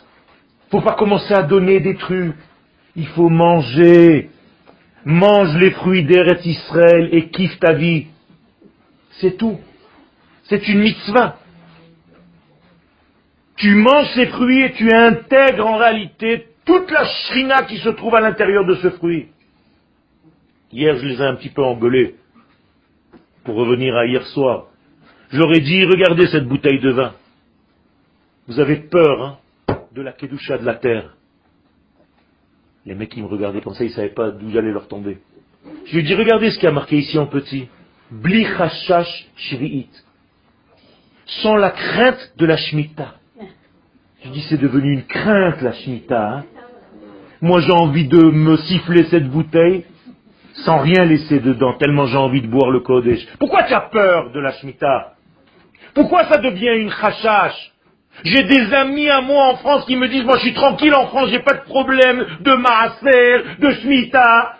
faut 0.71 0.81
pas 0.81 0.95
commencer 0.95 1.35
à 1.35 1.43
donner 1.43 1.81
des 1.81 1.97
trucs. 1.97 2.35
Il 2.97 3.07
faut 3.09 3.29
manger. 3.29 4.31
Mange 5.05 5.57
les 5.57 5.71
fruits 5.71 6.05
d'Eret 6.05 6.41
Israël 6.45 7.09
et 7.13 7.29
kiffe 7.29 7.59
ta 7.59 7.73
vie. 7.73 8.07
C'est 9.21 9.37
tout. 9.37 9.59
C'est 10.46 10.68
une 10.68 10.80
mitzvah. 10.80 11.38
Tu 13.58 13.74
manges 13.76 14.14
ces 14.14 14.28
fruits 14.28 14.64
et 14.64 14.74
tu 14.74 14.92
intègres 14.92 15.66
en 15.66 15.78
réalité 15.78 16.48
toute 16.66 16.92
la 16.92 17.06
shrina 17.06 17.64
qui 17.64 17.78
se 17.78 17.90
trouve 17.90 18.16
à 18.16 18.22
l'intérieur 18.22 18.66
de 18.66 18.76
ce 18.76 18.90
fruit. 18.92 19.28
Hier, 20.72 20.98
je 20.98 21.06
les 21.06 21.22
ai 21.22 21.26
un 21.26 21.36
petit 21.36 21.50
peu 21.50 21.64
engueulés 21.64 22.16
pour 23.44 23.56
revenir 23.56 23.96
à 23.96 24.06
hier 24.06 24.26
soir. 24.28 24.68
Ai 25.32 25.60
dit, 25.62 25.84
regardez 25.86 26.28
cette 26.28 26.48
bouteille 26.48 26.80
de 26.80 26.92
vin. 26.92 27.14
Vous 28.48 28.60
avez 28.60 28.78
peur 28.78 29.22
hein, 29.24 29.78
de 29.94 30.02
la 30.02 30.12
kedusha 30.12 30.58
de 30.58 30.66
la 30.66 30.76
terre. 30.76 31.16
Les 32.86 32.94
mecs 32.94 33.10
qui 33.10 33.22
me 33.22 33.28
regardaient 33.28 33.62
comme 33.62 33.74
ça, 33.74 33.84
ils 33.84 33.90
ne 33.90 33.94
savaient 33.94 34.10
pas 34.10 34.30
d'où 34.30 34.52
j'allais 34.52 34.72
leur 34.72 34.88
tomber. 34.88 35.18
Je 35.86 35.94
lui 35.94 36.00
ai 36.00 36.04
dit, 36.04 36.14
regardez 36.14 36.52
ce 36.52 36.60
qui 36.60 36.68
a 36.68 36.72
marqué 36.72 36.98
ici 36.98 37.18
en 37.18 37.26
petit. 37.26 37.68
Bli 38.12 38.46
chashash 38.46 39.28
shvi'it. 39.38 40.05
Sans 41.26 41.56
la 41.56 41.72
crainte 41.72 42.34
de 42.38 42.46
la 42.46 42.58
shmita. 42.58 43.16
Je 44.24 44.30
dis, 44.30 44.42
c'est 44.50 44.58
devenu 44.58 44.94
une 44.94 45.04
crainte 45.04 45.62
la 45.62 45.74
shmita. 45.74 46.30
Hein. 46.30 46.44
Moi, 47.42 47.62
j'ai 47.62 47.72
envie 47.72 48.08
de 48.08 48.18
me 48.18 48.58
siffler 48.58 49.06
cette 49.06 49.30
bouteille 49.30 49.86
sans 50.64 50.80
rien 50.80 51.04
laisser 51.04 51.40
dedans, 51.40 51.74
tellement 51.74 52.06
j'ai 52.06 52.18
envie 52.18 52.42
de 52.42 52.48
boire 52.48 52.72
le 52.72 52.80
Kodesh. 52.80 53.26
Pourquoi 53.40 53.64
tu 53.64 53.74
as 53.74 53.82
peur 53.82 54.32
de 54.32 54.40
la 54.40 54.54
shmita 54.54 55.14
Pourquoi 55.94 56.26
ça 56.26 56.38
devient 56.38 56.78
une 56.78 56.90
chashash 56.92 57.72
j'ai 58.24 58.44
des 58.44 58.74
amis 58.74 59.10
à 59.10 59.20
moi 59.20 59.50
en 59.50 59.58
France 59.58 59.86
qui 59.86 59.98
me 59.98 60.08
disent, 60.08 60.24
moi 60.24 60.38
je 60.38 60.44
suis 60.44 60.54
tranquille 60.54 60.94
en 60.96 61.08
France, 61.08 61.30
j'ai 61.32 61.42
pas 61.42 61.56
de 61.56 61.64
problème 61.66 62.26
de 62.40 62.54
maaser, 62.54 63.58
de 63.60 63.72
shmita. 63.72 64.58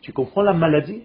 Tu 0.00 0.12
comprends 0.12 0.40
la 0.40 0.54
maladie? 0.54 1.02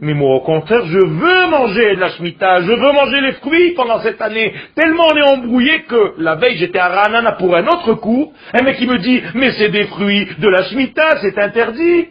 Mais 0.00 0.14
moi 0.14 0.36
au 0.36 0.40
contraire, 0.40 0.86
je 0.86 0.98
veux 0.98 1.50
manger 1.50 1.96
de 1.96 2.00
la 2.00 2.10
shmita, 2.10 2.60
je 2.62 2.70
veux 2.70 2.92
manger 2.92 3.20
les 3.20 3.32
fruits 3.32 3.72
pendant 3.72 3.98
cette 4.00 4.20
année. 4.22 4.54
Tellement 4.76 5.08
on 5.12 5.16
est 5.16 5.22
embrouillé 5.22 5.82
que 5.82 6.14
la 6.18 6.36
veille 6.36 6.56
j'étais 6.56 6.78
à 6.78 6.88
Ranana 6.88 7.32
pour 7.32 7.56
un 7.56 7.66
autre 7.66 7.94
coup, 7.94 8.32
un 8.54 8.62
mec 8.62 8.76
qui 8.76 8.86
me 8.86 8.98
dit, 8.98 9.20
mais 9.34 9.50
c'est 9.52 9.70
des 9.70 9.86
fruits 9.86 10.28
de 10.38 10.48
la 10.48 10.62
shmita, 10.62 11.18
c'est 11.20 11.36
interdit. 11.38 12.08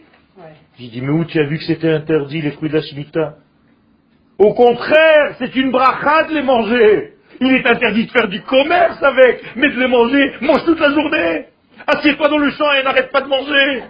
J'ai 0.77 0.89
dit, 0.89 1.01
mais 1.01 1.09
où 1.09 1.23
tu 1.23 1.39
as 1.39 1.43
vu 1.43 1.57
que 1.57 1.63
c'était 1.63 1.91
interdit 1.91 2.41
les 2.41 2.51
fruits 2.51 2.69
de 2.69 2.75
la 2.75 2.81
shmita? 2.81 3.35
Au 4.38 4.53
contraire, 4.53 5.35
c'est 5.39 5.55
une 5.55 5.71
bracha 5.71 6.25
de 6.25 6.35
les 6.35 6.43
manger. 6.43 7.13
Il 7.39 7.53
est 7.53 7.65
interdit 7.65 8.05
de 8.05 8.11
faire 8.11 8.27
du 8.27 8.41
commerce 8.41 9.01
avec, 9.01 9.43
mais 9.55 9.69
de 9.69 9.79
les 9.79 9.88
manger, 9.88 10.33
mange 10.41 10.65
toute 10.65 10.79
la 10.79 10.91
journée. 10.91 11.45
Assieds-toi 11.88 12.27
dans 12.27 12.38
le 12.38 12.51
champ 12.51 12.71
et 12.73 12.83
n'arrête 12.83 13.11
pas 13.11 13.21
de 13.21 13.27
manger. 13.27 13.83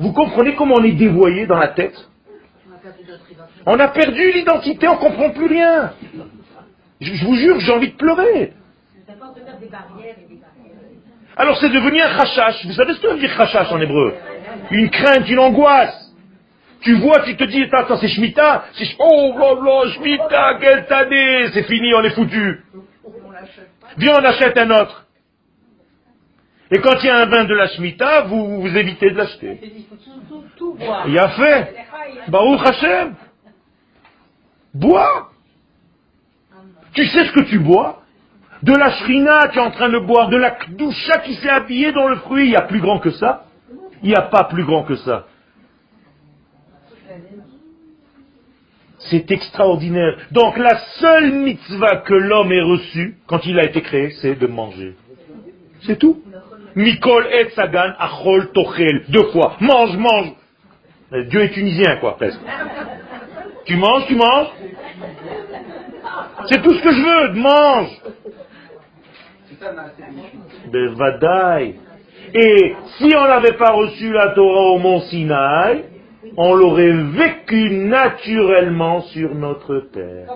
Vous 0.00 0.14
comprenez 0.14 0.54
comment 0.54 0.76
on 0.76 0.84
est 0.84 0.92
dévoyé 0.92 1.46
dans 1.46 1.58
la 1.58 1.68
tête 1.68 1.94
On 3.66 3.78
a 3.78 3.88
perdu 3.88 4.32
l'identité, 4.32 4.88
on 4.88 4.94
ne 4.94 4.98
comprend 4.98 5.28
plus 5.28 5.44
rien. 5.44 5.92
Je, 7.02 7.24
vous 7.24 7.36
jure, 7.36 7.60
j'ai 7.60 7.70
envie 7.70 7.90
de 7.90 7.96
pleurer. 7.96 8.54
Alors 11.36 11.58
c'est 11.58 11.68
devenu 11.68 12.00
un 12.00 12.18
chachash. 12.18 12.64
Vous 12.64 12.72
savez 12.72 12.94
ce 12.94 13.00
que 13.00 13.08
veut 13.08 13.18
dire 13.18 13.30
chachash 13.36 13.70
en 13.70 13.78
hébreu? 13.78 14.14
Une 14.70 14.88
crainte, 14.88 15.28
une 15.28 15.38
angoisse. 15.38 16.14
Tu 16.80 16.94
vois, 16.94 17.20
tu 17.26 17.36
te 17.36 17.44
dis, 17.44 17.68
attends, 17.70 17.98
c'est 17.98 18.08
Shemitah, 18.08 18.64
c'est, 18.72 18.86
oh 18.98 19.34
là 19.38 19.54
là, 19.62 19.90
Shemitah, 19.92 20.58
quelle 20.62 20.86
année, 20.88 21.50
c'est 21.52 21.64
fini, 21.64 21.92
on 21.92 22.02
est 22.02 22.14
foutu. 22.14 22.64
Viens, 23.98 24.14
on 24.18 24.24
achète 24.24 24.56
un 24.56 24.70
autre. 24.70 25.04
Et 26.72 26.78
quand 26.78 27.02
il 27.02 27.06
y 27.06 27.10
a 27.10 27.16
un 27.16 27.26
vin 27.26 27.44
de 27.44 27.54
la 27.54 27.68
Shemitah, 27.68 28.22
vous, 28.22 28.60
vous 28.60 28.76
évitez 28.76 29.10
de 29.10 29.16
l'acheter. 29.16 29.60
Il 31.06 31.12
y 31.12 31.18
a 31.18 31.28
fait. 31.30 31.74
Baruch 32.28 32.60
Hashem. 32.64 33.14
Bois. 34.74 35.30
Tu 36.92 37.06
sais 37.06 37.26
ce 37.26 37.32
que 37.32 37.42
tu 37.42 37.58
bois? 37.58 38.02
De 38.62 38.72
la 38.72 38.90
shrina, 38.90 39.48
tu 39.48 39.58
es 39.58 39.62
en 39.62 39.70
train 39.70 39.88
de 39.88 39.98
boire, 39.98 40.28
de 40.28 40.36
la 40.36 40.50
kdusha 40.50 41.20
qui 41.20 41.34
s'est 41.34 41.48
habillée 41.48 41.92
dans 41.92 42.08
le 42.08 42.16
fruit. 42.16 42.46
Il 42.46 42.50
y 42.50 42.56
a 42.56 42.62
plus 42.62 42.80
grand 42.80 42.98
que 42.98 43.10
ça 43.10 43.46
Il 44.02 44.10
n'y 44.10 44.14
a 44.14 44.22
pas 44.22 44.44
plus 44.44 44.64
grand 44.64 44.84
que 44.84 44.96
ça. 44.96 45.26
C'est 48.98 49.30
extraordinaire. 49.30 50.18
Donc 50.30 50.58
la 50.58 50.78
seule 51.00 51.32
mitzvah 51.32 51.96
que 51.98 52.12
l'homme 52.12 52.52
ait 52.52 52.60
reçue 52.60 53.16
quand 53.26 53.44
il 53.46 53.58
a 53.58 53.64
été 53.64 53.80
créé, 53.80 54.10
c'est 54.20 54.34
de 54.34 54.46
manger. 54.46 54.94
C'est 55.82 55.98
tout. 55.98 56.22
Mikol 56.74 57.26
et 57.26 57.50
sagan 57.50 57.94
achol 57.98 58.52
tochel. 58.52 59.04
Deux 59.08 59.30
fois. 59.32 59.56
Mange, 59.60 59.96
mange. 59.96 60.32
Dieu 61.28 61.42
est 61.42 61.50
tunisien, 61.50 61.96
quoi, 61.96 62.16
presque. 62.16 62.40
Tu 63.64 63.76
manges, 63.76 64.06
tu 64.06 64.14
manges. 64.14 64.48
C'est 66.48 66.62
tout 66.62 66.72
ce 66.72 66.82
que 66.82 66.92
je 66.92 67.02
veux, 67.02 67.32
mange. 67.34 67.90
Bevadaï. 70.72 71.74
Et 72.32 72.76
si 72.98 73.12
on 73.16 73.24
n'avait 73.24 73.56
pas 73.56 73.72
reçu 73.72 74.12
la 74.12 74.28
Torah 74.28 74.70
au 74.72 74.78
mont 74.78 75.00
Sinaï, 75.00 75.84
on 76.36 76.54
l'aurait 76.54 76.92
vécu 76.92 77.70
naturellement 77.70 79.00
sur 79.02 79.34
notre 79.34 79.80
terre. 79.92 80.28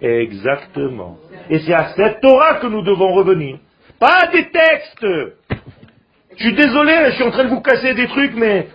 Exactement. 0.00 1.16
Et 1.48 1.60
c'est 1.60 1.72
à 1.72 1.94
cette 1.94 2.20
Torah 2.20 2.56
que 2.56 2.66
nous 2.66 2.82
devons 2.82 3.12
revenir. 3.14 3.58
Pas 3.98 4.26
des 4.32 4.48
textes. 4.50 5.06
Je 6.36 6.44
suis 6.44 6.54
désolé, 6.54 7.10
je 7.10 7.14
suis 7.16 7.24
en 7.24 7.30
train 7.30 7.44
de 7.44 7.50
vous 7.50 7.60
casser 7.60 7.94
des 7.94 8.08
trucs, 8.08 8.34
mais 8.34 8.68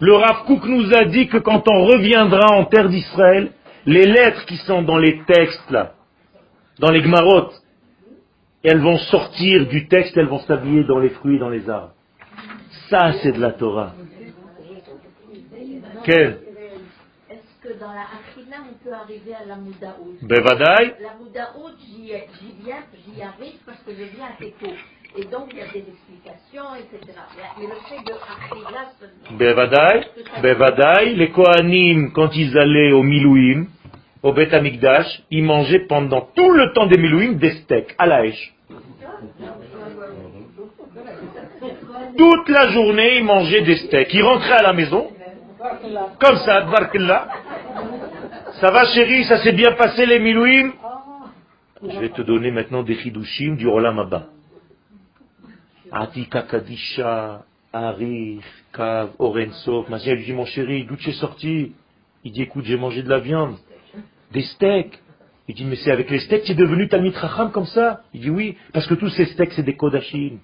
le 0.00 0.14
Rav 0.14 0.44
Kook 0.46 0.64
nous 0.66 0.92
a 0.94 1.04
dit 1.04 1.28
que 1.28 1.38
quand 1.38 1.62
on 1.68 1.84
reviendra 1.86 2.56
en 2.56 2.64
terre 2.64 2.88
d'Israël, 2.88 3.52
les 3.86 4.04
lettres 4.04 4.44
qui 4.46 4.56
sont 4.58 4.82
dans 4.82 4.98
les 4.98 5.22
textes 5.24 5.70
là, 5.70 5.92
dans 6.78 6.90
les 6.90 7.02
Gmarot, 7.02 7.50
elles 8.64 8.80
vont 8.80 8.98
sortir 8.98 9.66
du 9.68 9.86
texte, 9.88 10.16
elles 10.16 10.26
vont 10.26 10.40
s'habiller 10.40 10.84
dans 10.84 10.98
les 10.98 11.10
fruits, 11.10 11.38
dans 11.38 11.48
les 11.48 11.68
arbres. 11.68 11.94
Ça, 12.88 13.12
c'est 13.22 13.32
de 13.32 13.40
la 13.40 13.52
Torah. 13.52 13.94
Quel 16.04 16.40
Est-ce 17.30 17.68
que 17.68 17.78
dans 17.78 17.92
la 17.92 18.02
Achina, 18.02 18.56
on 18.70 18.84
peut 18.84 18.92
arriver 18.92 19.34
à 19.34 19.46
la 19.46 19.56
Moudaout 19.56 20.18
Bevadaï 20.22 20.94
La 21.00 21.14
Moudaout, 21.14 21.76
j'y 21.78 22.06
viens, 22.64 22.82
j'y 23.06 23.22
arrive 23.22 23.58
parce 23.64 23.78
que 23.82 23.92
je 23.92 24.16
viens 24.16 24.26
à 24.26 24.38
Teko. 24.38 24.74
Et 25.14 25.24
donc, 25.24 25.50
il 25.52 25.58
y 25.58 25.60
a 25.60 25.66
des 25.66 25.84
explications, 25.90 26.74
etc. 26.74 27.18
Mais 27.58 27.66
le 27.66 27.74
fait 27.86 28.02
de 28.02 28.12
Achila 28.12 28.92
seulement... 28.98 29.38
Bevadaï, 29.38 30.06
Bevadaï, 30.40 31.14
les 31.16 31.30
Kohanim, 31.30 32.12
quand 32.12 32.34
ils 32.34 32.56
allaient 32.56 32.92
au 32.92 33.02
Milouim, 33.02 33.66
au 34.22 34.32
Beth 34.32 34.54
Amikdash, 34.54 35.22
ils 35.30 35.44
mangeaient 35.44 35.86
pendant 35.86 36.22
tout 36.34 36.50
le 36.52 36.72
temps 36.72 36.86
des 36.86 36.96
Milouim 36.96 37.32
des 37.32 37.50
steaks 37.56 37.94
à 37.98 38.06
la 38.06 38.16
hache. 38.20 38.54
Toute 42.16 42.48
la 42.48 42.70
journée, 42.70 43.18
ils 43.18 43.24
mangeaient 43.24 43.62
des 43.62 43.76
steaks. 43.76 44.14
Ils 44.14 44.22
rentraient 44.22 44.60
à 44.60 44.62
la 44.62 44.72
maison, 44.72 45.08
comme 46.20 46.36
ça, 46.38 46.62
Barkilla. 46.62 47.28
Ça 48.60 48.70
va 48.70 48.86
chérie, 48.86 49.24
ça 49.24 49.42
s'est 49.42 49.52
bien 49.52 49.72
passé 49.72 50.06
les 50.06 50.20
Milouim 50.20 50.72
Je 51.82 51.98
vais 51.98 52.08
te 52.10 52.22
donner 52.22 52.50
maintenant 52.50 52.82
des 52.82 52.94
chidushim 52.94 53.56
du 53.56 53.66
Olam 53.66 53.98
Abba. 53.98 54.28
Atika 55.92 56.42
Kadisha, 56.42 57.44
Arif, 57.72 58.44
Kav, 58.72 59.10
Orensov. 59.18 59.90
Ma 59.90 59.98
elle 59.98 60.16
lui 60.16 60.24
dit, 60.24 60.32
mon 60.32 60.46
chéri, 60.46 60.84
d'où 60.84 60.96
tu 60.96 61.10
es 61.10 61.14
sorti? 61.14 61.72
Il 62.24 62.32
dit, 62.32 62.42
écoute, 62.42 62.64
j'ai 62.64 62.76
mangé 62.76 63.02
de 63.02 63.08
la 63.08 63.18
viande, 63.18 63.56
des 64.32 64.42
steaks. 64.42 64.98
Il 65.48 65.54
dit, 65.54 65.64
mais 65.64 65.76
c'est 65.76 65.90
avec 65.90 66.08
les 66.08 66.20
steaks 66.20 66.44
tu 66.44 66.52
es 66.52 66.54
devenu 66.54 66.88
Talmit 66.88 67.10
Racham 67.10 67.50
comme 67.50 67.66
ça? 67.66 68.00
Il 68.14 68.20
dit, 68.20 68.30
oui, 68.30 68.56
parce 68.72 68.86
que 68.86 68.94
tous 68.94 69.10
ces 69.10 69.26
steaks, 69.26 69.52
c'est 69.52 69.62
des 69.62 69.76
Kodashim. 69.76 70.38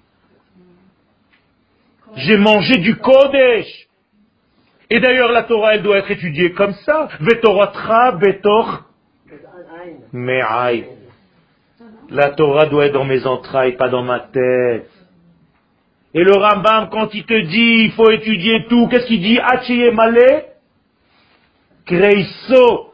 J'ai 2.15 2.37
mangé 2.37 2.77
du 2.77 2.95
Kodesh. 2.95 3.87
Et 4.89 4.99
d'ailleurs, 4.99 5.31
la 5.31 5.43
Torah, 5.43 5.75
elle 5.75 5.83
doit 5.83 5.99
être 5.99 6.11
étudiée 6.11 6.51
comme 6.53 6.73
ça. 6.73 7.09
Vetoratra, 7.19 8.13
betor, 8.13 8.85
me'aï. 10.11 10.85
La 12.09 12.31
Torah 12.31 12.65
doit 12.65 12.87
être 12.87 12.93
dans 12.93 13.05
mes 13.05 13.25
entrailles, 13.27 13.77
pas 13.77 13.89
dans 13.89 14.03
ma 14.03 14.19
tête. 14.19 14.89
Et 16.13 16.23
le 16.23 16.33
Rambam, 16.33 16.89
quand 16.89 17.13
il 17.13 17.23
te 17.23 17.39
dit, 17.39 17.85
il 17.85 17.91
faut 17.91 18.09
étudier 18.09 18.65
tout, 18.67 18.87
qu'est-ce 18.87 19.05
qu'il 19.05 19.21
dit? 19.21 19.39
Achiye 19.39 19.91
malé 19.91 20.45
Kreiso. 21.85 22.93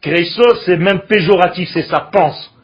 Kreiso, 0.00 0.54
c'est 0.64 0.76
même 0.76 1.00
péjoratif, 1.00 1.68
c'est 1.72 1.82
sa 1.82 2.00
pense. 2.00 2.56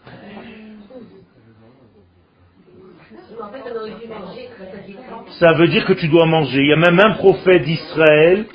ça 5.43 5.53
veut 5.55 5.67
dire 5.67 5.85
que 5.85 5.93
tu 5.95 6.07
dois 6.07 6.27
manger. 6.27 6.61
Il 6.61 6.69
y 6.69 6.73
a 6.73 6.77
même 6.77 7.01
un 7.01 7.15
prophète 7.15 7.65
d'Israël 7.65 8.47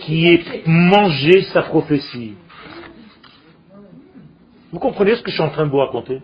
qui 0.00 0.28
est 0.28 0.66
mangé 0.66 1.42
sa 1.52 1.62
prophétie. 1.62 2.34
Vous 4.72 4.80
comprenez 4.80 5.14
ce 5.14 5.22
que 5.22 5.30
je 5.30 5.36
suis 5.36 5.42
en 5.42 5.50
train 5.50 5.66
de 5.66 5.70
vous 5.70 5.78
raconter? 5.78 6.20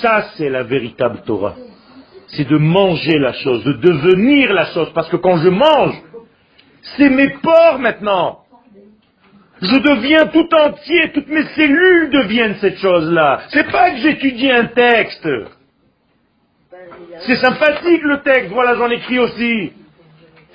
Ça, 0.00 0.30
c'est 0.36 0.48
la 0.48 0.64
véritable 0.64 1.22
Torah. 1.24 1.54
C'est 2.28 2.48
de 2.48 2.56
manger 2.56 3.18
la 3.18 3.32
chose, 3.32 3.64
de 3.64 3.72
devenir 3.72 4.52
la 4.52 4.66
chose. 4.66 4.90
Parce 4.94 5.08
que 5.08 5.16
quand 5.16 5.36
je 5.38 5.48
mange, 5.48 5.94
c'est 6.96 7.10
mes 7.10 7.28
pores 7.42 7.78
maintenant. 7.78 8.40
Je 9.62 9.78
deviens 9.78 10.26
tout 10.26 10.48
entier, 10.54 11.12
toutes 11.14 11.28
mes 11.28 11.44
cellules 11.54 12.10
deviennent 12.10 12.56
cette 12.56 12.78
chose-là. 12.78 13.42
C'est 13.48 13.70
pas 13.70 13.90
que 13.90 13.98
j'étudie 13.98 14.50
un 14.50 14.66
texte. 14.66 15.28
C'est 17.20 17.36
sympathique 17.36 18.02
le 18.02 18.20
texte, 18.22 18.50
voilà 18.50 18.74
j'en 18.74 18.90
écris 18.90 19.18
aussi. 19.18 19.72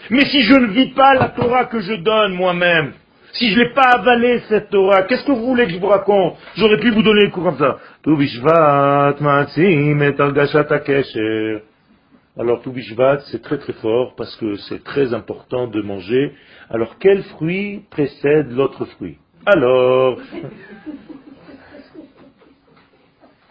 Mais 0.09 0.25
si 0.25 0.41
je 0.43 0.53
ne 0.53 0.67
vis 0.67 0.89
pas 0.93 1.15
la 1.15 1.29
Torah 1.29 1.65
que 1.65 1.79
je 1.79 1.93
donne 1.93 2.33
moi-même, 2.33 2.93
si 3.33 3.49
je 3.49 3.59
ne 3.59 3.63
l'ai 3.63 3.69
pas 3.73 3.91
avalé 3.93 4.39
cette 4.49 4.69
Torah, 4.69 5.03
qu'est-ce 5.03 5.23
que 5.25 5.31
vous 5.31 5.45
voulez 5.45 5.65
que 5.65 5.73
je 5.73 5.79
vous 5.79 5.87
raconte? 5.87 6.35
J'aurais 6.55 6.79
pu 6.79 6.91
vous 6.91 7.03
donner 7.03 7.25
le 7.25 7.31
cours 7.31 7.43
comme 7.43 7.57
ça. 7.57 7.77
Alors 12.37 12.61
tout 12.61 12.71
bishvat, 12.71 13.19
c'est 13.31 13.41
très 13.41 13.57
très 13.57 13.73
fort 13.73 14.15
parce 14.15 14.35
que 14.37 14.55
c'est 14.55 14.83
très 14.83 15.13
important 15.13 15.67
de 15.67 15.81
manger. 15.81 16.33
Alors 16.69 16.97
quel 16.99 17.23
fruit 17.23 17.83
précède 17.89 18.51
l'autre 18.51 18.85
fruit? 18.85 19.17
Alors, 19.45 20.17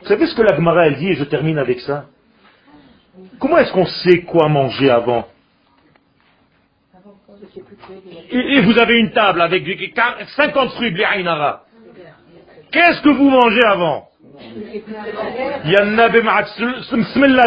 vous 0.00 0.06
savez 0.06 0.26
ce 0.26 0.34
que 0.34 0.42
la 0.42 0.56
Gemara 0.56 0.86
elle 0.86 0.96
dit 0.96 1.08
et 1.08 1.14
je 1.14 1.24
termine 1.24 1.58
avec 1.58 1.80
ça? 1.80 2.06
Comment 3.38 3.58
est-ce 3.58 3.72
qu'on 3.72 3.86
sait 3.86 4.22
quoi 4.22 4.48
manger 4.48 4.88
avant? 4.88 5.26
Et, 8.30 8.60
vous 8.60 8.78
avez 8.78 8.98
une 8.98 9.10
table 9.12 9.40
avec 9.40 9.64
du- 9.64 9.92
50 10.36 10.70
fruits 10.72 10.92
de. 10.92 11.60
Qu'est-ce 12.70 13.02
que 13.02 13.08
vous 13.10 13.30
mangez 13.30 13.64
avant? 13.64 14.08
Yanna 15.64 16.08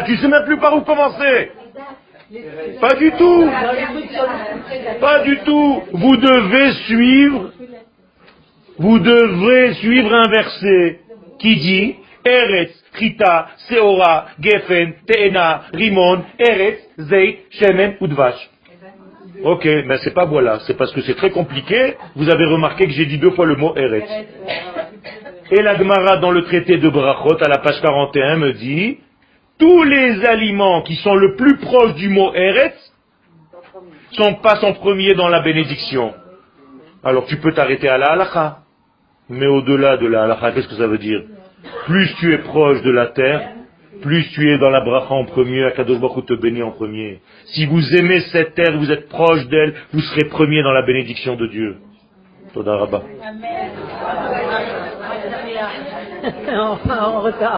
tu 0.06 0.18
sais 0.18 0.28
même 0.28 0.46
plus 0.46 0.58
par 0.58 0.76
où 0.76 0.82
commencer. 0.82 1.52
Pas 2.82 2.96
du 2.96 3.12
tout. 3.12 3.50
Pas 5.00 5.20
du 5.24 5.40
tout. 5.40 5.84
Vous 5.94 6.18
devez 6.18 6.72
suivre, 6.86 7.52
vous 8.78 9.00
devrez 9.00 9.74
suivre 9.76 10.14
un 10.14 10.28
verset 10.30 11.00
qui 11.40 11.56
dit 11.58 11.96
Eretz, 12.26 12.72
Chita, 12.98 13.50
Seora, 13.70 14.28
Gefen, 14.40 14.94
Teena, 15.06 15.64
Rimon, 15.74 16.24
Eretz, 16.40 16.80
Zei, 16.98 17.40
Shemen, 17.52 17.98
Udvash. 18.02 18.50
Ok, 19.44 19.66
mais 19.66 19.98
c'est 20.04 20.14
pas 20.14 20.26
voilà, 20.26 20.60
c'est 20.68 20.78
parce 20.78 20.92
que 20.92 21.02
c'est 21.02 21.16
très 21.16 21.32
compliqué. 21.32 21.96
Vous 22.16 22.30
avez 22.30 22.46
remarqué 22.46 22.86
que 22.86 22.92
j'ai 22.92 23.06
dit 23.06 23.18
deux 23.18 23.32
fois 23.32 23.46
le 23.46 23.56
mot 23.56 23.76
Eretz. 23.76 24.10
Et 25.52 25.62
la 25.62 25.76
Gemara 25.76 26.18
dans 26.18 26.32
le 26.32 26.44
traité 26.44 26.78
de 26.78 26.90
Brachot 26.90 27.38
à 27.42 27.48
la 27.48 27.58
page 27.58 27.82
41 27.82 28.38
me 28.38 28.54
dit 28.54 29.00
tous 29.60 29.84
les 29.84 30.26
aliments 30.26 30.82
qui 30.82 30.96
sont 30.96 31.16
le 31.16 31.36
plus 31.36 31.58
proches 31.58 31.96
du 31.96 32.10
mot 32.10 32.34
Eretz 32.34 32.76
sont 34.12 34.36
passent 34.36 34.64
en 34.64 34.74
premier 34.74 35.16
dans 35.16 35.28
la 35.28 35.42
bénédiction. 35.42 36.14
Alors 37.04 37.26
tu 37.26 37.38
peux 37.38 37.54
t'arrêter 37.54 37.90
à 37.90 37.98
la 37.98 38.12
halakha. 38.12 38.60
Mais 39.30 39.48
au-delà 39.48 39.98
de 39.98 40.06
la 40.06 40.24
halakha, 40.24 40.52
qu'est-ce 40.52 40.68
que 40.68 40.76
ça 40.76 40.88
veut 40.88 40.98
dire? 40.98 41.22
Plus 41.86 42.14
tu 42.20 42.34
es 42.34 42.40
proche 42.40 42.82
de 42.82 42.92
la 42.92 43.08
terre, 43.08 43.50
plus 44.02 44.30
tu 44.34 44.52
es 44.52 44.58
dans 44.58 44.70
la 44.70 44.82
bracha 44.82 45.14
en 45.14 45.26
premier, 45.26 45.64
Akadosh 45.66 46.00
Baruch 46.00 46.26
te 46.26 46.34
bénit 46.34 46.64
en 46.64 46.72
premier. 46.72 47.20
Si 47.46 47.66
vous 47.66 47.96
aimez 47.96 48.22
cette 48.32 48.56
terre, 48.56 48.78
vous 48.78 48.92
êtes 48.92 49.10
proche 49.10 49.48
d'elle, 49.48 49.74
vous 49.94 50.02
serez 50.02 50.26
premier 50.26 50.64
dans 50.64 50.74
la 50.74 50.82
bénédiction 50.82 51.36
de 51.36 51.48
Dieu. 51.48 51.78
Retard. 57.16 57.52